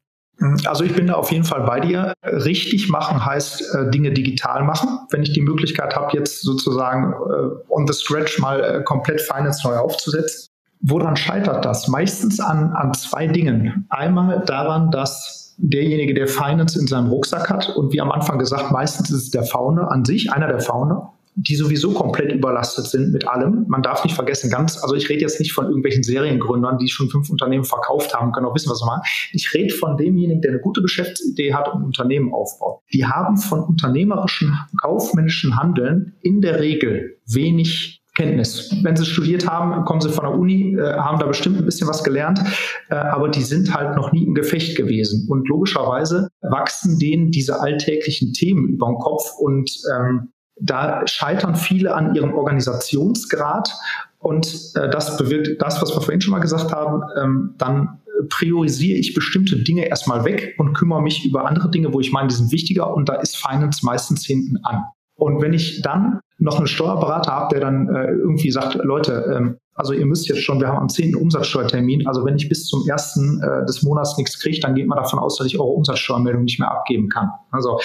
Also 0.65 0.83
ich 0.83 0.95
bin 0.95 1.07
da 1.07 1.15
auf 1.15 1.31
jeden 1.31 1.43
Fall 1.43 1.61
bei 1.61 1.79
dir. 1.79 2.13
Richtig 2.23 2.89
machen 2.89 3.25
heißt 3.25 3.75
äh, 3.75 3.89
Dinge 3.91 4.11
digital 4.11 4.63
machen. 4.63 4.99
Wenn 5.11 5.23
ich 5.23 5.33
die 5.33 5.41
Möglichkeit 5.41 5.95
habe, 5.95 6.15
jetzt 6.17 6.41
sozusagen 6.41 7.13
äh, 7.13 7.71
on 7.73 7.87
the 7.87 7.93
stretch 7.93 8.39
mal 8.39 8.63
äh, 8.63 8.83
komplett 8.83 9.21
Finance 9.21 9.67
neu 9.67 9.75
aufzusetzen. 9.75 10.49
Woran 10.81 11.17
scheitert 11.17 11.65
das? 11.65 11.89
Meistens 11.89 12.39
an, 12.39 12.71
an 12.71 12.93
zwei 12.93 13.27
Dingen. 13.27 13.85
Einmal 13.89 14.43
daran, 14.45 14.91
dass 14.91 15.55
derjenige, 15.57 16.13
der 16.13 16.27
Finance 16.27 16.79
in 16.79 16.87
seinem 16.87 17.09
Rucksack 17.09 17.49
hat 17.49 17.69
und 17.75 17.91
wie 17.91 17.99
am 17.99 18.11
Anfang 18.11 18.39
gesagt, 18.39 18.71
meistens 18.71 19.09
ist 19.09 19.23
es 19.23 19.29
der 19.31 19.43
Founder 19.43 19.91
an 19.91 20.05
sich, 20.05 20.31
einer 20.31 20.47
der 20.47 20.61
Founder, 20.61 21.11
die 21.41 21.55
sowieso 21.55 21.93
komplett 21.93 22.33
überlastet 22.33 22.87
sind 22.87 23.13
mit 23.13 23.27
allem. 23.27 23.65
Man 23.69 23.81
darf 23.81 24.03
nicht 24.03 24.15
vergessen, 24.15 24.49
ganz, 24.49 24.81
also 24.83 24.95
ich 24.95 25.07
rede 25.07 25.21
jetzt 25.21 25.39
nicht 25.39 25.53
von 25.53 25.65
irgendwelchen 25.65 26.03
Seriengründern, 26.03 26.77
die 26.77 26.89
schon 26.89 27.09
fünf 27.09 27.29
Unternehmen 27.29 27.63
verkauft 27.63 28.13
haben, 28.13 28.33
können 28.33 28.45
auch 28.45 28.55
wissen, 28.55 28.69
was 28.69 28.79
sie 28.79 28.85
machen. 28.85 29.01
Ich 29.31 29.53
rede 29.53 29.73
von 29.73 29.95
demjenigen, 29.95 30.41
der 30.41 30.51
eine 30.51 30.59
gute 30.59 30.81
Geschäftsidee 30.81 31.53
hat 31.53 31.69
und 31.69 31.81
ein 31.81 31.85
Unternehmen 31.85 32.33
aufbaut. 32.33 32.81
Die 32.93 33.05
haben 33.05 33.37
von 33.37 33.61
unternehmerischen, 33.61 34.57
kaufmännischen 34.81 35.55
Handeln 35.55 36.17
in 36.21 36.41
der 36.41 36.59
Regel 36.59 37.17
wenig 37.25 38.01
Kenntnis. 38.15 38.75
Wenn 38.83 38.97
sie 38.97 39.05
studiert 39.05 39.47
haben, 39.47 39.85
kommen 39.85 40.01
sie 40.01 40.09
von 40.09 40.25
der 40.25 40.33
Uni, 40.33 40.75
äh, 40.75 40.97
haben 40.97 41.19
da 41.19 41.25
bestimmt 41.25 41.57
ein 41.57 41.65
bisschen 41.65 41.87
was 41.87 42.03
gelernt, 42.03 42.41
äh, 42.89 42.95
aber 42.95 43.29
die 43.29 43.43
sind 43.43 43.73
halt 43.73 43.95
noch 43.95 44.11
nie 44.11 44.25
im 44.25 44.33
Gefecht 44.33 44.75
gewesen. 44.75 45.25
Und 45.29 45.47
logischerweise 45.47 46.27
wachsen 46.41 46.99
denen 46.99 47.31
diese 47.31 47.61
alltäglichen 47.61 48.33
Themen 48.33 48.67
über 48.67 48.87
den 48.87 48.97
Kopf 48.97 49.23
und 49.39 49.71
ähm, 49.95 50.33
da 50.59 51.05
scheitern 51.07 51.55
viele 51.55 51.93
an 51.93 52.15
ihrem 52.15 52.33
Organisationsgrad 52.33 53.71
und 54.19 54.47
äh, 54.75 54.89
das 54.89 55.17
bewirkt 55.17 55.61
das, 55.61 55.81
was 55.81 55.95
wir 55.95 56.01
vorhin 56.01 56.21
schon 56.21 56.31
mal 56.31 56.39
gesagt 56.39 56.71
haben, 56.71 57.01
ähm, 57.17 57.55
dann 57.57 57.99
priorisiere 58.27 58.97
ich 58.97 59.13
bestimmte 59.13 59.57
Dinge 59.57 59.85
erstmal 59.87 60.25
weg 60.25 60.55
und 60.57 60.73
kümmere 60.73 61.01
mich 61.01 61.25
über 61.25 61.45
andere 61.45 61.71
Dinge, 61.71 61.93
wo 61.93 61.99
ich 61.99 62.11
meine, 62.11 62.27
die 62.27 62.35
sind 62.35 62.51
wichtiger 62.51 62.93
und 62.93 63.07
da 63.07 63.15
ist 63.15 63.37
Finance 63.37 63.85
meistens 63.85 64.25
hinten 64.25 64.57
an. 64.63 64.83
Und 65.15 65.41
wenn 65.41 65.53
ich 65.53 65.81
dann 65.81 66.19
noch 66.39 66.57
einen 66.57 66.67
Steuerberater 66.67 67.31
habe, 67.31 67.53
der 67.53 67.61
dann 67.61 67.89
äh, 67.93 68.11
irgendwie 68.11 68.51
sagt, 68.51 68.75
Leute, 68.75 69.33
ähm, 69.35 69.57
also 69.75 69.93
ihr 69.93 70.05
müsst 70.05 70.27
jetzt 70.27 70.41
schon, 70.41 70.59
wir 70.59 70.67
haben 70.67 70.77
am 70.77 70.89
10. 70.89 71.15
Umsatzsteuertermin, 71.15 72.05
also 72.07 72.25
wenn 72.25 72.35
ich 72.35 72.49
bis 72.49 72.65
zum 72.65 72.85
ersten 72.87 73.41
äh, 73.41 73.65
des 73.65 73.83
Monats 73.83 74.17
nichts 74.17 74.39
kriege, 74.39 74.59
dann 74.59 74.75
geht 74.75 74.87
man 74.87 74.97
davon 74.97 75.19
aus, 75.19 75.37
dass 75.37 75.47
ich 75.47 75.59
eure 75.59 75.69
Umsatzsteuermeldung 75.69 76.43
nicht 76.43 76.59
mehr 76.59 76.71
abgeben 76.71 77.07
kann. 77.09 77.29
Also 77.51 77.79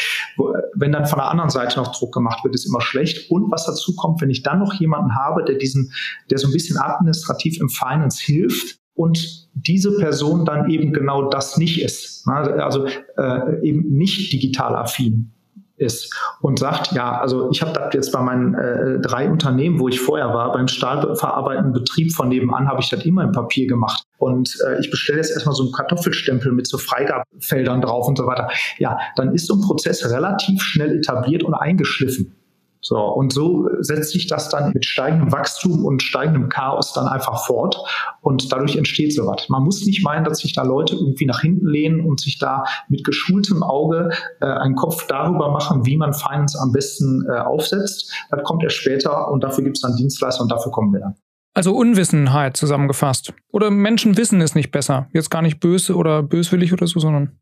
wenn 0.74 0.92
dann 0.92 1.06
von 1.06 1.18
der 1.18 1.30
anderen 1.30 1.50
Seite 1.50 1.78
noch 1.78 1.96
Druck 1.96 2.12
gemacht 2.12 2.42
wird, 2.42 2.54
ist 2.54 2.66
immer 2.66 2.80
schlecht. 2.80 3.30
Und 3.30 3.50
was 3.52 3.66
dazu 3.66 3.94
kommt, 3.94 4.20
wenn 4.20 4.30
ich 4.30 4.42
dann 4.42 4.58
noch 4.58 4.72
jemanden 4.74 5.14
habe, 5.14 5.44
der 5.44 5.56
diesen, 5.56 5.92
der 6.30 6.38
so 6.38 6.48
ein 6.48 6.52
bisschen 6.52 6.78
administrativ 6.78 7.60
im 7.60 7.68
Finance 7.68 8.20
hilft, 8.24 8.78
und 8.96 9.48
diese 9.54 9.96
Person 9.96 10.44
dann 10.44 10.70
eben 10.70 10.92
genau 10.92 11.28
das 11.28 11.58
nicht 11.58 11.82
ist, 11.82 12.26
also 12.28 12.86
äh, 13.16 13.66
eben 13.66 13.92
nicht 13.92 14.32
digital 14.32 14.76
affin 14.76 15.33
ist 15.84 16.12
und 16.40 16.58
sagt, 16.58 16.92
ja, 16.92 17.18
also 17.18 17.50
ich 17.50 17.62
habe 17.62 17.72
das 17.72 17.94
jetzt 17.94 18.12
bei 18.12 18.20
meinen 18.20 18.54
äh, 18.54 19.00
drei 19.00 19.28
Unternehmen, 19.30 19.78
wo 19.78 19.88
ich 19.88 20.00
vorher 20.00 20.28
war, 20.28 20.52
beim 20.52 20.68
stahlverarbeitenden 20.68 21.72
Betrieb 21.72 22.12
von 22.12 22.28
nebenan, 22.28 22.68
habe 22.68 22.80
ich 22.80 22.88
das 22.88 23.04
immer 23.04 23.22
im 23.22 23.32
Papier 23.32 23.66
gemacht. 23.66 24.04
Und 24.18 24.56
äh, 24.66 24.80
ich 24.80 24.90
bestelle 24.90 25.18
jetzt 25.18 25.30
erstmal 25.30 25.54
so 25.54 25.64
einen 25.64 25.72
Kartoffelstempel 25.72 26.52
mit 26.52 26.66
so 26.66 26.78
Freigabefeldern 26.78 27.80
drauf 27.80 28.08
und 28.08 28.18
so 28.18 28.26
weiter. 28.26 28.48
Ja, 28.78 28.98
dann 29.16 29.34
ist 29.34 29.46
so 29.46 29.54
ein 29.54 29.60
Prozess 29.60 30.10
relativ 30.10 30.62
schnell 30.62 30.98
etabliert 30.98 31.42
und 31.42 31.54
eingeschliffen. 31.54 32.34
So, 32.86 32.98
und 32.98 33.32
so 33.32 33.66
setzt 33.80 34.10
sich 34.10 34.26
das 34.26 34.50
dann 34.50 34.72
mit 34.74 34.84
steigendem 34.84 35.32
Wachstum 35.32 35.86
und 35.86 36.02
steigendem 36.02 36.50
Chaos 36.50 36.92
dann 36.92 37.08
einfach 37.08 37.46
fort 37.46 37.78
und 38.20 38.52
dadurch 38.52 38.76
entsteht 38.76 39.14
sowas. 39.14 39.48
Man 39.48 39.62
muss 39.62 39.86
nicht 39.86 40.04
meinen, 40.04 40.24
dass 40.24 40.40
sich 40.40 40.52
da 40.52 40.64
Leute 40.64 40.94
irgendwie 40.94 41.24
nach 41.24 41.40
hinten 41.40 41.66
lehnen 41.66 42.04
und 42.04 42.20
sich 42.20 42.38
da 42.38 42.64
mit 42.90 43.02
geschultem 43.02 43.62
Auge 43.62 44.10
äh, 44.42 44.44
einen 44.44 44.74
Kopf 44.74 45.06
darüber 45.06 45.50
machen, 45.50 45.86
wie 45.86 45.96
man 45.96 46.12
Finance 46.12 46.58
am 46.60 46.72
besten 46.72 47.24
äh, 47.26 47.38
aufsetzt. 47.38 48.12
Das 48.30 48.42
kommt 48.44 48.62
erst 48.62 48.76
später 48.76 49.30
und 49.30 49.42
dafür 49.42 49.64
gibt 49.64 49.78
es 49.78 49.80
dann 49.80 49.96
Dienstleister 49.96 50.42
und 50.42 50.52
dafür 50.52 50.70
kommen 50.70 50.92
wir 50.92 51.00
dann. 51.00 51.14
Also 51.54 51.74
Unwissenheit 51.74 52.58
zusammengefasst. 52.58 53.32
Oder 53.50 53.70
Menschen 53.70 54.18
wissen 54.18 54.42
es 54.42 54.54
nicht 54.54 54.72
besser. 54.72 55.08
Jetzt 55.14 55.30
gar 55.30 55.40
nicht 55.40 55.58
böse 55.58 55.94
oder 55.94 56.22
böswillig 56.22 56.74
oder 56.74 56.86
so, 56.86 57.00
sondern 57.00 57.38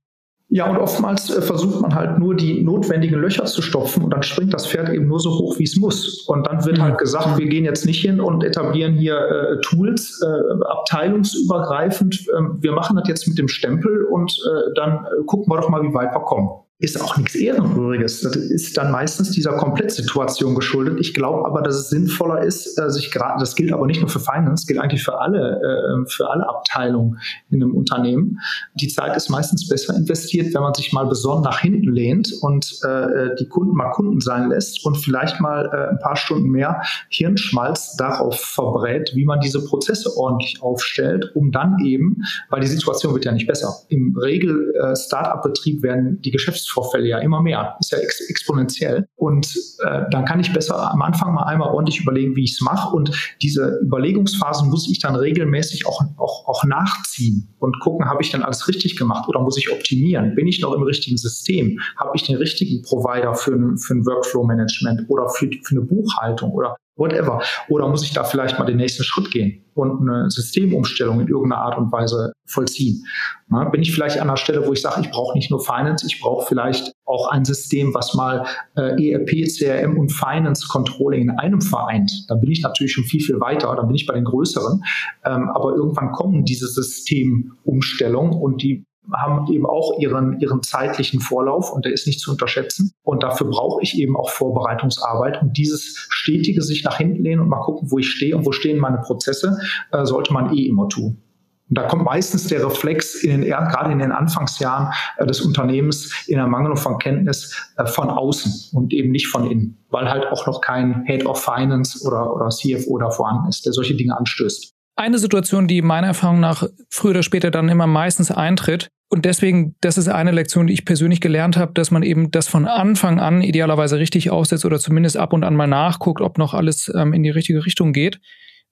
ja, 0.54 0.68
und 0.68 0.76
oftmals 0.76 1.34
äh, 1.34 1.40
versucht 1.40 1.80
man 1.80 1.94
halt 1.94 2.18
nur 2.18 2.36
die 2.36 2.62
notwendigen 2.62 3.18
Löcher 3.18 3.46
zu 3.46 3.62
stopfen 3.62 4.04
und 4.04 4.10
dann 4.10 4.22
springt 4.22 4.52
das 4.52 4.66
Pferd 4.66 4.90
eben 4.90 5.06
nur 5.06 5.18
so 5.18 5.30
hoch, 5.30 5.58
wie 5.58 5.64
es 5.64 5.76
muss. 5.76 6.26
Und 6.28 6.46
dann 6.46 6.62
wird 6.66 6.78
halt 6.78 6.98
gesagt, 6.98 7.38
wir 7.38 7.46
gehen 7.46 7.64
jetzt 7.64 7.86
nicht 7.86 8.02
hin 8.02 8.20
und 8.20 8.44
etablieren 8.44 8.92
hier 8.92 9.16
äh, 9.16 9.60
Tools 9.62 10.20
äh, 10.22 10.64
abteilungsübergreifend. 10.64 12.26
Ähm, 12.36 12.58
wir 12.60 12.72
machen 12.72 12.96
das 12.96 13.08
jetzt 13.08 13.26
mit 13.26 13.38
dem 13.38 13.48
Stempel 13.48 14.04
und 14.04 14.30
äh, 14.30 14.74
dann 14.74 15.06
äh, 15.06 15.24
gucken 15.24 15.50
wir 15.50 15.58
doch 15.58 15.70
mal, 15.70 15.82
wie 15.82 15.94
weit 15.94 16.14
wir 16.14 16.20
kommen 16.20 16.50
ist 16.82 17.00
auch 17.00 17.16
nichts 17.16 17.36
Ehrenrühriges. 17.36 18.22
Das 18.22 18.34
ist 18.34 18.76
dann 18.76 18.90
meistens 18.90 19.30
dieser 19.30 19.52
Komplettsituation 19.52 20.56
geschuldet. 20.56 20.98
Ich 20.98 21.14
glaube 21.14 21.46
aber, 21.46 21.62
dass 21.62 21.76
es 21.76 21.90
sinnvoller 21.90 22.42
ist, 22.42 22.76
äh, 22.76 22.90
sich 22.90 23.12
gerade, 23.12 23.38
das 23.38 23.54
gilt 23.54 23.72
aber 23.72 23.86
nicht 23.86 24.00
nur 24.00 24.10
für 24.10 24.18
Finance, 24.18 24.66
gilt 24.66 24.80
eigentlich 24.80 25.04
für 25.04 25.20
alle, 25.20 25.60
äh, 25.60 26.10
für 26.10 26.28
alle 26.28 26.48
Abteilungen 26.48 27.20
in 27.50 27.62
einem 27.62 27.76
Unternehmen. 27.76 28.40
Die 28.74 28.88
Zeit 28.88 29.16
ist 29.16 29.28
meistens 29.28 29.68
besser 29.68 29.94
investiert, 29.94 30.52
wenn 30.54 30.62
man 30.62 30.74
sich 30.74 30.92
mal 30.92 31.06
besonnen 31.06 31.44
nach 31.44 31.60
hinten 31.60 31.92
lehnt 31.92 32.32
und 32.40 32.80
äh, 32.82 33.36
die 33.38 33.46
Kunden 33.46 33.76
mal 33.76 33.90
Kunden 33.90 34.20
sein 34.20 34.48
lässt 34.48 34.84
und 34.84 34.96
vielleicht 34.96 35.40
mal 35.40 35.70
ein 35.70 35.98
paar 36.00 36.16
Stunden 36.16 36.48
mehr 36.48 36.82
Hirnschmalz 37.10 37.94
darauf 37.96 38.40
verbrät, 38.40 39.12
wie 39.14 39.24
man 39.24 39.38
diese 39.38 39.64
Prozesse 39.64 40.16
ordentlich 40.16 40.60
aufstellt, 40.62 41.30
um 41.36 41.52
dann 41.52 41.78
eben, 41.84 42.22
weil 42.50 42.60
die 42.60 42.66
Situation 42.66 43.14
wird 43.14 43.24
ja 43.24 43.32
nicht 43.32 43.46
besser. 43.46 43.72
Im 43.88 44.16
Regel 44.16 44.72
Start-up-Betrieb 44.96 45.82
werden 45.82 46.20
die 46.22 46.30
Geschäftsführer 46.30 46.71
Vorfälle 46.72 47.08
ja 47.08 47.18
immer 47.18 47.42
mehr, 47.42 47.76
ist 47.80 47.92
ja 47.92 47.98
ex 47.98 48.20
exponentiell. 48.28 49.06
Und 49.16 49.46
äh, 49.84 50.02
dann 50.10 50.24
kann 50.24 50.40
ich 50.40 50.52
besser 50.52 50.92
am 50.92 51.02
Anfang 51.02 51.34
mal 51.34 51.44
einmal 51.44 51.68
ordentlich 51.68 52.00
überlegen, 52.00 52.34
wie 52.36 52.44
ich 52.44 52.52
es 52.52 52.60
mache. 52.60 52.94
Und 52.94 53.10
diese 53.42 53.78
Überlegungsphasen 53.82 54.70
muss 54.70 54.90
ich 54.90 55.00
dann 55.00 55.14
regelmäßig 55.14 55.86
auch, 55.86 56.00
auch, 56.16 56.48
auch 56.48 56.64
nachziehen 56.64 57.54
und 57.58 57.78
gucken, 57.80 58.08
habe 58.08 58.22
ich 58.22 58.30
dann 58.30 58.42
alles 58.42 58.66
richtig 58.68 58.96
gemacht 58.96 59.28
oder 59.28 59.40
muss 59.40 59.58
ich 59.58 59.70
optimieren? 59.70 60.34
Bin 60.34 60.46
ich 60.46 60.60
noch 60.60 60.72
im 60.72 60.82
richtigen 60.82 61.16
System? 61.16 61.78
Habe 61.96 62.12
ich 62.14 62.22
den 62.24 62.36
richtigen 62.36 62.82
Provider 62.82 63.34
für 63.34 63.52
ein, 63.52 63.76
für 63.78 63.94
ein 63.94 64.06
Workflow-Management 64.06 65.08
oder 65.08 65.28
für, 65.28 65.50
für 65.62 65.76
eine 65.76 65.82
Buchhaltung 65.82 66.52
oder 66.52 66.76
whatever. 66.96 67.40
Oder 67.68 67.88
muss 67.88 68.04
ich 68.04 68.12
da 68.12 68.24
vielleicht 68.24 68.58
mal 68.58 68.64
den 68.64 68.76
nächsten 68.76 69.02
Schritt 69.02 69.30
gehen 69.30 69.64
und 69.74 70.08
eine 70.08 70.30
Systemumstellung 70.30 71.20
in 71.20 71.28
irgendeiner 71.28 71.62
Art 71.62 71.78
und 71.78 71.90
Weise 71.90 72.32
vollziehen? 72.46 73.04
Na, 73.48 73.68
bin 73.68 73.82
ich 73.82 73.92
vielleicht 73.92 74.18
an 74.18 74.28
einer 74.28 74.36
Stelle, 74.36 74.66
wo 74.66 74.72
ich 74.72 74.82
sage, 74.82 75.00
ich 75.02 75.10
brauche 75.10 75.36
nicht 75.36 75.50
nur 75.50 75.60
Finance, 75.60 76.06
ich 76.06 76.20
brauche 76.20 76.46
vielleicht 76.46 76.92
auch 77.04 77.30
ein 77.30 77.44
System, 77.44 77.94
was 77.94 78.14
mal 78.14 78.46
äh, 78.76 79.12
ERP, 79.12 79.46
CRM 79.48 79.98
und 79.98 80.10
Finance 80.10 80.66
Controlling 80.68 81.22
in 81.22 81.30
einem 81.30 81.60
vereint. 81.60 82.12
Da 82.28 82.34
bin 82.34 82.50
ich 82.50 82.62
natürlich 82.62 82.92
schon 82.92 83.04
viel, 83.04 83.20
viel 83.20 83.40
weiter, 83.40 83.74
da 83.74 83.82
bin 83.82 83.94
ich 83.94 84.06
bei 84.06 84.14
den 84.14 84.24
größeren. 84.24 84.82
Ähm, 85.24 85.50
aber 85.54 85.74
irgendwann 85.74 86.12
kommen 86.12 86.44
diese 86.44 86.66
Systemumstellungen 86.66 88.34
und 88.34 88.62
die 88.62 88.84
haben 89.12 89.52
eben 89.52 89.66
auch 89.66 89.98
ihren, 89.98 90.38
ihren 90.40 90.62
zeitlichen 90.62 91.20
Vorlauf 91.20 91.72
und 91.72 91.84
der 91.84 91.92
ist 91.92 92.06
nicht 92.06 92.20
zu 92.20 92.30
unterschätzen. 92.30 92.92
Und 93.02 93.22
dafür 93.22 93.48
brauche 93.48 93.82
ich 93.82 93.98
eben 93.98 94.16
auch 94.16 94.30
Vorbereitungsarbeit 94.30 95.42
und 95.42 95.56
dieses 95.56 96.06
stetige 96.08 96.62
sich 96.62 96.84
nach 96.84 96.98
hinten 96.98 97.22
lehnen 97.22 97.40
und 97.40 97.48
mal 97.48 97.60
gucken, 97.60 97.90
wo 97.90 97.98
ich 97.98 98.08
stehe 98.08 98.36
und 98.36 98.46
wo 98.46 98.52
stehen 98.52 98.78
meine 98.78 98.98
Prozesse, 98.98 99.58
äh, 99.90 100.04
sollte 100.04 100.32
man 100.32 100.56
eh 100.56 100.66
immer 100.66 100.88
tun. 100.88 101.22
Und 101.68 101.78
da 101.78 101.84
kommt 101.84 102.04
meistens 102.04 102.48
der 102.48 102.62
Reflex 102.66 103.14
in 103.14 103.40
den, 103.40 103.50
gerade 103.50 103.92
in 103.92 103.98
den 103.98 104.12
Anfangsjahren 104.12 104.92
äh, 105.16 105.26
des 105.26 105.40
Unternehmens 105.40 106.28
in 106.28 106.36
der 106.36 106.46
Mangelung 106.46 106.76
von 106.76 106.98
Kenntnis 106.98 107.56
äh, 107.78 107.86
von 107.86 108.10
außen 108.10 108.76
und 108.76 108.92
eben 108.92 109.10
nicht 109.10 109.28
von 109.28 109.50
innen, 109.50 109.82
weil 109.88 110.10
halt 110.10 110.26
auch 110.26 110.46
noch 110.46 110.60
kein 110.60 111.04
Head 111.06 111.24
of 111.24 111.42
Finance 111.42 112.06
oder, 112.06 112.34
oder 112.34 112.50
CFO 112.50 112.98
da 112.98 113.10
vorhanden 113.10 113.48
ist, 113.48 113.64
der 113.64 113.72
solche 113.72 113.94
Dinge 113.94 114.16
anstößt. 114.16 114.74
Eine 114.96 115.18
Situation, 115.18 115.68
die 115.68 115.82
meiner 115.82 116.08
Erfahrung 116.08 116.40
nach 116.40 116.64
früher 116.90 117.12
oder 117.12 117.22
später 117.22 117.50
dann 117.50 117.68
immer 117.68 117.86
meistens 117.86 118.30
eintritt, 118.30 118.88
und 119.12 119.26
deswegen, 119.26 119.76
das 119.82 119.98
ist 119.98 120.08
eine 120.08 120.30
Lektion, 120.30 120.68
die 120.68 120.72
ich 120.72 120.86
persönlich 120.86 121.20
gelernt 121.20 121.58
habe, 121.58 121.74
dass 121.74 121.90
man 121.90 122.02
eben 122.02 122.30
das 122.30 122.48
von 122.48 122.66
Anfang 122.66 123.20
an 123.20 123.42
idealerweise 123.42 123.98
richtig 123.98 124.30
aufsetzt 124.30 124.64
oder 124.64 124.78
zumindest 124.78 125.18
ab 125.18 125.34
und 125.34 125.44
an 125.44 125.54
mal 125.54 125.66
nachguckt, 125.66 126.22
ob 126.22 126.38
noch 126.38 126.54
alles 126.54 126.90
ähm, 126.96 127.12
in 127.12 127.22
die 127.22 127.28
richtige 127.28 127.66
Richtung 127.66 127.92
geht. 127.92 128.20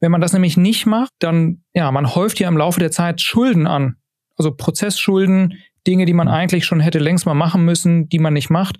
Wenn 0.00 0.10
man 0.10 0.22
das 0.22 0.32
nämlich 0.32 0.56
nicht 0.56 0.86
macht, 0.86 1.10
dann, 1.18 1.62
ja, 1.74 1.92
man 1.92 2.14
häuft 2.14 2.40
ja 2.40 2.48
im 2.48 2.56
Laufe 2.56 2.80
der 2.80 2.90
Zeit 2.90 3.20
Schulden 3.20 3.66
an. 3.66 3.96
Also 4.38 4.50
Prozessschulden, 4.50 5.58
Dinge, 5.86 6.06
die 6.06 6.14
man 6.14 6.28
eigentlich 6.28 6.64
schon 6.64 6.80
hätte 6.80 7.00
längst 7.00 7.26
mal 7.26 7.34
machen 7.34 7.66
müssen, 7.66 8.08
die 8.08 8.18
man 8.18 8.32
nicht 8.32 8.48
macht. 8.48 8.78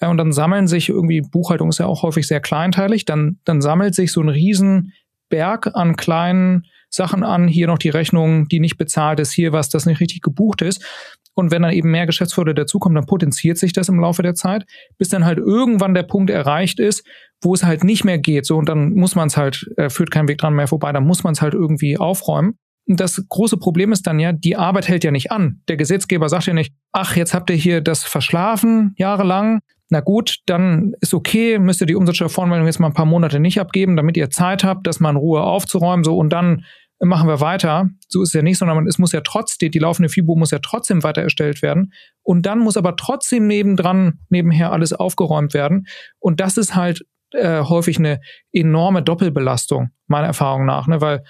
Äh, 0.00 0.08
und 0.08 0.16
dann 0.16 0.32
sammeln 0.32 0.66
sich 0.66 0.88
irgendwie, 0.88 1.20
Buchhaltung 1.20 1.68
ist 1.68 1.78
ja 1.78 1.86
auch 1.86 2.02
häufig 2.02 2.26
sehr 2.26 2.40
kleinteilig, 2.40 3.04
dann, 3.04 3.38
dann 3.44 3.60
sammelt 3.60 3.94
sich 3.94 4.10
so 4.10 4.22
ein 4.22 4.28
Riesenberg 4.28 5.70
an 5.72 5.94
kleinen 5.94 6.66
Sachen 6.90 7.22
an, 7.22 7.48
hier 7.48 7.66
noch 7.66 7.78
die 7.78 7.88
Rechnung, 7.88 8.48
die 8.48 8.60
nicht 8.60 8.76
bezahlt 8.76 9.20
ist, 9.20 9.32
hier 9.32 9.52
was, 9.52 9.68
das 9.68 9.86
nicht 9.86 10.00
richtig 10.00 10.22
gebucht 10.22 10.62
ist. 10.62 10.84
Und 11.34 11.50
wenn 11.50 11.62
dann 11.62 11.72
eben 11.72 11.90
mehr 11.90 12.06
Geschäftsführer 12.06 12.54
dazukommen, 12.54 12.96
dann 12.96 13.06
potenziert 13.06 13.58
sich 13.58 13.72
das 13.74 13.90
im 13.90 14.00
Laufe 14.00 14.22
der 14.22 14.34
Zeit, 14.34 14.64
bis 14.96 15.08
dann 15.08 15.24
halt 15.24 15.38
irgendwann 15.38 15.92
der 15.92 16.04
Punkt 16.04 16.30
erreicht 16.30 16.80
ist, 16.80 17.06
wo 17.42 17.52
es 17.52 17.62
halt 17.62 17.84
nicht 17.84 18.04
mehr 18.04 18.18
geht. 18.18 18.46
So, 18.46 18.56
und 18.56 18.68
dann 18.68 18.94
muss 18.94 19.14
man 19.14 19.28
es 19.28 19.36
halt, 19.36 19.66
äh, 19.76 19.90
führt 19.90 20.10
kein 20.10 20.28
Weg 20.28 20.38
dran 20.38 20.54
mehr 20.54 20.66
vorbei, 20.66 20.92
dann 20.92 21.06
muss 21.06 21.24
man 21.24 21.34
es 21.34 21.42
halt 21.42 21.52
irgendwie 21.52 21.98
aufräumen. 21.98 22.54
Und 22.88 23.00
das 23.00 23.22
große 23.28 23.58
Problem 23.58 23.92
ist 23.92 24.06
dann 24.06 24.18
ja, 24.20 24.32
die 24.32 24.56
Arbeit 24.56 24.88
hält 24.88 25.04
ja 25.04 25.10
nicht 25.10 25.30
an. 25.30 25.60
Der 25.68 25.76
Gesetzgeber 25.76 26.28
sagt 26.28 26.46
ja 26.46 26.54
nicht, 26.54 26.72
ach, 26.92 27.16
jetzt 27.16 27.34
habt 27.34 27.50
ihr 27.50 27.56
hier 27.56 27.80
das 27.80 28.04
verschlafen 28.04 28.94
jahrelang. 28.96 29.60
Na 29.88 30.00
gut, 30.00 30.38
dann 30.46 30.94
ist 31.00 31.14
okay, 31.14 31.58
müsst 31.58 31.80
ihr 31.80 31.86
die 31.86 31.94
Umsatzsteuervoranmeldung 31.94 32.66
jetzt 32.66 32.80
mal 32.80 32.88
ein 32.88 32.94
paar 32.94 33.06
Monate 33.06 33.38
nicht 33.38 33.60
abgeben, 33.60 33.96
damit 33.96 34.16
ihr 34.16 34.30
Zeit 34.30 34.64
habt, 34.64 34.86
das 34.86 35.00
mal 35.00 35.10
in 35.10 35.16
Ruhe 35.16 35.42
aufzuräumen, 35.42 36.04
so 36.04 36.16
und 36.16 36.30
dann 36.32 36.64
machen 36.98 37.28
wir 37.28 37.40
weiter. 37.40 37.90
So 38.08 38.22
ist 38.22 38.30
es 38.30 38.34
ja 38.34 38.42
nicht, 38.42 38.58
sondern 38.58 38.86
es 38.86 38.98
muss 38.98 39.12
ja 39.12 39.20
trotzdem, 39.20 39.70
die 39.70 39.78
laufende 39.78 40.08
FIBO 40.08 40.34
muss 40.34 40.50
ja 40.50 40.58
trotzdem 40.60 41.02
weiter 41.02 41.22
erstellt 41.22 41.62
werden. 41.62 41.92
Und 42.22 42.46
dann 42.46 42.58
muss 42.58 42.76
aber 42.76 42.96
trotzdem 42.96 43.46
nebendran, 43.46 44.20
nebenher 44.30 44.72
alles 44.72 44.92
aufgeräumt 44.92 45.52
werden. 45.54 45.86
Und 46.18 46.40
das 46.40 46.56
ist 46.56 46.74
halt 46.74 47.04
äh, 47.32 47.62
häufig 47.62 47.98
eine 47.98 48.20
enorme 48.52 49.02
Doppelbelastung, 49.02 49.90
meiner 50.06 50.28
Erfahrung 50.28 50.64
nach, 50.64 50.86
ne? 50.86 51.00
weil 51.00 51.22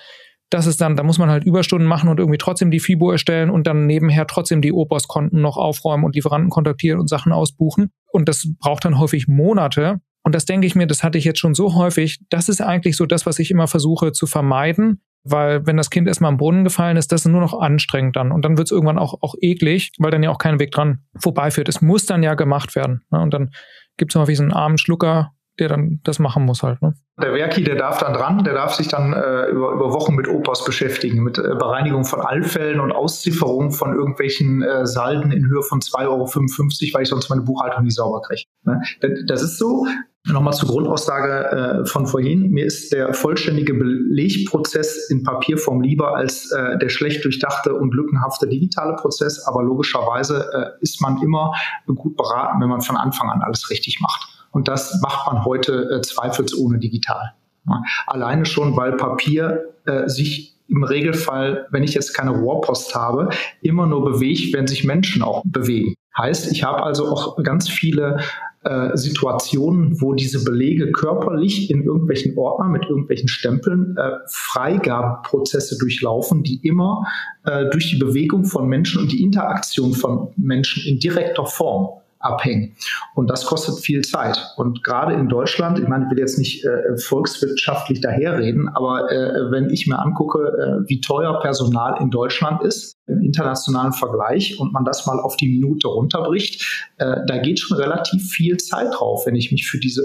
das 0.51 0.66
ist 0.66 0.80
dann, 0.80 0.97
da 0.97 1.03
muss 1.03 1.18
man 1.18 1.28
halt 1.28 1.44
Überstunden 1.44 1.88
machen 1.88 2.09
und 2.09 2.20
irgendwie 2.20 2.38
trotzdem 2.38 2.70
die 2.70 2.80
FIBO 2.80 3.11
erstellen 3.11 3.51
und 3.51 3.66
dann 3.66 3.86
nebenher 3.86 4.26
trotzdem 4.26 4.62
die 4.62 4.72
Opos-Konten 4.72 5.40
noch 5.40 5.57
aufräumen 5.57 6.05
und 6.05 6.14
Lieferanten 6.14 6.51
kontaktieren 6.51 7.01
und 7.01 7.09
Sachen 7.09 7.32
ausbuchen. 7.32 7.90
Und 8.12 8.28
das 8.28 8.47
braucht 8.61 8.84
dann 8.84 8.99
häufig 8.99 9.26
Monate. 9.26 10.01
Und 10.22 10.34
das 10.34 10.44
denke 10.44 10.66
ich 10.66 10.74
mir, 10.74 10.86
das 10.86 11.03
hatte 11.03 11.18
ich 11.18 11.24
jetzt 11.24 11.40
schon 11.40 11.55
so 11.55 11.74
häufig. 11.74 12.20
Das 12.30 12.49
ist 12.49 12.61
eigentlich 12.61 12.97
so 12.97 13.07
das, 13.07 13.26
was 13.26 13.38
ich 13.38 13.51
immer 13.51 13.66
versuche 13.66 14.12
zu 14.12 14.26
vermeiden, 14.26 15.03
weil 15.24 15.66
wenn 15.66 15.76
das 15.76 15.90
Kind 15.90 16.07
erstmal 16.07 16.30
im 16.30 16.36
Brunnen 16.36 16.64
gefallen 16.64 16.97
ist, 16.97 17.11
das 17.11 17.22
ist 17.22 17.32
nur 17.32 17.40
noch 17.40 17.59
anstrengend 17.59 18.14
dann. 18.14 18.30
Und 18.30 18.44
dann 18.44 18.57
wird 18.57 18.68
es 18.68 18.72
irgendwann 18.72 18.99
auch, 18.99 19.14
auch 19.22 19.34
eklig, 19.40 19.90
weil 19.99 20.11
dann 20.12 20.22
ja 20.22 20.30
auch 20.30 20.38
kein 20.38 20.61
Weg 20.61 20.70
dran 20.70 21.05
vorbeiführt. 21.18 21.68
Es 21.68 21.80
muss 21.82 22.07
dann 22.07 22.22
ja 22.22 22.34
gemacht 22.34 22.76
werden. 22.76 23.03
Ne? 23.11 23.20
Und 23.20 23.34
dann 23.34 23.51
gibt 23.97 24.12
es 24.12 24.20
häufig 24.20 24.36
so 24.36 24.44
einen 24.44 24.53
armen 24.53 24.78
Schlucker, 24.78 25.32
der 25.59 25.68
dann 25.68 26.00
das 26.04 26.18
machen 26.18 26.44
muss 26.44 26.62
halt. 26.62 26.82
Ne? 26.82 26.94
Der 27.20 27.32
Werki, 27.32 27.64
der 27.64 27.76
darf 27.76 27.98
dann 27.98 28.12
dran, 28.12 28.44
der 28.44 28.54
darf 28.54 28.74
sich 28.74 28.88
dann 28.88 29.12
äh, 29.12 29.46
über, 29.46 29.72
über 29.72 29.92
Wochen 29.92 30.14
mit 30.14 30.28
Opas 30.28 30.64
beschäftigen, 30.64 31.22
mit 31.22 31.38
äh, 31.38 31.54
Bereinigung 31.59 32.04
von 32.04 32.20
Allfällen 32.20 32.80
und 32.80 32.92
Auszifferung 32.92 33.72
von 33.72 33.94
irgendwelchen 33.94 34.62
äh, 34.62 34.86
Salden 34.86 35.32
in 35.32 35.46
Höhe 35.46 35.62
von 35.62 35.80
2,55 35.80 36.07
Euro, 36.09 36.94
weil 36.94 37.02
ich 37.02 37.09
sonst 37.09 37.30
meine 37.30 37.42
Buchhaltung 37.42 37.84
nicht 37.84 37.96
sauber 37.96 38.20
kriege. 38.22 38.42
Ne? 38.64 38.82
Das 39.26 39.42
ist 39.42 39.59
so. 39.59 39.86
Nochmal 40.28 40.54
zur 40.54 40.68
Grundaussage 40.68 41.84
äh, 41.84 41.86
von 41.86 42.07
vorhin. 42.07 42.50
Mir 42.50 42.66
ist 42.66 42.92
der 42.92 43.14
vollständige 43.14 43.74
Belegprozess 43.74 45.09
in 45.09 45.22
Papierform 45.22 45.82
lieber 45.82 46.16
als 46.16 46.50
äh, 46.50 46.78
der 46.78 46.88
schlecht 46.88 47.24
durchdachte 47.24 47.72
und 47.72 47.94
lückenhafte 47.94 48.48
digitale 48.48 48.96
Prozess. 48.96 49.46
Aber 49.46 49.62
logischerweise 49.62 50.50
äh, 50.52 50.82
ist 50.82 51.00
man 51.00 51.22
immer 51.22 51.52
gut 51.86 52.16
beraten, 52.16 52.61
wenn 52.61 52.68
man 52.68 52.80
von 52.80 52.96
Anfang 52.96 53.30
an 53.30 53.40
alles 53.40 53.70
richtig 53.70 54.00
macht. 54.00 54.36
Und 54.57 54.68
das 54.68 55.02
macht 55.02 55.30
man 55.30 55.44
heute 55.44 55.90
äh, 55.90 56.00
zweifelsohne 56.00 56.78
digital. 56.78 57.34
Ja. 57.68 57.82
Alleine 58.07 58.46
schon, 58.46 58.74
weil 58.74 58.92
Papier 58.92 59.66
äh, 59.84 60.09
sich 60.09 60.54
im 60.66 60.82
Regelfall, 60.82 61.66
wenn 61.72 61.82
ich 61.82 61.92
jetzt 61.92 62.14
keine 62.14 62.30
Rohrpost 62.30 62.94
habe, 62.94 63.28
immer 63.61 63.86
nur 63.86 64.02
bewegt, 64.02 64.54
wenn 64.54 64.66
sich 64.66 64.82
Menschen 64.82 65.22
auch 65.22 65.42
bewegen. 65.44 65.94
Heißt, 66.16 66.50
ich 66.50 66.64
habe 66.64 66.82
also 66.82 67.07
auch 67.07 67.36
ganz 67.42 67.68
viele 67.68 68.20
äh, 68.64 68.96
Situationen, 68.96 70.00
wo 70.00 70.14
diese 70.14 70.42
Belege 70.42 70.90
körperlich 70.90 71.70
in 71.70 71.82
irgendwelchen 71.82 72.34
Ordnern 72.38 72.72
mit 72.72 72.86
irgendwelchen 72.86 73.28
Stempeln 73.28 73.94
äh, 73.98 74.12
Freigabeprozesse 74.26 75.76
durchlaufen, 75.76 76.42
die 76.42 76.66
immer 76.66 77.04
äh, 77.44 77.68
durch 77.68 77.90
die 77.90 77.98
Bewegung 77.98 78.46
von 78.46 78.66
Menschen 78.66 79.02
und 79.02 79.12
die 79.12 79.22
Interaktion 79.22 79.92
von 79.92 80.32
Menschen 80.38 80.82
in 80.86 80.98
direkter 80.98 81.44
Form 81.44 82.00
abhängen. 82.26 82.76
Und 83.14 83.30
das 83.30 83.46
kostet 83.46 83.78
viel 83.78 84.02
Zeit. 84.02 84.38
Und 84.56 84.82
gerade 84.84 85.14
in 85.14 85.28
Deutschland, 85.28 85.78
ich 85.78 85.88
meine, 85.88 86.04
ich 86.04 86.10
will 86.10 86.18
jetzt 86.18 86.38
nicht 86.38 86.64
äh, 86.64 86.96
volkswirtschaftlich 86.98 88.00
daherreden, 88.00 88.68
aber 88.74 89.10
äh, 89.10 89.50
wenn 89.50 89.70
ich 89.70 89.86
mir 89.86 89.98
angucke, 89.98 90.38
äh, 90.38 90.88
wie 90.88 91.00
teuer 91.00 91.40
Personal 91.40 92.00
in 92.00 92.10
Deutschland 92.10 92.62
ist, 92.62 92.96
im 93.06 93.22
internationalen 93.22 93.92
Vergleich 93.92 94.58
und 94.58 94.72
man 94.72 94.84
das 94.84 95.06
mal 95.06 95.20
auf 95.20 95.36
die 95.36 95.48
Minute 95.48 95.88
runterbricht, 95.88 96.90
äh, 96.98 97.16
da 97.26 97.38
geht 97.38 97.60
schon 97.60 97.78
relativ 97.78 98.28
viel 98.30 98.56
Zeit 98.56 98.88
drauf, 98.92 99.26
wenn 99.26 99.36
ich 99.36 99.52
mich 99.52 99.68
für 99.68 99.78
diese 99.78 100.02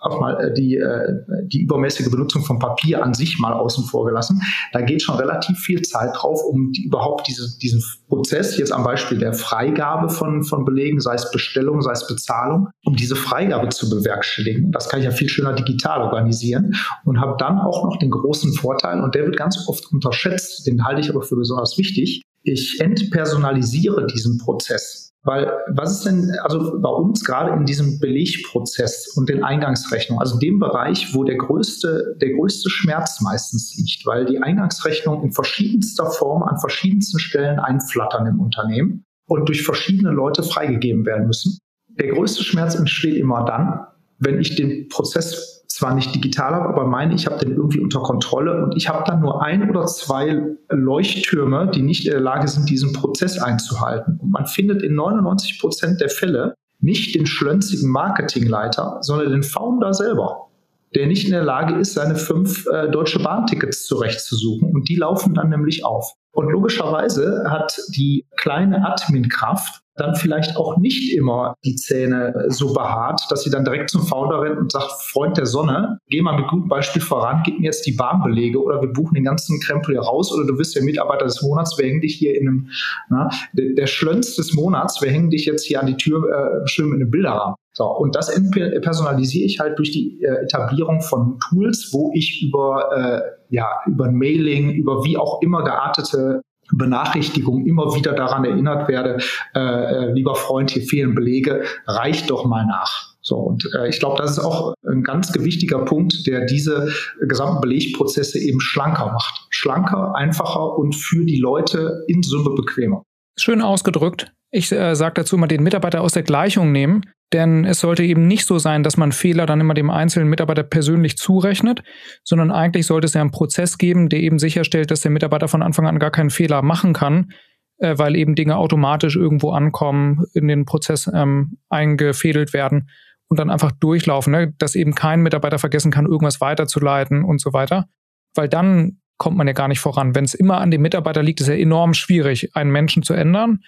auch 0.00 0.20
mal 0.20 0.40
äh, 0.40 0.54
die, 0.54 0.76
äh, 0.76 1.12
die 1.44 1.62
übermäßige 1.62 2.10
Benutzung 2.10 2.42
von 2.42 2.58
Papier 2.58 3.02
an 3.04 3.14
sich 3.14 3.38
mal 3.38 3.52
außen 3.52 3.84
vor 3.84 4.06
gelassen. 4.06 4.42
Da 4.72 4.80
geht 4.80 5.02
schon 5.02 5.16
relativ 5.16 5.58
viel 5.58 5.82
Zeit 5.82 6.10
drauf, 6.14 6.42
um 6.44 6.72
die, 6.72 6.84
überhaupt 6.84 7.28
diese, 7.28 7.58
diesen 7.58 7.82
Prozess, 8.08 8.56
jetzt 8.56 8.72
am 8.72 8.82
Beispiel 8.82 9.18
der 9.18 9.34
Freigabe 9.34 10.08
von, 10.08 10.42
von 10.42 10.64
Belegen, 10.64 11.00
sei 11.00 11.14
es 11.14 11.30
Bestellung, 11.30 11.82
sei 11.82 11.92
es 11.92 12.06
Bezahlung, 12.06 12.68
um 12.84 12.96
diese 12.96 13.14
Freigabe 13.14 13.68
zu 13.68 13.90
bewerkstelligen. 13.90 14.72
Das 14.72 14.88
kann 14.88 15.00
ich 15.00 15.06
ja 15.06 15.12
viel 15.12 15.28
schöner 15.28 15.52
digital 15.52 16.02
organisieren 16.02 16.74
und 17.04 17.20
habe 17.20 17.36
dann 17.38 17.58
auch 17.58 17.84
noch 17.84 17.98
den 17.98 18.10
großen 18.10 18.52
Vorteil, 18.54 19.00
und 19.00 19.14
der 19.14 19.26
wird 19.26 19.36
ganz 19.36 19.68
oft 19.68 19.92
unterschätzt, 19.92 20.66
den 20.66 20.84
halte 20.84 21.00
ich 21.00 21.10
aber 21.10 21.22
für 21.22 21.36
besonders 21.36 21.76
wichtig, 21.76 22.22
ich 22.42 22.80
entpersonalisiere 22.80 24.06
diesen 24.06 24.38
Prozess. 24.38 25.09
Weil 25.22 25.52
was 25.68 25.92
ist 25.92 26.06
denn, 26.06 26.34
also 26.42 26.80
bei 26.80 26.88
uns 26.88 27.22
gerade 27.24 27.52
in 27.52 27.66
diesem 27.66 28.00
Belegprozess 28.00 29.08
und 29.16 29.28
den 29.28 29.44
Eingangsrechnungen, 29.44 30.20
also 30.20 30.38
dem 30.38 30.58
Bereich, 30.58 31.14
wo 31.14 31.24
der 31.24 31.36
größte, 31.36 32.16
der 32.20 32.30
größte 32.30 32.70
Schmerz 32.70 33.20
meistens 33.20 33.76
liegt, 33.76 34.06
weil 34.06 34.24
die 34.24 34.38
Eingangsrechnungen 34.38 35.24
in 35.24 35.32
verschiedenster 35.32 36.10
Form 36.10 36.42
an 36.42 36.58
verschiedensten 36.58 37.18
Stellen 37.18 37.58
einflattern 37.58 38.26
im 38.26 38.40
Unternehmen 38.40 39.04
und 39.26 39.46
durch 39.46 39.62
verschiedene 39.62 40.10
Leute 40.10 40.42
freigegeben 40.42 41.04
werden 41.04 41.26
müssen. 41.26 41.58
Der 41.98 42.08
größte 42.08 42.42
Schmerz 42.42 42.74
entsteht 42.74 43.16
immer 43.16 43.44
dann, 43.44 43.86
wenn 44.18 44.40
ich 44.40 44.56
den 44.56 44.88
Prozess 44.88 45.59
zwar 45.80 45.94
nicht 45.94 46.14
digital 46.14 46.54
habe, 46.54 46.68
aber 46.68 46.86
meine, 46.86 47.14
ich 47.14 47.26
habe 47.26 47.38
den 47.38 47.56
irgendwie 47.56 47.80
unter 47.80 48.00
Kontrolle 48.00 48.62
und 48.62 48.76
ich 48.76 48.90
habe 48.90 49.02
dann 49.06 49.20
nur 49.20 49.42
ein 49.42 49.68
oder 49.70 49.86
zwei 49.86 50.42
Leuchttürme, 50.68 51.70
die 51.74 51.80
nicht 51.80 52.04
in 52.04 52.12
der 52.12 52.20
Lage 52.20 52.48
sind, 52.48 52.68
diesen 52.68 52.92
Prozess 52.92 53.38
einzuhalten. 53.38 54.18
Und 54.20 54.30
man 54.30 54.46
findet 54.46 54.82
in 54.82 54.94
99 54.94 55.58
Prozent 55.58 56.02
der 56.02 56.10
Fälle 56.10 56.54
nicht 56.80 57.14
den 57.14 57.24
schlönzigen 57.24 57.90
Marketingleiter, 57.90 58.98
sondern 59.00 59.30
den 59.30 59.42
Founder 59.42 59.94
selber, 59.94 60.48
der 60.94 61.06
nicht 61.06 61.24
in 61.24 61.32
der 61.32 61.44
Lage 61.44 61.74
ist, 61.76 61.94
seine 61.94 62.16
fünf 62.16 62.66
äh, 62.66 62.90
deutsche 62.90 63.18
Bahntickets 63.18 63.86
zurechtzusuchen. 63.86 64.72
Und 64.74 64.86
die 64.90 64.96
laufen 64.96 65.32
dann 65.32 65.48
nämlich 65.48 65.86
auf. 65.86 66.12
Und 66.32 66.50
logischerweise 66.50 67.44
hat 67.48 67.80
die 67.96 68.26
kleine 68.36 68.86
Adminkraft 68.86 69.80
dann 70.00 70.14
vielleicht 70.14 70.56
auch 70.56 70.76
nicht 70.78 71.14
immer 71.14 71.54
die 71.64 71.76
Zähne 71.76 72.46
so 72.48 72.72
behaart, 72.72 73.22
dass 73.30 73.42
sie 73.42 73.50
dann 73.50 73.64
direkt 73.64 73.90
zum 73.90 74.02
Founder 74.02 74.40
rennt 74.40 74.58
und 74.58 74.72
sagt, 74.72 74.90
Freund 75.02 75.36
der 75.36 75.46
Sonne, 75.46 75.98
geh 76.08 76.22
mal 76.22 76.36
mit 76.36 76.48
gutem 76.48 76.68
Beispiel 76.68 77.02
voran, 77.02 77.42
gib 77.44 77.58
mir 77.58 77.66
jetzt 77.66 77.86
die 77.86 77.92
Barmbelege 77.92 78.62
oder 78.62 78.80
wir 78.80 78.92
buchen 78.92 79.14
den 79.14 79.24
ganzen 79.24 79.60
Krempel 79.60 79.94
hier 79.94 80.02
raus 80.02 80.32
oder 80.32 80.46
du 80.46 80.56
bist 80.56 80.74
der 80.74 80.82
Mitarbeiter 80.82 81.24
des 81.24 81.42
Monats, 81.42 81.76
wir 81.78 81.86
hängen 81.86 82.00
dich 82.00 82.16
hier 82.16 82.38
in 82.38 82.48
einem, 82.48 82.68
na, 83.08 83.28
der, 83.52 83.74
der 83.74 83.86
Schlönz 83.86 84.36
des 84.36 84.54
Monats, 84.54 85.00
wir 85.02 85.10
hängen 85.10 85.30
dich 85.30 85.46
jetzt 85.46 85.64
hier 85.66 85.80
an 85.80 85.86
die 85.86 85.96
Tür 85.96 86.24
äh, 86.28 86.66
schön 86.68 86.88
mit 86.88 87.00
einem 87.00 87.10
Bilderrahmen. 87.10 87.54
So, 87.72 87.84
und 87.84 88.16
das 88.16 88.34
personalisiere 88.82 89.46
ich 89.46 89.60
halt 89.60 89.78
durch 89.78 89.92
die 89.92 90.22
äh, 90.22 90.44
Etablierung 90.44 91.02
von 91.02 91.38
Tools, 91.48 91.90
wo 91.92 92.10
ich 92.14 92.42
über, 92.42 92.90
äh, 92.96 93.54
ja, 93.54 93.66
über 93.86 94.10
Mailing, 94.10 94.72
über 94.72 95.04
wie 95.04 95.16
auch 95.16 95.40
immer 95.40 95.62
geartete 95.62 96.42
Benachrichtigung 96.72 97.66
immer 97.66 97.94
wieder 97.94 98.12
daran 98.12 98.44
erinnert 98.44 98.88
werde, 98.88 99.18
äh, 99.54 99.60
äh, 99.60 100.12
lieber 100.12 100.34
Freund, 100.34 100.70
hier 100.70 100.82
fehlen 100.82 101.14
Belege, 101.14 101.64
reicht 101.86 102.30
doch 102.30 102.44
mal 102.44 102.66
nach. 102.66 103.10
So, 103.22 103.36
und 103.36 103.68
äh, 103.74 103.88
ich 103.88 103.98
glaube, 103.98 104.16
das 104.20 104.32
ist 104.32 104.38
auch 104.38 104.74
ein 104.86 105.02
ganz 105.02 105.32
gewichtiger 105.32 105.84
Punkt, 105.84 106.26
der 106.26 106.46
diese 106.46 106.92
gesamten 107.20 107.60
Belegprozesse 107.60 108.38
eben 108.38 108.60
schlanker 108.60 109.12
macht. 109.12 109.46
Schlanker, 109.50 110.14
einfacher 110.16 110.78
und 110.78 110.96
für 110.96 111.24
die 111.24 111.38
Leute 111.38 112.04
in 112.08 112.22
Summe 112.22 112.54
bequemer. 112.54 113.04
Schön 113.36 113.62
ausgedrückt. 113.62 114.32
Ich 114.50 114.70
äh, 114.72 114.94
sage 114.94 115.14
dazu 115.14 115.36
mal 115.38 115.46
den 115.46 115.62
Mitarbeiter 115.62 116.00
aus 116.00 116.12
der 116.12 116.22
Gleichung 116.22 116.72
nehmen. 116.72 117.02
Denn 117.32 117.64
es 117.64 117.80
sollte 117.80 118.02
eben 118.02 118.26
nicht 118.26 118.44
so 118.44 118.58
sein, 118.58 118.82
dass 118.82 118.96
man 118.96 119.12
Fehler 119.12 119.46
dann 119.46 119.60
immer 119.60 119.74
dem 119.74 119.88
einzelnen 119.88 120.28
Mitarbeiter 120.28 120.64
persönlich 120.64 121.16
zurechnet, 121.16 121.82
sondern 122.24 122.50
eigentlich 122.50 122.86
sollte 122.86 123.06
es 123.06 123.14
ja 123.14 123.20
einen 123.20 123.30
Prozess 123.30 123.78
geben, 123.78 124.08
der 124.08 124.20
eben 124.20 124.40
sicherstellt, 124.40 124.90
dass 124.90 125.02
der 125.02 125.12
Mitarbeiter 125.12 125.46
von 125.46 125.62
Anfang 125.62 125.86
an 125.86 126.00
gar 126.00 126.10
keinen 126.10 126.30
Fehler 126.30 126.62
machen 126.62 126.92
kann, 126.92 127.30
äh, 127.78 127.96
weil 127.98 128.16
eben 128.16 128.34
Dinge 128.34 128.56
automatisch 128.56 129.14
irgendwo 129.14 129.52
ankommen, 129.52 130.24
in 130.34 130.48
den 130.48 130.64
Prozess 130.64 131.08
ähm, 131.12 131.58
eingefädelt 131.68 132.52
werden 132.52 132.90
und 133.28 133.38
dann 133.38 133.50
einfach 133.50 133.70
durchlaufen, 133.70 134.32
ne? 134.32 134.52
dass 134.58 134.74
eben 134.74 134.96
kein 134.96 135.22
Mitarbeiter 135.22 135.60
vergessen 135.60 135.92
kann, 135.92 136.06
irgendwas 136.06 136.40
weiterzuleiten 136.40 137.22
und 137.22 137.40
so 137.40 137.52
weiter. 137.52 137.86
Weil 138.34 138.48
dann 138.48 138.99
kommt 139.20 139.36
man 139.36 139.46
ja 139.46 139.52
gar 139.52 139.68
nicht 139.68 139.78
voran. 139.78 140.16
Wenn 140.16 140.24
es 140.24 140.34
immer 140.34 140.58
an 140.58 140.72
dem 140.72 140.82
Mitarbeiter 140.82 141.22
liegt, 141.22 141.40
ist 141.40 141.46
es 141.46 141.54
ja 141.54 141.60
enorm 141.60 141.94
schwierig, 141.94 142.56
einen 142.56 142.72
Menschen 142.72 143.04
zu 143.04 143.14
ändern 143.14 143.60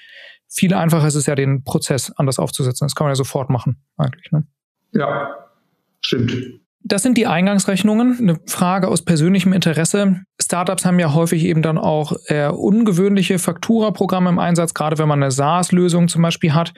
viel 0.53 0.75
einfacher 0.75 1.07
ist 1.07 1.15
es 1.15 1.27
ja, 1.27 1.35
den 1.35 1.65
Prozess 1.65 2.13
anders 2.17 2.39
aufzusetzen. 2.39 2.87
Das 2.87 2.95
kann 2.95 3.07
man 3.07 3.13
ja 3.13 3.17
sofort 3.17 3.49
machen, 3.49 3.83
eigentlich. 3.97 4.31
Ne? 4.31 4.45
Ja, 4.93 5.35
stimmt. 6.01 6.37
Das 6.85 7.03
sind 7.03 7.17
die 7.17 7.27
Eingangsrechnungen. 7.27 8.19
Eine 8.19 8.41
Frage 8.47 8.89
aus 8.89 9.05
persönlichem 9.05 9.53
Interesse. 9.53 10.23
Startups 10.41 10.85
haben 10.85 10.99
ja 10.99 11.15
häufig 11.15 11.45
eben 11.45 11.63
dann 11.63 11.79
auch 11.79 12.13
eher 12.27 12.59
ungewöhnliche 12.59 13.39
Faktura-Programme 13.39 14.29
im 14.29 14.39
Einsatz, 14.39 14.75
gerade 14.75 14.99
wenn 14.99 15.09
man 15.09 15.23
eine 15.23 15.31
SaaS-Lösung 15.31 16.09
zum 16.09 16.23
Beispiel 16.23 16.53
hat, 16.53 16.75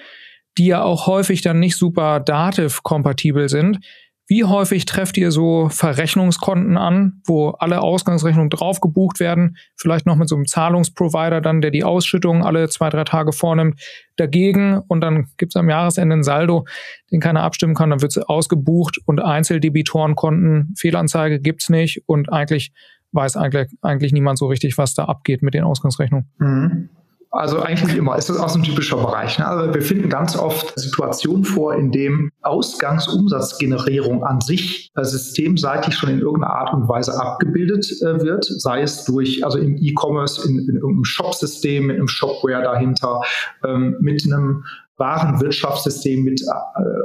die 0.57 0.67
ja 0.67 0.83
auch 0.83 1.07
häufig 1.07 1.41
dann 1.41 1.59
nicht 1.59 1.77
super 1.77 2.21
Dativ-kompatibel 2.21 3.49
sind. 3.49 3.79
Wie 4.27 4.45
häufig 4.45 4.87
trefft 4.87 5.19
ihr 5.19 5.31
so 5.31 5.69
Verrechnungskonten 5.69 6.79
an, 6.79 7.21
wo 7.27 7.51
alle 7.51 7.83
Ausgangsrechnungen 7.83 8.49
drauf 8.49 8.81
gebucht 8.81 9.21
werden, 9.21 9.57
vielleicht 9.77 10.07
noch 10.07 10.17
mit 10.17 10.31
so 10.31 10.35
einem 10.35 10.47
Zahlungsprovider 10.47 11.43
dann, 11.43 11.61
der 11.61 11.71
die 11.71 11.85
Ausschüttung 11.85 12.43
alle 12.43 12.69
zwei, 12.71 12.89
drei 12.89 13.05
Tage 13.05 13.33
vornimmt, 13.33 13.79
dagegen 14.17 14.79
und 14.89 15.03
dann 15.03 15.27
gibt 15.37 15.53
es 15.53 15.57
am 15.57 15.69
Jahresende 15.69 16.17
ein 16.17 16.23
Saldo, 16.23 16.65
den 17.13 17.21
keiner 17.21 17.43
abstimmen 17.43 17.75
kann, 17.75 17.91
dann 17.91 18.01
wird 18.01 18.17
ausgebucht 18.29 18.99
und 19.05 19.21
Einzeldebitorenkonten, 19.21 20.75
Fehlanzeige 20.79 21.41
gibt's 21.41 21.69
nicht 21.69 22.03
und 22.07 22.33
eigentlich 22.33 22.73
weiß 23.13 23.37
eigentlich, 23.37 23.69
eigentlich 23.83 24.13
niemand 24.13 24.39
so 24.39 24.47
richtig, 24.47 24.79
was 24.79 24.95
da 24.95 25.05
abgeht 25.05 25.43
mit 25.43 25.55
den 25.55 25.65
Ausgangsrechnungen. 25.65 26.31
Mhm. 26.39 26.89
Also 27.35 27.61
eigentlich 27.61 27.97
immer. 27.97 28.17
Ist 28.17 28.31
auch 28.31 28.49
so 28.49 28.61
ein 28.61 28.63
typischer 28.63 28.97
Bereich. 28.97 29.41
Ne? 29.41 29.47
Also 29.47 29.75
wir 29.75 29.83
finden 29.83 30.09
ganz 30.09 30.37
oft 30.37 30.73
Situationen 30.79 31.45
vor, 31.45 31.75
in 31.75 31.91
dem 31.91 32.31
Ausgangsumsatzgenerierung 32.43 34.23
an 34.23 34.41
sich 34.41 34.93
systemseitig 34.97 35.97
schon 35.97 36.11
in 36.11 36.21
irgendeiner 36.21 36.55
Art 36.55 36.73
und 36.73 36.89
Weise 36.89 37.21
abgebildet 37.21 37.91
äh, 38.03 38.21
wird, 38.21 38.45
sei 38.45 38.83
es 38.83 39.05
durch, 39.05 39.45
also 39.45 39.59
im 39.59 39.77
E-Commerce, 39.77 40.49
in, 40.49 40.61
in 40.61 40.77
irgendeinem 40.77 41.05
Shop-System, 41.05 41.87
mit 41.87 41.97
einem 41.97 42.07
Shopware 42.07 42.63
dahinter, 42.63 43.21
ähm, 43.65 43.97
mit 44.01 44.25
einem 44.25 44.65
Warenwirtschaftssystem 44.97 46.23
mit 46.23 46.41
äh, 46.43 46.47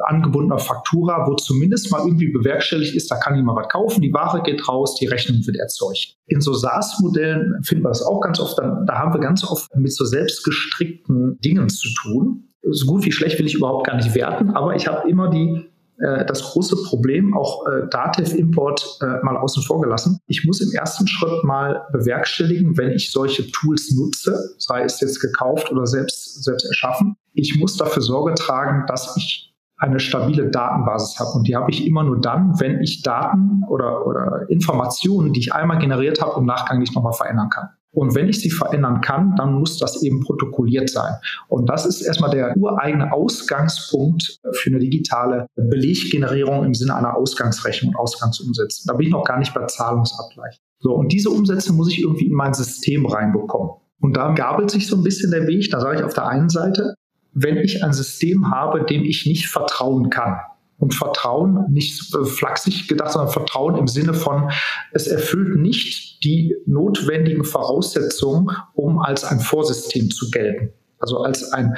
angebundener 0.05 0.59
Faktura, 0.59 1.27
wo 1.27 1.35
zumindest 1.35 1.91
mal 1.91 2.05
irgendwie 2.05 2.31
bewerkstelligt 2.31 2.95
ist, 2.95 3.09
da 3.09 3.15
kann 3.17 3.43
mal 3.43 3.55
was 3.55 3.69
kaufen, 3.69 4.01
die 4.01 4.13
Ware 4.13 4.41
geht 4.43 4.67
raus, 4.67 4.95
die 4.95 5.07
Rechnung 5.07 5.45
wird 5.45 5.57
erzeugt. 5.57 6.15
In 6.27 6.41
so 6.41 6.53
SaaS-Modellen 6.53 7.61
finden 7.63 7.83
wir 7.83 7.89
das 7.89 8.03
auch 8.03 8.21
ganz 8.21 8.39
oft, 8.39 8.57
da, 8.59 8.83
da 8.85 8.93
haben 8.99 9.13
wir 9.13 9.19
ganz 9.19 9.43
oft 9.43 9.73
mit 9.75 9.93
so 9.93 10.05
selbstgestrickten 10.05 11.39
Dingen 11.39 11.69
zu 11.69 11.87
tun. 12.01 12.45
So 12.69 12.85
gut 12.85 13.05
wie 13.05 13.11
schlecht 13.11 13.39
will 13.39 13.47
ich 13.47 13.55
überhaupt 13.55 13.87
gar 13.87 13.95
nicht 13.95 14.13
werten, 14.13 14.51
aber 14.51 14.75
ich 14.75 14.87
habe 14.87 15.09
immer 15.09 15.29
die 15.29 15.69
äh, 15.99 16.25
das 16.25 16.41
große 16.43 16.77
Problem, 16.83 17.35
auch 17.35 17.67
äh, 17.67 17.87
Datev-Import 17.89 18.99
äh, 19.01 19.23
mal 19.23 19.35
außen 19.37 19.63
vor 19.63 19.81
gelassen. 19.81 20.19
Ich 20.27 20.45
muss 20.45 20.61
im 20.61 20.71
ersten 20.71 21.07
Schritt 21.07 21.43
mal 21.43 21.87
bewerkstelligen, 21.91 22.77
wenn 22.77 22.91
ich 22.91 23.11
solche 23.11 23.49
Tools 23.51 23.91
nutze, 23.91 24.55
sei 24.57 24.83
es 24.83 25.01
jetzt 25.01 25.19
gekauft 25.19 25.71
oder 25.71 25.85
selbst, 25.85 26.43
selbst 26.43 26.65
erschaffen. 26.65 27.15
Ich 27.39 27.57
muss 27.59 27.77
dafür 27.77 28.01
Sorge 28.01 28.33
tragen, 28.33 28.85
dass 28.87 29.15
ich 29.17 29.53
eine 29.77 29.99
stabile 29.99 30.49
Datenbasis 30.49 31.19
habe. 31.19 31.31
Und 31.31 31.47
die 31.47 31.55
habe 31.55 31.71
ich 31.71 31.87
immer 31.87 32.03
nur 32.03 32.19
dann, 32.19 32.59
wenn 32.59 32.81
ich 32.81 33.01
Daten 33.01 33.63
oder, 33.69 34.05
oder 34.05 34.45
Informationen, 34.49 35.31
die 35.31 35.39
ich 35.39 35.53
einmal 35.53 35.79
generiert 35.79 36.21
habe, 36.21 36.39
im 36.39 36.45
Nachgang 36.45 36.79
nicht 36.79 36.93
nochmal 36.93 37.13
verändern 37.13 37.49
kann. 37.49 37.69
Und 37.91 38.13
wenn 38.13 38.27
ich 38.27 38.39
sie 38.39 38.51
verändern 38.51 39.01
kann, 39.01 39.35
dann 39.35 39.53
muss 39.53 39.77
das 39.77 40.03
eben 40.03 40.19
protokolliert 40.19 40.89
sein. 40.89 41.13
Und 41.47 41.69
das 41.69 41.85
ist 41.85 42.01
erstmal 42.01 42.29
der 42.29 42.55
ureigene 42.55 43.11
Ausgangspunkt 43.11 44.39
für 44.51 44.69
eine 44.69 44.79
digitale 44.79 45.47
Beleggenerierung 45.55 46.65
im 46.65 46.73
Sinne 46.75 46.95
einer 46.95 47.15
Ausgangsrechnung 47.15 47.93
und 47.93 47.99
Ausgangsumsätze. 47.99 48.83
Da 48.85 48.93
bin 48.93 49.07
ich 49.07 49.13
noch 49.13 49.23
gar 49.23 49.39
nicht 49.39 49.53
bei 49.53 49.65
Zahlungsabgleich. 49.65 50.59
So, 50.79 50.93
und 50.93 51.11
diese 51.11 51.29
Umsätze 51.29 51.73
muss 51.73 51.89
ich 51.89 52.01
irgendwie 52.01 52.27
in 52.27 52.35
mein 52.35 52.53
System 52.53 53.05
reinbekommen. 53.05 53.71
Und 54.01 54.15
da 54.15 54.33
gabelt 54.33 54.69
sich 54.69 54.87
so 54.87 54.95
ein 54.95 55.03
bisschen 55.03 55.31
der 55.31 55.47
Weg. 55.47 55.69
Da 55.71 55.79
sage 55.79 55.97
ich 55.97 56.03
auf 56.03 56.13
der 56.13 56.27
einen 56.27 56.49
Seite, 56.49 56.93
wenn 57.33 57.57
ich 57.57 57.83
ein 57.83 57.93
System 57.93 58.51
habe, 58.51 58.85
dem 58.85 59.03
ich 59.03 59.25
nicht 59.25 59.47
vertrauen 59.47 60.09
kann, 60.09 60.39
und 60.79 60.95
Vertrauen 60.95 61.65
nicht 61.71 62.15
flachsig 62.25 62.87
gedacht, 62.87 63.11
sondern 63.11 63.31
Vertrauen 63.31 63.75
im 63.75 63.87
Sinne 63.87 64.13
von, 64.13 64.49
es 64.93 65.07
erfüllt 65.07 65.57
nicht 65.57 66.23
die 66.23 66.55
notwendigen 66.65 67.43
Voraussetzungen, 67.43 68.55
um 68.73 68.99
als 68.99 69.25
ein 69.25 69.41
Vorsystem 69.41 70.09
zu 70.09 70.31
gelten. 70.31 70.73
Also 70.99 71.19
als 71.19 71.51
ein, 71.53 71.75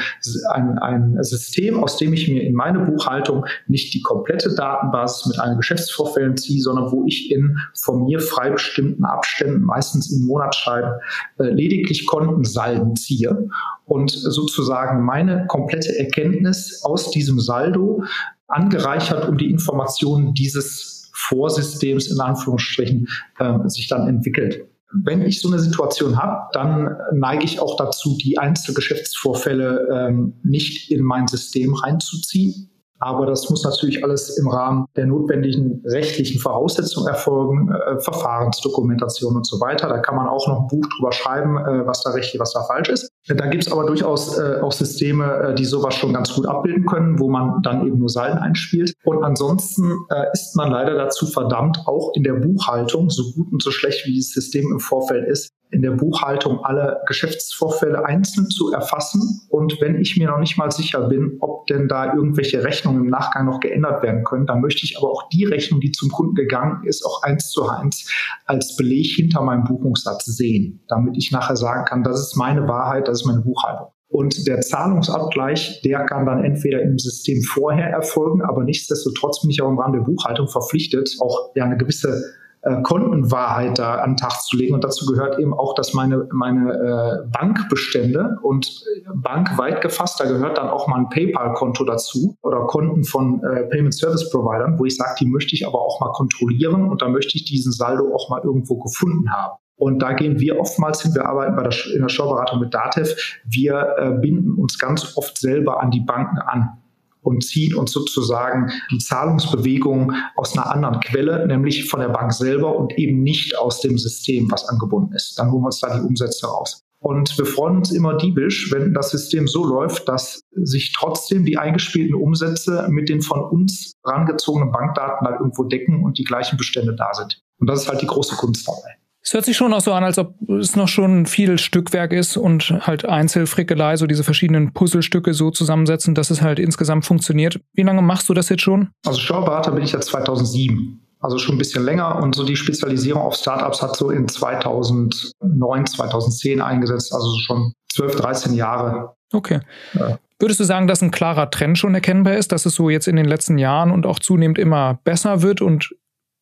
ein, 0.49 0.79
ein 0.79 1.23
System, 1.23 1.83
aus 1.83 1.97
dem 1.97 2.13
ich 2.13 2.27
mir 2.27 2.41
in 2.43 2.53
meine 2.53 2.79
Buchhaltung 2.79 3.45
nicht 3.67 3.93
die 3.93 4.01
komplette 4.01 4.55
Datenbasis 4.55 5.27
mit 5.27 5.39
allen 5.39 5.57
Geschäftsvorfällen 5.57 6.37
ziehe, 6.37 6.61
sondern 6.61 6.91
wo 6.91 7.05
ich 7.05 7.31
in 7.31 7.57
von 7.79 8.05
mir 8.05 8.19
frei 8.19 8.49
bestimmten 8.49 9.05
Abständen, 9.05 9.61
meistens 9.61 10.11
in 10.11 10.25
Monatsscheiben, 10.25 10.93
äh, 11.39 11.43
lediglich 11.43 12.07
Kontensalden 12.07 12.95
ziehe 12.95 13.47
und 13.85 14.09
sozusagen 14.09 15.05
meine 15.05 15.45
komplette 15.47 15.97
Erkenntnis 15.97 16.81
aus 16.83 17.11
diesem 17.11 17.39
Saldo 17.39 18.03
angereichert 18.47 19.29
um 19.29 19.37
die 19.37 19.49
Informationen 19.49 20.33
dieses 20.33 21.11
Vorsystems 21.13 22.07
in 22.07 22.19
Anführungsstrichen 22.19 23.07
äh, 23.39 23.69
sich 23.69 23.87
dann 23.87 24.07
entwickelt. 24.07 24.65
Wenn 24.93 25.21
ich 25.21 25.41
so 25.41 25.49
eine 25.49 25.59
Situation 25.59 26.17
habe, 26.17 26.49
dann 26.53 26.97
neige 27.13 27.45
ich 27.45 27.59
auch 27.59 27.77
dazu, 27.77 28.17
die 28.21 28.37
Einzelgeschäftsvorfälle 28.37 29.87
ähm, 29.91 30.33
nicht 30.43 30.91
in 30.91 31.03
mein 31.03 31.27
System 31.27 31.73
reinzuziehen, 31.73 32.70
aber 33.01 33.25
das 33.25 33.49
muss 33.49 33.63
natürlich 33.63 34.03
alles 34.03 34.37
im 34.37 34.47
Rahmen 34.47 34.85
der 34.95 35.07
notwendigen 35.07 35.81
rechtlichen 35.85 36.39
Voraussetzungen 36.39 37.07
erfolgen, 37.07 37.71
äh, 37.71 37.99
Verfahrensdokumentation 37.99 39.35
und 39.35 39.47
so 39.47 39.59
weiter. 39.59 39.89
Da 39.89 39.97
kann 39.97 40.15
man 40.15 40.27
auch 40.27 40.47
noch 40.47 40.61
ein 40.61 40.67
Buch 40.67 40.85
drüber 40.95 41.11
schreiben, 41.11 41.57
äh, 41.57 41.87
was 41.87 42.03
da 42.03 42.11
rechtlich, 42.11 42.39
was 42.39 42.53
da 42.53 42.63
falsch 42.63 42.89
ist. 42.89 43.11
Da 43.27 43.47
gibt 43.47 43.65
es 43.65 43.71
aber 43.71 43.85
durchaus 43.85 44.37
äh, 44.37 44.59
auch 44.61 44.71
Systeme, 44.71 45.25
äh, 45.25 45.55
die 45.55 45.65
sowas 45.65 45.95
schon 45.95 46.13
ganz 46.13 46.33
gut 46.33 46.45
abbilden 46.45 46.85
können, 46.85 47.19
wo 47.19 47.27
man 47.27 47.61
dann 47.63 47.87
eben 47.87 47.97
nur 47.97 48.09
Salden 48.09 48.37
einspielt. 48.37 48.93
Und 49.03 49.23
ansonsten 49.23 49.91
äh, 50.09 50.25
ist 50.33 50.55
man 50.55 50.71
leider 50.71 50.93
dazu 50.93 51.25
verdammt, 51.25 51.79
auch 51.87 52.11
in 52.13 52.23
der 52.23 52.33
Buchhaltung, 52.33 53.09
so 53.09 53.23
gut 53.33 53.51
und 53.51 53.63
so 53.63 53.71
schlecht 53.71 54.05
wie 54.05 54.13
dieses 54.13 54.33
System 54.33 54.71
im 54.71 54.79
Vorfeld 54.79 55.27
ist, 55.27 55.51
in 55.71 55.81
der 55.81 55.91
Buchhaltung 55.91 56.63
alle 56.63 57.01
Geschäftsvorfälle 57.07 58.05
einzeln 58.05 58.49
zu 58.49 58.71
erfassen. 58.71 59.41
Und 59.49 59.79
wenn 59.79 59.99
ich 59.99 60.17
mir 60.17 60.27
noch 60.27 60.39
nicht 60.39 60.57
mal 60.57 60.71
sicher 60.71 61.07
bin, 61.07 61.37
ob 61.39 61.65
denn 61.67 61.87
da 61.87 62.13
irgendwelche 62.13 62.63
Rechnungen 62.63 63.05
im 63.05 63.09
Nachgang 63.09 63.45
noch 63.45 63.59
geändert 63.61 64.03
werden 64.03 64.23
können, 64.23 64.45
dann 64.45 64.61
möchte 64.61 64.83
ich 64.83 64.97
aber 64.97 65.09
auch 65.09 65.29
die 65.29 65.45
Rechnung, 65.45 65.79
die 65.79 65.91
zum 65.91 66.09
Kunden 66.09 66.35
gegangen 66.35 66.83
ist, 66.85 67.05
auch 67.05 67.23
eins 67.23 67.49
zu 67.51 67.67
eins 67.67 68.09
als 68.45 68.75
Beleg 68.75 69.07
hinter 69.07 69.41
meinem 69.41 69.63
Buchungssatz 69.63 70.25
sehen, 70.25 70.83
damit 70.87 71.17
ich 71.17 71.31
nachher 71.31 71.55
sagen 71.55 71.85
kann, 71.85 72.03
das 72.03 72.19
ist 72.19 72.35
meine 72.35 72.67
Wahrheit, 72.67 73.07
das 73.07 73.21
ist 73.21 73.25
meine 73.25 73.41
Buchhaltung. 73.41 73.87
Und 74.09 74.45
der 74.45 74.59
Zahlungsabgleich, 74.59 75.81
der 75.85 76.05
kann 76.05 76.25
dann 76.25 76.43
entweder 76.43 76.81
im 76.81 76.99
System 76.99 77.41
vorher 77.43 77.89
erfolgen, 77.89 78.41
aber 78.41 78.65
nichtsdestotrotz 78.65 79.41
bin 79.41 79.51
ich 79.51 79.61
auch 79.61 79.69
im 79.69 79.79
Rahmen 79.79 79.93
der 79.93 80.01
Buchhaltung 80.01 80.49
verpflichtet, 80.49 81.15
auch 81.21 81.51
ja 81.55 81.63
eine 81.63 81.77
gewisse 81.77 82.21
äh, 82.63 82.81
Kontenwahrheit 82.83 83.79
da 83.79 83.95
an 83.95 84.11
den 84.11 84.17
Tag 84.17 84.41
zu 84.41 84.57
legen. 84.57 84.73
Und 84.75 84.83
dazu 84.83 85.05
gehört 85.05 85.39
eben 85.39 85.53
auch, 85.53 85.73
dass 85.75 85.93
meine, 85.93 86.27
meine 86.31 86.73
äh, 86.73 87.27
Bankbestände 87.31 88.37
und 88.43 88.83
Bank 89.15 89.57
weit 89.57 89.81
gefasst, 89.81 90.19
da 90.19 90.25
gehört 90.25 90.57
dann 90.57 90.69
auch 90.69 90.87
mal 90.87 90.97
ein 90.97 91.09
PayPal-Konto 91.09 91.83
dazu 91.85 92.37
oder 92.41 92.67
Konten 92.67 93.03
von 93.03 93.43
äh, 93.43 93.63
Payment 93.63 93.95
Service 93.95 94.29
Providern, 94.29 94.77
wo 94.77 94.85
ich 94.85 94.95
sage, 94.95 95.15
die 95.19 95.25
möchte 95.25 95.55
ich 95.55 95.65
aber 95.65 95.81
auch 95.81 95.99
mal 95.99 96.11
kontrollieren 96.11 96.89
und 96.89 97.01
da 97.01 97.09
möchte 97.09 97.35
ich 97.35 97.45
diesen 97.45 97.71
Saldo 97.71 98.13
auch 98.13 98.29
mal 98.29 98.41
irgendwo 98.43 98.77
gefunden 98.77 99.31
haben. 99.31 99.57
Und 99.75 99.99
da 99.99 100.13
gehen 100.13 100.39
wir 100.39 100.59
oftmals 100.59 101.01
hin. 101.01 101.15
Wir 101.15 101.25
arbeiten 101.25 101.55
bei 101.55 101.63
der, 101.63 101.73
in 101.95 102.03
der 102.03 102.09
Steuerberatung 102.09 102.59
mit 102.59 102.71
Datev. 102.71 103.15
Wir 103.45 103.95
äh, 103.97 104.11
binden 104.11 104.53
uns 104.53 104.77
ganz 104.77 105.17
oft 105.17 105.39
selber 105.39 105.81
an 105.81 105.89
die 105.89 106.01
Banken 106.01 106.37
an 106.37 106.80
und 107.21 107.43
ziehen 107.43 107.75
uns 107.75 107.91
sozusagen 107.91 108.71
die 108.91 108.97
Zahlungsbewegung 108.97 110.13
aus 110.35 110.57
einer 110.57 110.71
anderen 110.71 110.99
Quelle, 110.99 111.45
nämlich 111.47 111.89
von 111.89 111.99
der 111.99 112.09
Bank 112.09 112.33
selber 112.33 112.75
und 112.75 112.97
eben 112.97 113.21
nicht 113.23 113.57
aus 113.57 113.81
dem 113.81 113.97
System, 113.97 114.49
was 114.51 114.67
angebunden 114.67 115.13
ist. 115.13 115.37
Dann 115.37 115.51
holen 115.51 115.63
wir 115.63 115.67
uns 115.67 115.79
da 115.79 115.97
die 115.97 116.05
Umsätze 116.05 116.47
raus. 116.47 116.83
Und 116.99 117.35
wir 117.39 117.47
freuen 117.47 117.77
uns 117.77 117.91
immer 117.91 118.15
diebisch, 118.15 118.71
wenn 118.71 118.93
das 118.93 119.09
System 119.09 119.47
so 119.47 119.65
läuft, 119.65 120.07
dass 120.07 120.43
sich 120.51 120.93
trotzdem 120.93 121.45
die 121.45 121.57
eingespielten 121.57 122.13
Umsätze 122.13 122.87
mit 122.89 123.09
den 123.09 123.23
von 123.23 123.41
uns 123.41 123.93
rangezogenen 124.03 124.71
Bankdaten 124.71 125.27
halt 125.27 125.39
irgendwo 125.39 125.63
decken 125.63 126.03
und 126.03 126.19
die 126.19 126.23
gleichen 126.23 126.57
Bestände 126.57 126.95
da 126.95 127.11
sind. 127.13 127.41
Und 127.57 127.67
das 127.67 127.83
ist 127.83 127.89
halt 127.89 128.03
die 128.03 128.07
große 128.07 128.35
Kunst 128.35 128.67
dabei. 128.67 129.00
Es 129.23 129.33
hört 129.33 129.45
sich 129.45 129.55
schon 129.55 129.73
auch 129.73 129.81
so 129.81 129.93
an, 129.93 130.03
als 130.03 130.17
ob 130.17 130.35
es 130.49 130.75
noch 130.75 130.87
schon 130.87 131.27
viel 131.27 131.59
Stückwerk 131.59 132.11
ist 132.11 132.37
und 132.37 132.73
halt 132.87 133.05
Einzelfrickelei, 133.05 133.95
so 133.95 134.07
diese 134.07 134.23
verschiedenen 134.23 134.73
Puzzlestücke 134.73 135.33
so 135.33 135.51
zusammensetzen, 135.51 136.15
dass 136.15 136.31
es 136.31 136.41
halt 136.41 136.57
insgesamt 136.57 137.05
funktioniert. 137.05 137.59
Wie 137.73 137.83
lange 137.83 138.01
machst 138.01 138.29
du 138.29 138.33
das 138.33 138.49
jetzt 138.49 138.63
schon? 138.63 138.89
Also 139.05 139.19
Steuerberater 139.19 139.71
bin 139.71 139.83
ich 139.83 139.91
ja 139.91 140.01
2007. 140.01 140.99
Also 141.19 141.37
schon 141.37 141.55
ein 141.55 141.59
bisschen 141.59 141.85
länger 141.85 142.15
und 142.15 142.33
so 142.33 142.43
die 142.43 142.55
Spezialisierung 142.55 143.21
auf 143.21 143.35
Startups 143.35 143.83
hat 143.83 143.95
so 143.95 144.09
in 144.09 144.27
2009, 144.27 145.85
2010 145.85 146.61
eingesetzt, 146.61 147.13
also 147.13 147.37
schon 147.45 147.73
12, 147.93 148.15
13 148.15 148.53
Jahre. 148.55 149.13
Okay. 149.31 149.59
Ja. 149.93 150.17
Würdest 150.39 150.59
du 150.59 150.63
sagen, 150.63 150.87
dass 150.87 151.03
ein 151.03 151.11
klarer 151.11 151.51
Trend 151.51 151.77
schon 151.77 151.93
erkennbar 151.93 152.35
ist, 152.35 152.51
dass 152.51 152.65
es 152.65 152.73
so 152.73 152.89
jetzt 152.89 153.07
in 153.07 153.15
den 153.15 153.27
letzten 153.27 153.59
Jahren 153.59 153.91
und 153.91 154.07
auch 154.07 154.17
zunehmend 154.17 154.57
immer 154.57 154.99
besser 155.03 155.43
wird 155.43 155.61
und 155.61 155.91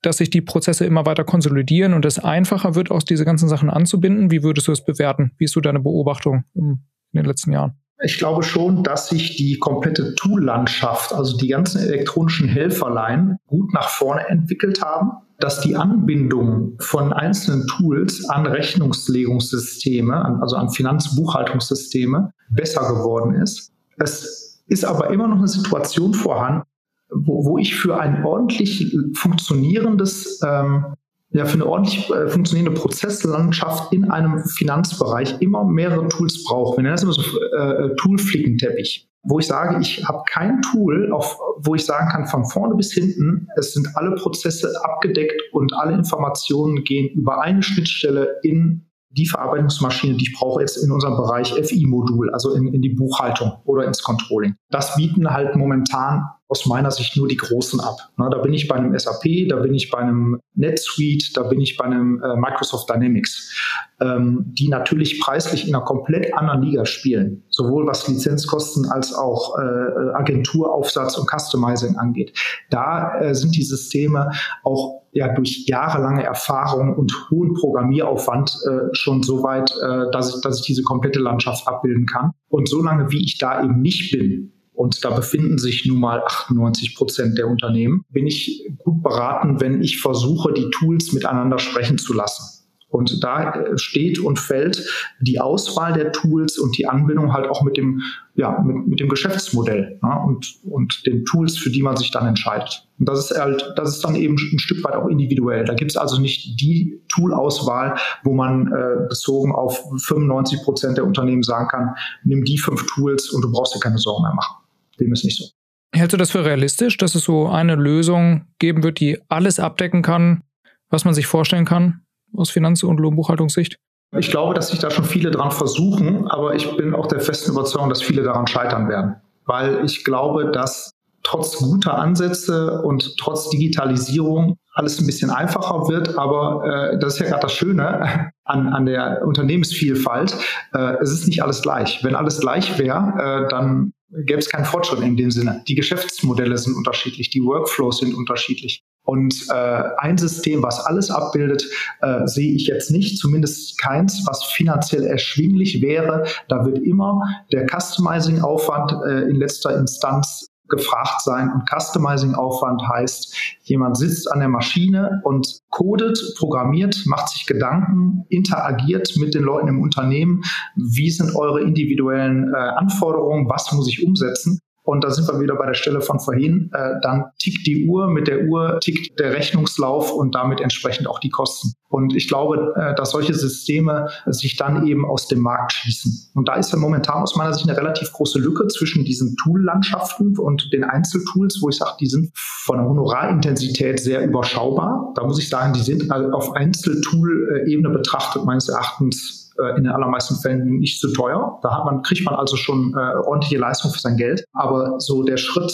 dass 0.02 0.18
sich 0.18 0.30
die 0.30 0.42
Prozesse 0.42 0.86
immer 0.86 1.06
weiter 1.06 1.24
konsolidieren 1.24 1.94
und 1.94 2.06
es 2.06 2.20
einfacher 2.20 2.76
wird, 2.76 2.92
auch 2.92 3.04
diese 3.04 3.26
ganzen 3.26 3.50
Sachen 3.50 3.70
anzubinden? 3.70 4.32
Wie 4.32 4.44
würdest 4.44 4.68
du 4.68 4.72
es 4.72 4.84
bewerten? 4.84 5.32
Wie 5.38 5.46
ist 5.46 5.54
so 5.54 5.62
deine 5.62 5.80
Beobachtung 5.80 6.44
in 6.54 6.84
den 7.14 7.26
letzten 7.26 7.52
Jahren? 7.52 7.74
Ich 8.02 8.18
glaube 8.18 8.44
schon, 8.44 8.84
dass 8.84 9.10
sich 9.10 9.36
die 9.36 9.60
komplette 9.60 10.16
Tool-Landschaft, 10.16 11.14
also 11.14 11.36
die 11.36 11.50
ganzen 11.50 11.82
elektronischen 11.82 12.48
Helferlein, 12.48 13.36
gut 13.46 13.74
nach 13.74 13.90
vorne 13.90 14.26
entwickelt 14.30 14.82
haben, 14.82 15.12
dass 15.38 15.60
die 15.60 15.76
Anbindung 15.76 16.78
von 16.80 17.12
einzelnen 17.12 17.68
Tools 17.68 18.30
an 18.30 18.46
Rechnungslegungssysteme, 18.46 20.40
also 20.42 20.56
an 20.56 20.70
Finanzbuchhaltungssysteme, 20.70 22.32
besser 22.50 22.88
geworden 22.88 23.36
ist. 23.36 23.74
Es 23.98 24.64
ist 24.68 24.86
aber 24.86 25.10
immer 25.10 25.28
noch 25.28 25.38
eine 25.38 25.48
Situation 25.48 26.14
vorhanden, 26.14 26.64
wo, 27.12 27.46
wo 27.46 27.58
ich 27.58 27.76
für 27.76 28.00
ein 28.00 28.24
ordentlich 28.24 28.96
funktionierendes, 29.14 30.42
ähm, 30.46 30.86
ja, 31.32 31.46
für 31.46 31.56
eine 31.56 31.68
ordentlich 31.68 32.10
äh, 32.10 32.28
funktionierende 32.28 32.80
Prozesslandschaft 32.80 33.94
in 33.94 34.10
einem 34.10 34.44
Finanzbereich 34.46 35.42
immer 35.42 35.64
mehrere 35.64 36.08
Tools 36.08 36.44
brauche. 36.44 36.78
Wir 36.78 36.84
nennen 36.84 36.96
das 36.96 37.04
immer 37.04 37.14
so 37.14 37.22
äh, 37.22 37.96
Tool-Flickenteppich 37.98 39.10
wo 39.24 39.40
ich 39.40 39.48
sage, 39.48 39.80
ich 39.82 40.06
habe 40.06 40.24
kein 40.30 40.62
Tool, 40.62 41.12
auf, 41.12 41.38
wo 41.58 41.76
ich 41.76 41.86
sagen 41.86 42.10
kann, 42.10 42.26
von 42.28 42.46
vorne 42.46 42.76
bis 42.76 42.94
hinten, 42.94 43.48
es 43.58 43.74
sind 43.74 43.88
alle 43.96 44.16
Prozesse 44.16 44.74
abgedeckt 44.84 45.42
und 45.52 45.74
alle 45.74 45.94
Informationen 45.94 46.84
gehen 46.84 47.10
über 47.10 47.42
eine 47.42 47.62
Schnittstelle 47.62 48.38
in 48.44 48.86
die 49.12 49.26
Verarbeitungsmaschine, 49.26 50.16
die 50.16 50.26
ich 50.26 50.38
brauche 50.38 50.62
jetzt 50.62 50.78
in 50.78 50.92
unserem 50.92 51.18
Bereich 51.18 51.54
FI-Modul, 51.54 52.30
also 52.30 52.54
in, 52.54 52.74
in 52.74 52.82
die 52.82 52.90
Buchhaltung 52.90 53.54
oder 53.66 53.86
ins 53.86 54.04
Controlling. 54.04 54.56
Das 54.70 54.96
bieten 54.96 55.30
halt 55.30 55.56
momentan 55.56 56.26
aus 56.50 56.66
meiner 56.66 56.90
Sicht 56.90 57.16
nur 57.16 57.28
die 57.28 57.38
Großen 57.38 57.80
ab. 57.80 57.98
Na, 58.18 58.28
da 58.28 58.40
bin 58.40 58.54
ich 58.54 58.68
bei 58.68 58.76
einem 58.76 58.98
SAP, 58.98 59.48
da 59.48 59.58
bin 59.58 59.76
ich 59.76 59.92
bei 59.92 60.00
einem 60.00 60.40
NetSuite, 60.56 61.32
da 61.34 61.44
bin 61.44 61.62
ich 61.62 61.78
bei 61.78 61.86
einem 61.86 62.22
äh, 62.24 62.36
Microsoft 62.36 62.90
Dynamics, 62.90 63.56
ähm, 64.02 64.46
die 64.48 64.68
natürlich 64.68 65.22
preislich 65.22 65.68
in 65.68 65.76
einer 65.76 65.86
komplett 65.86 66.34
anderen 66.34 66.64
Liga 66.64 66.86
spielen, 66.86 67.44
sowohl 67.50 67.86
was 67.86 68.08
Lizenzkosten 68.08 68.88
als 68.88 69.14
auch 69.14 69.60
äh, 69.60 70.16
Agenturaufsatz 70.16 71.18
und 71.20 71.30
Customizing 71.30 71.98
angeht. 71.98 72.36
Da 72.72 73.20
äh, 73.20 73.36
sind 73.36 73.56
die 73.56 73.64
Systeme 73.64 74.32
auch 74.64 75.04
ja 75.12 75.34
durch 75.34 75.66
jahrelange 75.68 76.24
Erfahrung 76.24 76.96
und 76.96 77.14
hohen 77.30 77.54
Programmieraufwand 77.54 78.58
äh, 78.66 78.94
schon 78.94 79.22
so 79.22 79.44
weit, 79.44 79.72
äh, 79.72 80.12
dass, 80.12 80.36
ich, 80.36 80.42
dass 80.42 80.60
ich 80.60 80.66
diese 80.66 80.82
komplette 80.82 81.20
Landschaft 81.20 81.68
abbilden 81.68 82.08
kann. 82.08 82.32
Und 82.48 82.68
solange 82.68 83.12
wie 83.12 83.24
ich 83.24 83.38
da 83.38 83.64
eben 83.64 83.82
nicht 83.82 84.12
bin, 84.12 84.52
und 84.80 85.04
da 85.04 85.10
befinden 85.10 85.58
sich 85.58 85.86
nun 85.86 86.00
mal 86.00 86.24
98 86.24 86.96
Prozent 86.96 87.38
der 87.38 87.50
Unternehmen, 87.50 88.06
bin 88.12 88.26
ich 88.26 88.66
gut 88.78 89.04
beraten, 89.04 89.60
wenn 89.60 89.82
ich 89.82 90.00
versuche, 90.00 90.54
die 90.54 90.70
Tools 90.70 91.12
miteinander 91.12 91.60
sprechen 91.60 91.98
zu 91.98 92.14
lassen. 92.14 92.66
Und 92.88 93.22
da 93.22 93.52
äh, 93.52 93.78
steht 93.78 94.20
und 94.20 94.40
fällt 94.40 94.88
die 95.20 95.42
Auswahl 95.42 95.92
der 95.92 96.14
Tools 96.14 96.58
und 96.58 96.78
die 96.78 96.88
Anbindung 96.88 97.34
halt 97.34 97.50
auch 97.50 97.62
mit 97.62 97.76
dem, 97.76 98.02
ja, 98.36 98.58
mit, 98.62 98.88
mit 98.88 99.00
dem 99.02 99.10
Geschäftsmodell 99.10 100.00
ja, 100.02 100.24
und, 100.24 100.56
und 100.64 101.06
den 101.06 101.26
Tools, 101.26 101.58
für 101.58 101.70
die 101.70 101.84
man 101.84 101.98
sich 101.98 102.12
dann 102.12 102.26
entscheidet. 102.26 102.88
Und 103.00 103.10
das 103.10 103.30
ist 103.30 103.38
halt, 103.38 103.74
das 103.76 103.90
ist 103.90 104.06
dann 104.06 104.16
eben 104.16 104.36
ein 104.36 104.60
Stück 104.60 104.82
weit 104.86 104.96
auch 104.96 105.08
individuell. 105.08 105.66
Da 105.66 105.74
gibt 105.74 105.92
es 105.92 105.98
also 105.98 106.22
nicht 106.22 106.60
die 106.62 107.02
Toolauswahl, 107.14 107.98
wo 108.24 108.34
man 108.34 108.72
äh, 108.72 109.08
bezogen 109.10 109.52
auf 109.52 109.84
95 110.06 110.64
Prozent 110.64 110.98
der 110.98 111.06
Unternehmen 111.06 111.44
sagen 111.44 111.68
kann, 111.68 111.96
nimm 112.24 112.46
die 112.46 112.58
fünf 112.58 112.86
Tools 112.88 113.30
und 113.30 113.42
du 113.42 113.52
brauchst 113.52 113.76
dir 113.76 113.80
keine 113.82 113.98
Sorgen 113.98 114.24
mehr 114.24 114.34
machen. 114.34 114.59
Dem 115.00 115.12
ist 115.14 115.24
nicht 115.24 115.38
so. 115.38 115.46
Hältst 115.94 116.14
du 116.14 116.18
das 116.18 116.32
für 116.32 116.46
realistisch, 116.46 116.98
dass 116.98 117.16
es 117.16 117.24
so 117.24 117.48
eine 117.48 117.76
Lösung 117.76 118.46
geben 118.60 118.84
wird, 118.84 119.00
die 119.00 119.20
alles 119.28 119.60
abdecken 119.60 120.02
kann, 120.02 120.44
was 120.90 121.06
man 121.06 121.14
sich 121.14 121.26
vorstellen 121.26 121.66
kann? 121.66 122.02
aus 122.36 122.50
Finanz- 122.50 122.84
und 122.84 123.00
Lohnbuchhaltungssicht? 123.00 123.78
Ich 124.18 124.32
glaube, 124.32 124.56
dass 124.56 124.70
sich 124.70 124.80
da 124.80 124.90
schon 124.90 125.06
viele 125.06 125.32
dran 125.32 125.52
versuchen, 125.52 126.28
aber 126.28 126.56
ich 126.56 126.76
bin 126.76 126.96
auch 126.96 127.08
der 127.08 127.20
festen 127.20 127.52
Überzeugung, 127.52 127.90
dass 127.90 128.02
viele 128.02 128.24
daran 128.24 128.48
scheitern 128.48 128.90
werden. 128.90 129.16
Weil 129.46 129.86
ich 129.86 130.04
glaube, 130.04 130.52
dass 130.52 130.92
trotz 131.24 131.58
guter 131.58 131.96
Ansätze 131.96 132.82
und 132.82 133.18
trotz 133.18 133.50
Digitalisierung 133.50 134.58
alles 134.74 135.00
ein 135.00 135.06
bisschen 135.06 135.30
einfacher 135.30 135.88
wird. 135.88 136.18
Aber 136.18 136.64
äh, 136.66 137.00
das 137.00 137.16
ist 137.16 137.20
ja 137.20 137.28
gerade 137.28 137.42
das 137.42 137.54
Schöne 137.54 138.32
an, 138.46 138.68
an 138.70 138.86
der 138.88 139.22
Unternehmensvielfalt. 139.26 140.36
Äh, 140.74 140.96
es 141.02 141.12
ist 141.12 141.28
nicht 141.28 141.44
alles 141.44 141.62
gleich. 141.62 142.04
Wenn 142.04 142.16
alles 142.16 142.40
gleich 142.40 142.80
wäre, 142.80 143.46
äh, 143.46 143.50
dann 143.50 143.94
gäbe 144.12 144.40
es 144.40 144.50
keinen 144.50 144.66
Fortschritt 144.66 145.02
in 145.02 145.16
dem 145.16 145.32
Sinne. 145.32 145.64
Die 145.68 145.76
Geschäftsmodelle 145.76 146.58
sind 146.58 146.76
unterschiedlich, 146.76 147.30
die 147.30 147.44
Workflows 147.44 148.00
sind 148.00 148.14
unterschiedlich. 148.14 148.84
Und 149.04 149.48
äh, 149.50 149.84
ein 149.98 150.18
System, 150.18 150.62
was 150.62 150.80
alles 150.80 151.10
abbildet, 151.10 151.66
äh, 152.02 152.28
sehe 152.28 152.54
ich 152.54 152.68
jetzt 152.68 152.92
nicht, 152.92 153.18
zumindest 153.18 153.80
keins, 153.80 154.24
was 154.28 154.44
finanziell 154.44 155.04
erschwinglich 155.04 155.82
wäre. 155.82 156.26
Da 156.48 156.66
wird 156.66 156.80
immer 156.80 157.22
der 157.52 157.66
Customizing-Aufwand 157.68 158.94
äh, 159.08 159.30
in 159.30 159.38
letzter 159.38 159.78
Instanz 159.78 160.50
gefragt 160.70 161.22
sein. 161.22 161.52
Und 161.52 161.70
Customizing-Aufwand 161.70 162.82
heißt, 162.88 163.36
jemand 163.64 163.98
sitzt 163.98 164.32
an 164.32 164.40
der 164.40 164.50
Maschine 164.50 165.22
und 165.24 165.62
codet, 165.70 166.20
programmiert, 166.38 167.04
macht 167.06 167.30
sich 167.30 167.46
Gedanken, 167.46 168.26
interagiert 168.30 169.14
mit 169.18 169.34
den 169.34 169.44
Leuten 169.44 169.68
im 169.68 169.82
Unternehmen. 169.82 170.44
Wie 170.76 171.10
sind 171.10 171.36
eure 171.36 171.62
individuellen 171.62 172.54
äh, 172.54 172.58
Anforderungen? 172.58 173.50
Was 173.50 173.72
muss 173.72 173.88
ich 173.88 174.06
umsetzen? 174.06 174.62
Und 174.90 175.04
da 175.04 175.12
sind 175.12 175.28
wir 175.28 175.40
wieder 175.40 175.56
bei 175.56 175.68
der 175.68 175.76
Stelle 175.76 176.02
von 176.02 176.20
vorhin. 176.20 176.72
Äh, 176.74 176.96
dann 177.04 177.26
tickt 177.38 177.68
die 177.68 177.86
Uhr, 177.86 178.08
mit 178.08 178.28
der 178.28 178.46
Uhr 178.46 178.80
tickt 178.80 179.20
der 179.20 179.34
Rechnungslauf 179.34 180.12
und 180.12 180.34
damit 180.34 180.62
entsprechend 180.62 181.08
auch 181.08 181.20
die 181.20 181.30
Kosten. 181.30 181.74
Und 181.90 182.16
ich 182.16 182.28
glaube, 182.28 182.74
äh, 182.76 182.96
dass 182.96 183.12
solche 183.12 183.36
Systeme 183.36 184.08
sich 184.26 184.58
dann 184.58 184.88
eben 184.88 185.06
aus 185.06 185.28
dem 185.28 185.42
Markt 185.42 185.74
schießen. 185.74 186.32
Und 186.34 186.48
da 186.48 186.56
ist 186.56 186.72
ja 186.72 186.80
momentan 186.80 187.22
aus 187.22 187.36
meiner 187.36 187.54
Sicht 187.54 187.70
eine 187.70 187.78
relativ 187.78 188.12
große 188.12 188.40
Lücke 188.40 188.66
zwischen 188.68 189.06
diesen 189.06 189.36
Tool-Landschaften 189.36 190.36
und 190.40 190.74
den 190.74 190.84
Einzeltools, 190.84 191.60
wo 191.62 191.70
ich 191.70 191.78
sage, 191.78 191.92
die 192.00 192.08
sind 192.08 192.32
von 192.34 192.78
der 192.78 192.88
Honorarintensität 192.88 194.00
sehr 194.00 194.26
überschaubar. 194.26 195.14
Da 195.14 195.24
muss 195.24 195.38
ich 195.38 195.50
sagen, 195.50 195.74
die 195.74 195.82
sind 195.82 196.12
auf 196.12 196.56
Einzeltool-Ebene 196.56 197.90
betrachtet 197.90 198.44
meines 198.44 198.68
Erachtens 198.70 199.39
äh, 199.62 199.78
in 199.78 199.84
den 199.84 199.92
allermeisten 199.92 200.36
Fällen 200.36 200.80
nicht 200.80 201.00
zu 201.00 201.12
teuer. 201.12 201.60
Da 201.62 201.78
hat 201.78 201.86
man, 201.86 202.02
kriegt 202.02 202.26
man 202.26 202.36
also 202.36 202.56
schon 202.56 202.94
äh, 202.94 203.18
ordentliche 203.26 203.58
Leistung 203.58 203.92
für 203.92 204.00
sein 204.00 204.18
Geld. 204.18 204.44
Aber 204.54 205.00
so 205.00 205.24
der 205.24 205.38
Schritt 205.38 205.72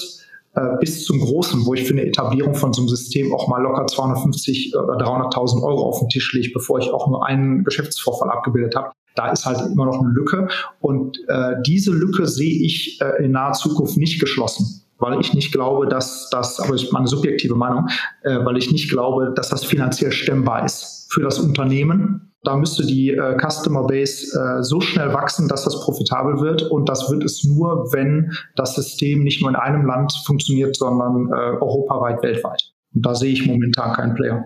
äh, 0.55 0.77
bis 0.79 1.05
zum 1.05 1.19
Großen, 1.19 1.65
wo 1.65 1.73
ich 1.73 1.83
für 1.83 1.93
eine 1.93 2.05
Etablierung 2.05 2.55
von 2.55 2.73
so 2.73 2.81
einem 2.81 2.89
System 2.89 3.33
auch 3.33 3.47
mal 3.47 3.61
locker 3.61 3.87
250 3.87 4.75
oder 4.75 4.97
300.000 4.97 5.63
Euro 5.63 5.89
auf 5.89 5.99
den 5.99 6.09
Tisch 6.09 6.33
lege, 6.33 6.51
bevor 6.53 6.79
ich 6.79 6.91
auch 6.91 7.07
nur 7.07 7.25
einen 7.25 7.63
Geschäftsvorfall 7.63 8.29
abgebildet 8.29 8.75
habe, 8.75 8.91
da 9.15 9.31
ist 9.31 9.45
halt 9.45 9.59
immer 9.71 9.85
noch 9.85 9.99
eine 9.99 10.09
Lücke. 10.09 10.47
Und 10.79 11.19
äh, 11.27 11.55
diese 11.65 11.91
Lücke 11.91 12.25
sehe 12.27 12.65
ich 12.65 12.99
äh, 13.01 13.23
in 13.23 13.31
naher 13.31 13.53
Zukunft 13.53 13.97
nicht 13.97 14.19
geschlossen 14.19 14.81
weil 14.97 15.19
ich 15.19 15.33
nicht 15.33 15.51
glaube, 15.51 15.87
dass 15.87 16.29
das, 16.29 16.59
aber 16.59 16.71
das 16.71 16.83
ist 16.83 16.93
meine 16.93 17.07
subjektive 17.07 17.55
Meinung, 17.55 17.89
äh, 18.23 18.43
weil 18.45 18.57
ich 18.57 18.71
nicht 18.71 18.89
glaube, 18.89 19.33
dass 19.35 19.49
das 19.49 19.65
finanziell 19.65 20.11
stemmbar 20.11 20.63
ist 20.65 21.07
für 21.09 21.21
das 21.21 21.37
Unternehmen 21.37 22.31
da 22.47 22.55
müsste 22.55 22.85
die 22.85 23.11
äh, 23.11 23.37
Customer 23.37 23.85
Base 23.85 24.37
äh, 24.37 24.63
so 24.63 24.81
schnell 24.81 25.13
wachsen, 25.13 25.47
dass 25.47 25.63
das 25.63 25.79
profitabel 25.81 26.39
wird. 26.39 26.63
Und 26.63 26.87
das 26.87 27.09
wird 27.09 27.23
es 27.23 27.43
nur, 27.43 27.91
wenn 27.91 28.31
das 28.55 28.75
System 28.75 29.23
nicht 29.23 29.41
nur 29.41 29.49
in 29.49 29.55
einem 29.55 29.85
Land 29.85 30.13
funktioniert, 30.25 30.75
sondern 30.75 31.27
äh, 31.31 31.57
europaweit, 31.57 32.21
weltweit. 32.23 32.71
Und 32.93 33.05
da 33.05 33.15
sehe 33.15 33.33
ich 33.33 33.45
momentan 33.45 33.93
keinen 33.93 34.15
Player. 34.15 34.43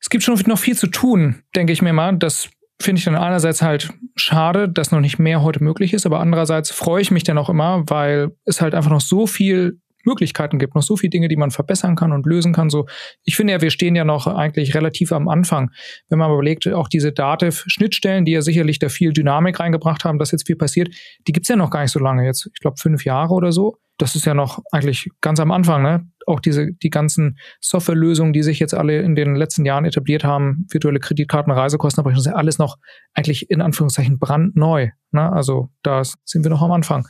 Es 0.00 0.10
gibt 0.10 0.22
schon 0.22 0.38
noch 0.46 0.58
viel 0.58 0.76
zu 0.76 0.86
tun, 0.86 1.42
denke 1.56 1.72
ich 1.72 1.82
mir 1.82 1.92
mal. 1.92 2.16
Das 2.16 2.48
finde 2.80 2.98
ich 3.00 3.04
dann 3.04 3.16
einerseits 3.16 3.62
halt 3.62 3.90
schade, 4.14 4.68
dass 4.68 4.92
noch 4.92 5.00
nicht 5.00 5.18
mehr 5.18 5.42
heute 5.42 5.62
möglich 5.62 5.92
ist, 5.92 6.06
aber 6.06 6.20
andererseits 6.20 6.70
freue 6.70 7.02
ich 7.02 7.10
mich 7.10 7.24
dann 7.24 7.38
auch 7.38 7.50
immer, 7.50 7.82
weil 7.86 8.36
es 8.44 8.60
halt 8.60 8.74
einfach 8.74 8.90
noch 8.90 9.00
so 9.00 9.26
viel 9.26 9.80
Möglichkeiten 10.08 10.58
gibt, 10.58 10.74
noch 10.74 10.82
so 10.82 10.96
viele 10.96 11.10
Dinge, 11.10 11.28
die 11.28 11.36
man 11.36 11.50
verbessern 11.50 11.94
kann 11.94 12.12
und 12.12 12.26
lösen 12.26 12.52
kann. 12.52 12.70
So, 12.70 12.86
ich 13.24 13.36
finde 13.36 13.52
ja, 13.52 13.60
wir 13.60 13.70
stehen 13.70 13.94
ja 13.94 14.04
noch 14.04 14.26
eigentlich 14.26 14.74
relativ 14.74 15.12
am 15.12 15.28
Anfang. 15.28 15.70
Wenn 16.08 16.18
man 16.18 16.32
überlegt, 16.32 16.66
auch 16.68 16.88
diese 16.88 17.12
Dativ-Schnittstellen, 17.12 18.24
die 18.24 18.32
ja 18.32 18.42
sicherlich 18.42 18.78
da 18.78 18.88
viel 18.88 19.12
Dynamik 19.12 19.60
reingebracht 19.60 20.04
haben, 20.04 20.18
dass 20.18 20.32
jetzt 20.32 20.46
viel 20.46 20.56
passiert, 20.56 20.94
die 21.26 21.32
gibt's 21.32 21.48
ja 21.48 21.56
noch 21.56 21.70
gar 21.70 21.82
nicht 21.82 21.92
so 21.92 22.00
lange 22.00 22.24
jetzt. 22.24 22.50
Ich 22.52 22.60
glaube, 22.60 22.76
fünf 22.78 23.04
Jahre 23.04 23.34
oder 23.34 23.52
so. 23.52 23.76
Das 23.98 24.14
ist 24.14 24.26
ja 24.26 24.34
noch 24.34 24.60
eigentlich 24.70 25.08
ganz 25.20 25.40
am 25.40 25.50
Anfang, 25.50 25.82
ne? 25.82 26.06
Auch 26.24 26.38
diese, 26.38 26.68
die 26.72 26.90
ganzen 26.90 27.36
Softwarelösungen, 27.60 28.32
die 28.32 28.44
sich 28.44 28.60
jetzt 28.60 28.74
alle 28.74 29.00
in 29.00 29.16
den 29.16 29.34
letzten 29.34 29.64
Jahren 29.64 29.84
etabliert 29.84 30.22
haben, 30.22 30.66
virtuelle 30.70 31.00
Kreditkarten, 31.00 31.52
Reisekostenabrechnung, 31.52 32.18
das 32.18 32.26
ist 32.26 32.32
ja 32.32 32.38
alles 32.38 32.58
noch 32.58 32.76
eigentlich 33.14 33.50
in 33.50 33.60
Anführungszeichen 33.60 34.20
brandneu. 34.20 34.90
Ne? 35.10 35.32
Also 35.32 35.70
da 35.82 36.02
sind 36.04 36.44
wir 36.44 36.50
noch 36.50 36.62
am 36.62 36.70
Anfang. 36.70 37.08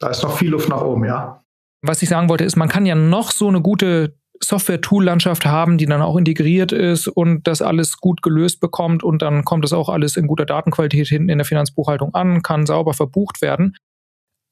Da 0.00 0.08
ist 0.08 0.24
noch 0.24 0.36
viel 0.36 0.50
Luft 0.50 0.68
nach 0.68 0.82
oben, 0.82 1.04
ja 1.04 1.43
was 1.86 2.02
ich 2.02 2.08
sagen 2.08 2.28
wollte, 2.28 2.44
ist, 2.44 2.56
man 2.56 2.68
kann 2.68 2.86
ja 2.86 2.94
noch 2.94 3.30
so 3.30 3.48
eine 3.48 3.60
gute 3.60 4.16
Software-Tool-Landschaft 4.42 5.46
haben, 5.46 5.78
die 5.78 5.86
dann 5.86 6.02
auch 6.02 6.16
integriert 6.16 6.72
ist 6.72 7.08
und 7.08 7.46
das 7.46 7.62
alles 7.62 7.98
gut 7.98 8.22
gelöst 8.22 8.60
bekommt 8.60 9.02
und 9.02 9.22
dann 9.22 9.44
kommt 9.44 9.64
das 9.64 9.72
auch 9.72 9.88
alles 9.88 10.16
in 10.16 10.26
guter 10.26 10.44
Datenqualität 10.44 11.06
hinten 11.06 11.28
in 11.28 11.38
der 11.38 11.44
Finanzbuchhaltung 11.44 12.14
an, 12.14 12.42
kann 12.42 12.66
sauber 12.66 12.94
verbucht 12.94 13.42
werden. 13.42 13.76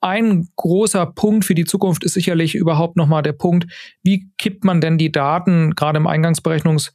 Ein 0.00 0.48
großer 0.56 1.06
Punkt 1.06 1.44
für 1.44 1.54
die 1.54 1.64
Zukunft 1.64 2.04
ist 2.04 2.14
sicherlich 2.14 2.54
überhaupt 2.54 2.96
nochmal 2.96 3.22
der 3.22 3.32
Punkt, 3.32 3.72
wie 4.02 4.30
kippt 4.38 4.64
man 4.64 4.80
denn 4.80 4.98
die 4.98 5.12
Daten 5.12 5.74
gerade 5.74 5.98
im 5.98 6.06
Eingangsberechnungs- 6.06 6.92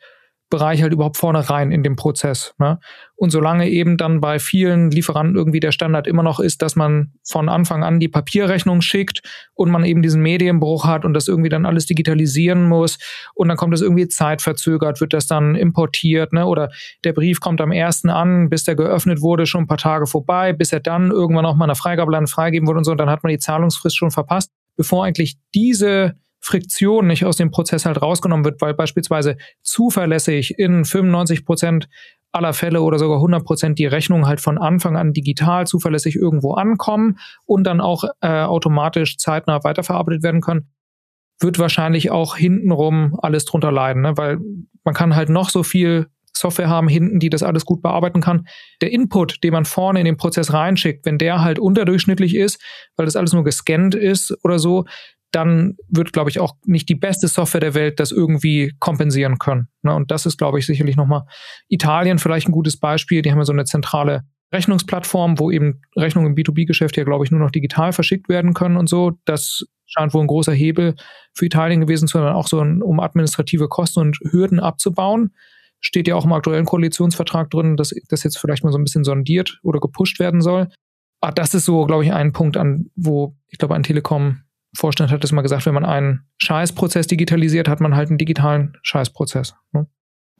Bereich 0.49 0.81
halt 0.81 0.93
überhaupt 0.93 1.17
vorne 1.17 1.49
rein 1.49 1.71
in 1.71 1.83
den 1.83 1.97
Prozess. 1.97 2.53
Ne? 2.57 2.79
Und 3.15 3.31
solange 3.31 3.69
eben 3.69 3.97
dann 3.97 4.21
bei 4.21 4.39
vielen 4.39 4.91
Lieferanten 4.91 5.35
irgendwie 5.35 5.59
der 5.59 5.73
Standard 5.73 6.07
immer 6.07 6.23
noch 6.23 6.39
ist, 6.39 6.61
dass 6.61 6.75
man 6.75 7.11
von 7.27 7.49
Anfang 7.49 7.83
an 7.83 7.99
die 7.99 8.07
Papierrechnung 8.07 8.81
schickt 8.81 9.21
und 9.55 9.69
man 9.69 9.83
eben 9.83 10.01
diesen 10.01 10.21
Medienbruch 10.21 10.85
hat 10.85 11.03
und 11.03 11.13
das 11.13 11.27
irgendwie 11.27 11.49
dann 11.49 11.65
alles 11.65 11.85
digitalisieren 11.85 12.63
muss 12.63 12.97
und 13.33 13.49
dann 13.49 13.57
kommt 13.57 13.73
es 13.73 13.81
irgendwie 13.81 14.07
zeitverzögert, 14.07 15.01
wird 15.01 15.13
das 15.13 15.27
dann 15.27 15.55
importiert, 15.55 16.31
ne? 16.31 16.45
Oder 16.45 16.69
der 17.03 17.11
Brief 17.11 17.41
kommt 17.41 17.59
am 17.59 17.71
ersten 17.71 18.09
an, 18.09 18.49
bis 18.49 18.63
der 18.63 18.75
geöffnet 18.75 19.21
wurde, 19.21 19.47
schon 19.47 19.63
ein 19.63 19.67
paar 19.67 19.77
Tage 19.77 20.07
vorbei, 20.07 20.53
bis 20.53 20.71
er 20.71 20.79
dann 20.79 21.11
irgendwann 21.11 21.45
auch 21.45 21.55
mal 21.55 21.65
eine 21.65 21.75
Freigabeland 21.75 22.29
freigeben 22.29 22.67
wurde 22.67 22.77
und 22.77 22.83
so, 22.85 22.91
und 22.91 22.99
dann 22.99 23.09
hat 23.09 23.23
man 23.23 23.31
die 23.31 23.39
Zahlungsfrist 23.39 23.97
schon 23.97 24.11
verpasst, 24.11 24.51
bevor 24.77 25.03
eigentlich 25.03 25.37
diese 25.53 26.15
Friktion 26.47 27.07
nicht 27.07 27.25
aus 27.25 27.35
dem 27.35 27.51
Prozess 27.51 27.85
halt 27.85 28.01
rausgenommen 28.01 28.45
wird, 28.45 28.61
weil 28.61 28.73
beispielsweise 28.73 29.35
zuverlässig 29.63 30.57
in 30.57 30.85
95 30.85 31.45
Prozent 31.45 31.89
aller 32.31 32.53
Fälle 32.53 32.81
oder 32.81 32.99
sogar 32.99 33.17
100 33.17 33.43
Prozent 33.43 33.79
die 33.79 33.85
Rechnungen 33.85 34.25
halt 34.25 34.39
von 34.39 34.57
Anfang 34.57 34.95
an 34.95 35.11
digital 35.11 35.67
zuverlässig 35.67 36.15
irgendwo 36.15 36.53
ankommen 36.53 37.17
und 37.45 37.65
dann 37.65 37.81
auch 37.81 38.05
äh, 38.21 38.43
automatisch 38.43 39.17
zeitnah 39.17 39.63
weiterverarbeitet 39.65 40.23
werden 40.23 40.39
können, 40.39 40.69
wird 41.41 41.59
wahrscheinlich 41.59 42.11
auch 42.11 42.37
hintenrum 42.37 43.19
alles 43.21 43.43
drunter 43.43 43.71
leiden, 43.71 44.03
ne? 44.03 44.15
weil 44.15 44.39
man 44.85 44.93
kann 44.93 45.15
halt 45.15 45.27
noch 45.27 45.49
so 45.49 45.63
viel 45.63 46.07
Software 46.33 46.69
haben 46.69 46.87
hinten, 46.87 47.19
die 47.19 47.29
das 47.29 47.43
alles 47.43 47.65
gut 47.65 47.81
bearbeiten 47.81 48.21
kann. 48.21 48.47
Der 48.81 48.91
Input, 48.91 49.43
den 49.43 49.53
man 49.53 49.65
vorne 49.65 49.99
in 49.99 50.05
den 50.05 50.17
Prozess 50.17 50.53
reinschickt, 50.53 51.05
wenn 51.05 51.17
der 51.17 51.41
halt 51.41 51.59
unterdurchschnittlich 51.59 52.35
ist, 52.35 52.61
weil 52.95 53.05
das 53.05 53.15
alles 53.15 53.33
nur 53.33 53.43
gescannt 53.43 53.95
ist 53.95 54.33
oder 54.43 54.59
so, 54.59 54.85
dann 55.31 55.75
wird, 55.89 56.13
glaube 56.13 56.29
ich, 56.29 56.39
auch 56.39 56.53
nicht 56.65 56.87
die 56.89 56.95
beste 56.95 57.27
Software 57.27 57.61
der 57.61 57.73
Welt 57.73 57.99
das 57.99 58.11
irgendwie 58.11 58.73
kompensieren 58.79 59.37
können. 59.37 59.67
Ne? 59.81 59.93
Und 59.93 60.11
das 60.11 60.25
ist, 60.25 60.37
glaube 60.37 60.59
ich, 60.59 60.65
sicherlich 60.65 60.95
nochmal 60.95 61.23
Italien 61.67 62.17
vielleicht 62.17 62.47
ein 62.47 62.53
gutes 62.53 62.79
Beispiel. 62.79 63.21
Die 63.21 63.31
haben 63.31 63.39
ja 63.39 63.45
so 63.45 63.53
eine 63.53 63.65
zentrale 63.65 64.23
Rechnungsplattform, 64.53 65.39
wo 65.39 65.51
eben 65.51 65.81
Rechnungen 65.95 66.29
im 66.31 66.35
B2B-Geschäft 66.35 66.95
ja, 66.95 67.03
glaube 67.03 67.25
ich, 67.25 67.31
nur 67.31 67.41
noch 67.41 67.51
digital 67.51 67.91
verschickt 67.91 68.29
werden 68.29 68.53
können 68.53 68.77
und 68.77 68.87
so. 68.87 69.13
Das 69.25 69.65
scheint 69.85 70.13
wohl 70.13 70.21
ein 70.21 70.27
großer 70.27 70.53
Hebel 70.53 70.95
für 71.33 71.45
Italien 71.45 71.81
gewesen 71.81 72.07
zu 72.07 72.17
sein, 72.17 72.33
auch 72.33 72.47
so 72.47 72.61
ein, 72.61 72.81
um 72.81 72.99
administrative 72.99 73.67
Kosten 73.67 73.99
und 73.99 74.19
Hürden 74.31 74.59
abzubauen. 74.59 75.33
Steht 75.79 76.07
ja 76.07 76.15
auch 76.15 76.25
im 76.25 76.33
aktuellen 76.33 76.65
Koalitionsvertrag 76.65 77.49
drin, 77.49 77.77
dass 77.77 77.93
das 78.09 78.23
jetzt 78.23 78.37
vielleicht 78.37 78.63
mal 78.63 78.71
so 78.71 78.77
ein 78.77 78.83
bisschen 78.83 79.03
sondiert 79.03 79.59
oder 79.63 79.79
gepusht 79.79 80.19
werden 80.19 80.41
soll. 80.41 80.69
Ah, 81.19 81.31
das 81.31 81.53
ist 81.53 81.65
so, 81.65 81.85
glaube 81.85 82.05
ich, 82.05 82.13
ein 82.13 82.31
Punkt, 82.31 82.57
an 82.57 82.89
wo 82.95 83.35
ich 83.49 83.57
glaube, 83.57 83.75
ein 83.75 83.83
Telekom 83.83 84.41
Vorstand 84.77 85.11
hat 85.11 85.23
es 85.23 85.31
mal 85.31 85.41
gesagt, 85.41 85.65
wenn 85.65 85.73
man 85.73 85.85
einen 85.85 86.27
Scheißprozess 86.37 87.07
digitalisiert, 87.07 87.67
hat 87.67 87.81
man 87.81 87.95
halt 87.95 88.09
einen 88.09 88.19
digitalen 88.19 88.77
Scheißprozess. 88.83 89.55
Ne? 89.71 89.87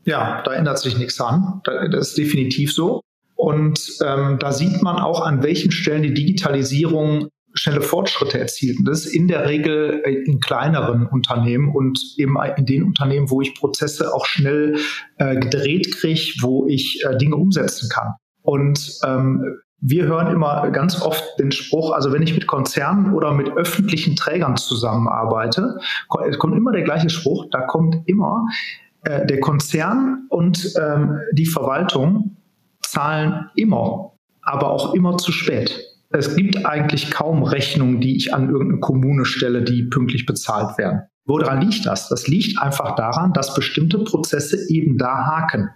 Ja, 0.05 0.43
da 0.43 0.53
ändert 0.53 0.77
sich 0.77 0.95
nichts 0.95 1.19
an. 1.19 1.61
Das 1.65 2.09
ist 2.09 2.17
definitiv 2.19 2.71
so. 2.71 3.01
Und 3.35 3.97
ähm, 4.05 4.37
da 4.39 4.51
sieht 4.51 4.83
man 4.83 4.97
auch, 4.97 5.21
an 5.25 5.41
welchen 5.41 5.71
Stellen 5.71 6.03
die 6.03 6.13
Digitalisierung 6.13 7.29
schnelle 7.55 7.81
Fortschritte 7.81 8.39
erzielt. 8.39 8.77
Und 8.77 8.85
das 8.85 9.05
ist 9.05 9.15
in 9.15 9.27
der 9.27 9.49
Regel 9.49 10.01
äh, 10.05 10.13
in 10.13 10.39
kleineren 10.39 11.07
Unternehmen 11.07 11.73
und 11.73 11.99
eben 12.17 12.37
in 12.57 12.65
den 12.67 12.83
Unternehmen, 12.83 13.31
wo 13.31 13.41
ich 13.41 13.55
Prozesse 13.55 14.13
auch 14.13 14.25
schnell 14.27 14.77
äh, 15.17 15.35
gedreht 15.35 15.95
kriege, 15.97 16.33
wo 16.41 16.67
ich 16.67 17.03
äh, 17.03 17.17
Dinge 17.17 17.37
umsetzen 17.37 17.89
kann. 17.89 18.13
Und 18.43 18.99
ähm, 19.03 19.61
wir 19.79 20.05
hören 20.05 20.27
immer 20.27 20.69
ganz 20.71 21.01
oft 21.01 21.23
den 21.39 21.51
Spruch, 21.51 21.91
also 21.91 22.11
wenn 22.11 22.23
ich 22.23 22.33
mit 22.33 22.47
Konzernen 22.47 23.13
oder 23.13 23.33
mit 23.33 23.49
öffentlichen 23.55 24.15
Trägern 24.15 24.57
zusammenarbeite, 24.57 25.77
kommt 26.07 26.55
immer 26.55 26.71
der 26.71 26.83
gleiche 26.83 27.09
Spruch, 27.09 27.45
da 27.51 27.61
kommt 27.61 27.97
immer 28.07 28.45
äh, 29.03 29.25
der 29.27 29.39
Konzern 29.39 30.25
und 30.29 30.73
ähm, 30.81 31.19
die 31.31 31.45
Verwaltung 31.45 32.37
zahlen 32.81 33.49
immer, 33.55 34.13
aber 34.41 34.71
auch 34.71 34.93
immer 34.95 35.17
zu 35.17 35.31
spät. 35.31 35.79
Es 36.09 36.35
gibt 36.35 36.65
eigentlich 36.65 37.11
kaum 37.11 37.43
Rechnungen, 37.43 37.99
die 37.99 38.15
ich 38.15 38.33
an 38.33 38.49
irgendeine 38.49 38.79
Kommune 38.79 39.25
stelle, 39.25 39.61
die 39.61 39.83
pünktlich 39.83 40.25
bezahlt 40.25 40.77
werden. 40.77 41.01
Woran 41.25 41.61
liegt 41.61 41.85
das? 41.85 42.07
Das 42.07 42.27
liegt 42.27 42.57
einfach 42.57 42.95
daran, 42.95 43.33
dass 43.33 43.53
bestimmte 43.53 43.99
Prozesse 43.99 44.69
eben 44.69 44.97
da 44.97 45.25
haken. 45.25 45.69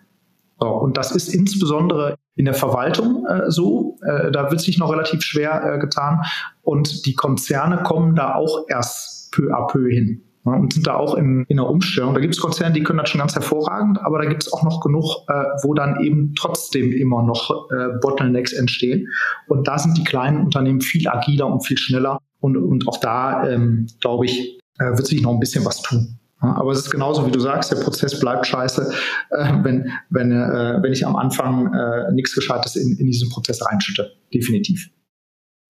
So, 0.62 0.68
und 0.68 0.96
das 0.96 1.12
ist 1.12 1.34
insbesondere 1.34 2.18
in 2.36 2.46
der 2.46 2.54
Verwaltung 2.54 3.26
äh, 3.26 3.50
so. 3.50 3.98
Äh, 4.06 4.32
da 4.32 4.52
wird 4.52 4.62
sich 4.62 4.78
noch 4.78 4.92
relativ 4.92 5.24
schwer 5.24 5.64
äh, 5.64 5.80
getan. 5.80 6.22
Und 6.62 7.08
die 7.08 7.16
Konzerne 7.16 7.82
kommen 7.82 8.16
da 8.16 8.36
auch 8.36 8.66
erst 8.70 9.32
peu 9.32 9.52
à 9.52 9.66
peu 9.66 9.90
hin. 9.90 10.22
Ja, 10.46 10.54
und 10.54 10.74
sind 10.74 10.86
da 10.86 10.96
auch 10.96 11.16
in, 11.16 11.46
in 11.48 11.60
einer 11.60 11.70
Umstellung. 11.70 12.14
Da 12.14 12.20
gibt 12.20 12.36
es 12.36 12.40
Konzerne, 12.40 12.74
die 12.74 12.84
können 12.84 13.00
das 13.00 13.10
schon 13.10 13.20
ganz 13.20 13.34
hervorragend, 13.34 14.00
aber 14.04 14.20
da 14.20 14.26
gibt 14.26 14.44
es 14.44 14.54
auch 14.54 14.64
noch 14.64 14.82
genug, 14.82 15.24
äh, 15.28 15.34
wo 15.64 15.74
dann 15.74 16.00
eben 16.00 16.34
trotzdem 16.36 16.92
immer 16.92 17.24
noch 17.24 17.70
äh, 17.72 17.98
Bottlenecks 18.00 18.54
entstehen. 18.54 19.08
Und 19.48 19.68
da 19.68 19.80
sind 19.80 19.98
die 19.98 20.04
kleinen 20.04 20.38
Unternehmen 20.46 20.82
viel 20.82 21.08
agiler 21.08 21.48
und 21.48 21.66
viel 21.66 21.78
schneller. 21.78 22.20
Und, 22.40 22.58
und 22.58 22.88
auch 22.88 22.98
da, 22.98 23.48
ähm, 23.50 23.88
glaube 24.00 24.26
ich, 24.26 24.60
äh, 24.78 24.86
wird 24.86 25.08
sich 25.08 25.22
noch 25.24 25.32
ein 25.32 25.40
bisschen 25.40 25.66
was 25.66 25.82
tun. 25.82 26.20
Aber 26.42 26.72
es 26.72 26.80
ist 26.80 26.92
genauso, 26.92 27.26
wie 27.28 27.32
du 27.32 27.40
sagst, 27.40 27.72
der 27.72 27.78
Prozess 27.78 28.20
bleibt 28.20 28.48
scheiße, 28.48 28.92
äh, 29.30 29.54
wenn, 29.62 29.92
wenn, 30.10 30.32
äh, 30.32 30.80
wenn 30.82 30.92
ich 30.92 31.06
am 31.06 31.16
Anfang 31.16 31.74
äh, 31.74 32.12
nichts 32.14 32.34
Gescheites 32.34 32.76
in, 32.76 32.98
in 32.98 33.06
diesen 33.06 33.30
Prozess 33.30 33.64
reinschütte. 33.66 34.12
Definitiv. 34.34 34.90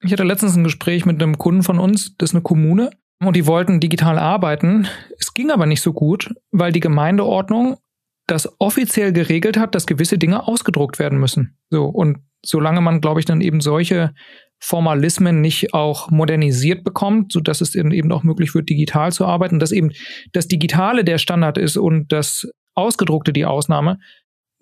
Ich 0.03 0.11
hatte 0.11 0.23
letztens 0.23 0.55
ein 0.55 0.63
Gespräch 0.63 1.05
mit 1.05 1.21
einem 1.21 1.37
Kunden 1.37 1.61
von 1.61 1.77
uns, 1.77 2.15
das 2.17 2.31
ist 2.31 2.35
eine 2.35 2.41
Kommune, 2.41 2.89
und 3.19 3.35
die 3.35 3.45
wollten 3.45 3.79
digital 3.79 4.17
arbeiten. 4.17 4.87
Es 5.19 5.33
ging 5.33 5.51
aber 5.51 5.67
nicht 5.67 5.81
so 5.81 5.93
gut, 5.93 6.33
weil 6.51 6.71
die 6.71 6.79
Gemeindeordnung 6.79 7.77
das 8.27 8.49
offiziell 8.59 9.11
geregelt 9.11 9.57
hat, 9.57 9.75
dass 9.75 9.85
gewisse 9.85 10.17
Dinge 10.17 10.47
ausgedruckt 10.47 10.99
werden 10.99 11.19
müssen. 11.19 11.57
So, 11.69 11.85
und 11.85 12.19
solange 12.43 12.81
man, 12.81 13.01
glaube 13.01 13.19
ich, 13.19 13.25
dann 13.25 13.41
eben 13.41 13.61
solche 13.61 14.13
Formalismen 14.63 15.41
nicht 15.41 15.73
auch 15.73 16.11
modernisiert 16.11 16.83
bekommt, 16.83 17.33
so 17.33 17.39
dass 17.39 17.61
es 17.61 17.75
eben 17.75 18.11
auch 18.11 18.23
möglich 18.23 18.53
wird, 18.53 18.69
digital 18.69 19.11
zu 19.11 19.25
arbeiten, 19.25 19.59
dass 19.59 19.71
eben 19.71 19.91
das 20.33 20.47
Digitale 20.47 21.03
der 21.03 21.17
Standard 21.17 21.57
ist 21.57 21.77
und 21.77 22.11
das 22.11 22.47
Ausgedruckte 22.75 23.33
die 23.33 23.45
Ausnahme, 23.45 23.97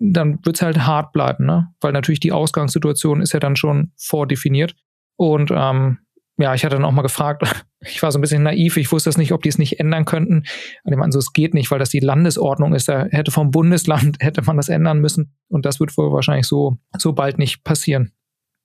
dann 0.00 0.38
wird 0.44 0.56
es 0.56 0.62
halt 0.62 0.86
hart 0.86 1.12
bleiben, 1.12 1.44
ne? 1.44 1.68
Weil 1.80 1.92
natürlich 1.92 2.20
die 2.20 2.32
Ausgangssituation 2.32 3.20
ist 3.20 3.34
ja 3.34 3.40
dann 3.40 3.56
schon 3.56 3.92
vordefiniert. 3.98 4.74
Und 5.16 5.50
ähm, 5.54 5.98
ja, 6.38 6.54
ich 6.54 6.64
hatte 6.64 6.76
dann 6.76 6.86
auch 6.86 6.92
mal 6.92 7.02
gefragt, 7.02 7.42
ich 7.80 8.02
war 8.02 8.10
so 8.10 8.18
ein 8.18 8.22
bisschen 8.22 8.42
naiv, 8.42 8.78
ich 8.78 8.90
wusste 8.90 9.10
es 9.10 9.18
nicht, 9.18 9.32
ob 9.32 9.42
die 9.42 9.50
es 9.50 9.58
nicht 9.58 9.78
ändern 9.78 10.06
könnten. 10.06 10.44
Und 10.84 10.92
ich 10.92 10.96
meine, 10.96 11.12
so 11.12 11.18
es 11.18 11.34
geht 11.34 11.52
nicht, 11.52 11.70
weil 11.70 11.78
das 11.78 11.90
die 11.90 12.00
Landesordnung 12.00 12.74
ist. 12.74 12.88
Da 12.88 13.04
hätte 13.10 13.30
vom 13.30 13.50
Bundesland 13.50 14.16
hätte 14.20 14.40
man 14.42 14.56
das 14.56 14.70
ändern 14.70 15.00
müssen. 15.00 15.36
Und 15.48 15.66
das 15.66 15.78
wird 15.78 15.96
wohl 15.98 16.10
wahrscheinlich 16.10 16.46
so, 16.46 16.78
so 16.96 17.12
bald 17.12 17.38
nicht 17.38 17.62
passieren. 17.62 18.12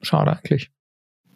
Schade 0.01 0.37
eigentlich. 0.37 0.71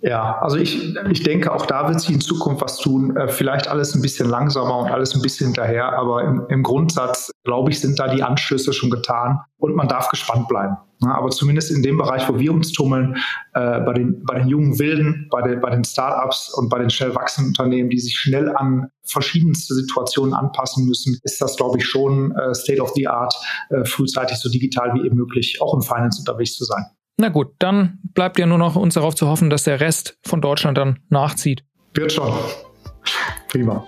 Ja, 0.01 0.39
also 0.39 0.55
ich, 0.55 0.95
ich 1.11 1.23
denke, 1.23 1.51
auch 1.51 1.65
da 1.65 1.89
wird 1.89 1.99
sich 1.99 2.11
in 2.11 2.21
Zukunft 2.21 2.61
was 2.61 2.77
tun. 2.77 3.17
Äh, 3.17 3.27
vielleicht 3.27 3.67
alles 3.67 3.95
ein 3.95 4.01
bisschen 4.01 4.29
langsamer 4.29 4.77
und 4.77 4.91
alles 4.91 5.13
ein 5.13 5.21
bisschen 5.21 5.47
hinterher, 5.47 5.91
aber 5.91 6.23
im, 6.23 6.45
im 6.47 6.63
Grundsatz, 6.63 7.31
glaube 7.43 7.71
ich, 7.71 7.81
sind 7.81 7.99
da 7.99 8.07
die 8.07 8.23
Anschlüsse 8.23 8.71
schon 8.71 8.89
getan 8.89 9.39
und 9.57 9.75
man 9.75 9.89
darf 9.89 10.07
gespannt 10.09 10.47
bleiben. 10.47 10.77
Aber 11.01 11.29
zumindest 11.29 11.71
in 11.71 11.83
dem 11.83 11.97
Bereich, 11.97 12.27
wo 12.29 12.39
wir 12.39 12.53
uns 12.53 12.71
tummeln, 12.71 13.17
äh, 13.53 13.81
bei, 13.81 13.93
den, 13.93 14.23
bei 14.23 14.39
den 14.39 14.47
jungen 14.47 14.79
Wilden, 14.79 15.27
bei, 15.31 15.41
den, 15.41 15.59
bei 15.59 15.69
den 15.69 15.83
Startups 15.83 16.53
und 16.53 16.69
bei 16.69 16.79
den 16.79 16.89
schnell 16.89 17.13
wachsenden 17.15 17.51
Unternehmen, 17.51 17.89
die 17.89 17.99
sich 17.99 18.17
schnell 18.17 18.55
an 18.55 18.89
verschiedenste 19.03 19.73
Situationen 19.73 20.33
anpassen 20.33 20.85
müssen, 20.85 21.17
ist 21.23 21.41
das, 21.41 21.57
glaube 21.57 21.77
ich, 21.77 21.85
schon 21.85 22.33
äh, 22.37 22.53
State 22.53 22.81
of 22.81 22.91
the 22.95 23.07
Art, 23.07 23.33
frühzeitig 23.83 24.37
so 24.37 24.49
digital 24.49 24.93
wie 24.93 25.05
eben 25.05 25.15
möglich 25.15 25.61
auch 25.61 25.73
im 25.73 25.81
Finance 25.81 26.19
unterwegs 26.19 26.55
zu 26.55 26.63
sein. 26.63 26.85
Na 27.21 27.27
gut, 27.27 27.49
dann 27.59 27.99
bleibt 28.13 28.39
ja 28.39 28.45
nur 28.45 28.57
noch 28.57 28.77
uns 28.77 28.93
darauf 28.93 29.13
zu 29.13 29.27
hoffen, 29.27 29.49
dass 29.49 29.65
der 29.65 29.81
Rest 29.81 30.17
von 30.23 30.39
Deutschland 30.39 30.77
dann 30.77 30.99
nachzieht. 31.09 31.65
Wird 31.93 32.13
schon. 32.13 32.31
Prima. 33.49 33.85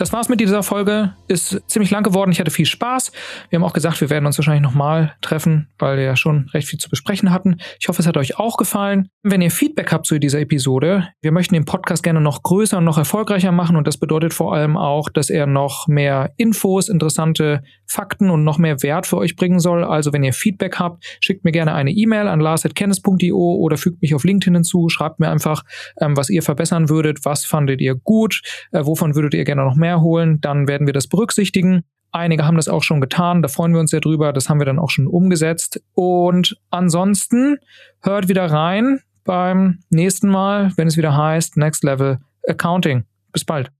Das 0.00 0.12
war's 0.12 0.28
mit 0.28 0.38
dieser 0.38 0.62
Folge. 0.62 1.14
Ist 1.26 1.60
ziemlich 1.66 1.90
lang 1.90 2.04
geworden. 2.04 2.30
Ich 2.30 2.38
hatte 2.38 2.52
viel 2.52 2.66
Spaß. 2.66 3.10
Wir 3.48 3.58
haben 3.58 3.64
auch 3.64 3.72
gesagt, 3.72 4.00
wir 4.00 4.10
werden 4.10 4.26
uns 4.26 4.38
wahrscheinlich 4.38 4.62
nochmal 4.62 5.16
treffen, 5.22 5.68
weil 5.78 5.96
wir 5.96 6.04
ja 6.04 6.14
schon 6.14 6.48
recht 6.54 6.68
viel 6.68 6.78
zu 6.78 6.88
besprechen 6.88 7.32
hatten. 7.32 7.58
Ich 7.80 7.88
hoffe, 7.88 8.00
es 8.00 8.06
hat 8.06 8.16
euch 8.16 8.38
auch 8.38 8.58
gefallen. 8.58 9.10
Wenn 9.22 9.42
ihr 9.42 9.50
Feedback 9.50 9.92
habt 9.92 10.06
zu 10.06 10.18
dieser 10.18 10.40
Episode, 10.40 11.08
wir 11.20 11.30
möchten 11.30 11.52
den 11.52 11.66
Podcast 11.66 12.02
gerne 12.02 12.22
noch 12.22 12.42
größer 12.42 12.78
und 12.78 12.84
noch 12.84 12.96
erfolgreicher 12.96 13.52
machen 13.52 13.76
und 13.76 13.86
das 13.86 13.98
bedeutet 13.98 14.32
vor 14.32 14.54
allem 14.54 14.78
auch, 14.78 15.10
dass 15.10 15.28
er 15.28 15.46
noch 15.46 15.88
mehr 15.88 16.32
Infos, 16.38 16.88
interessante 16.88 17.62
Fakten 17.86 18.30
und 18.30 18.44
noch 18.44 18.56
mehr 18.56 18.82
Wert 18.82 19.06
für 19.06 19.18
euch 19.18 19.36
bringen 19.36 19.60
soll. 19.60 19.84
Also 19.84 20.14
wenn 20.14 20.24
ihr 20.24 20.32
Feedback 20.32 20.78
habt, 20.78 21.04
schickt 21.20 21.44
mir 21.44 21.52
gerne 21.52 21.74
eine 21.74 21.90
E-Mail 21.90 22.28
an 22.28 22.40
lars.kennis.io 22.40 23.56
oder 23.56 23.76
fügt 23.76 24.00
mich 24.00 24.14
auf 24.14 24.24
LinkedIn 24.24 24.54
hinzu. 24.54 24.88
Schreibt 24.88 25.20
mir 25.20 25.28
einfach, 25.28 25.64
ähm, 26.00 26.16
was 26.16 26.30
ihr 26.30 26.42
verbessern 26.42 26.88
würdet, 26.88 27.26
was 27.26 27.44
fandet 27.44 27.82
ihr 27.82 27.96
gut, 27.96 28.40
äh, 28.72 28.86
wovon 28.86 29.14
würdet 29.14 29.34
ihr 29.34 29.44
gerne 29.44 29.64
noch 29.64 29.76
mehr 29.76 29.90
mehr 29.90 30.00
holen, 30.00 30.40
dann 30.40 30.68
werden 30.68 30.86
wir 30.86 30.94
das 30.94 31.08
berücksichtigen. 31.08 31.82
Einige 32.12 32.44
haben 32.44 32.56
das 32.56 32.68
auch 32.68 32.82
schon 32.82 33.00
getan, 33.00 33.42
da 33.42 33.48
freuen 33.48 33.72
wir 33.72 33.80
uns 33.80 33.90
sehr 33.90 34.00
drüber, 34.00 34.32
das 34.32 34.48
haben 34.48 34.60
wir 34.60 34.64
dann 34.64 34.80
auch 34.80 34.90
schon 34.90 35.06
umgesetzt. 35.06 35.80
Und 35.94 36.56
ansonsten 36.70 37.58
hört 38.02 38.28
wieder 38.28 38.46
rein 38.46 39.00
beim 39.30 39.78
nächsten 39.90 40.28
Mal, 40.28 40.72
wenn 40.74 40.88
es 40.88 40.96
wieder 40.96 41.16
heißt 41.16 41.56
Next 41.56 41.84
Level 41.84 42.18
Accounting. 42.48 43.04
Bis 43.30 43.44
bald. 43.44 43.70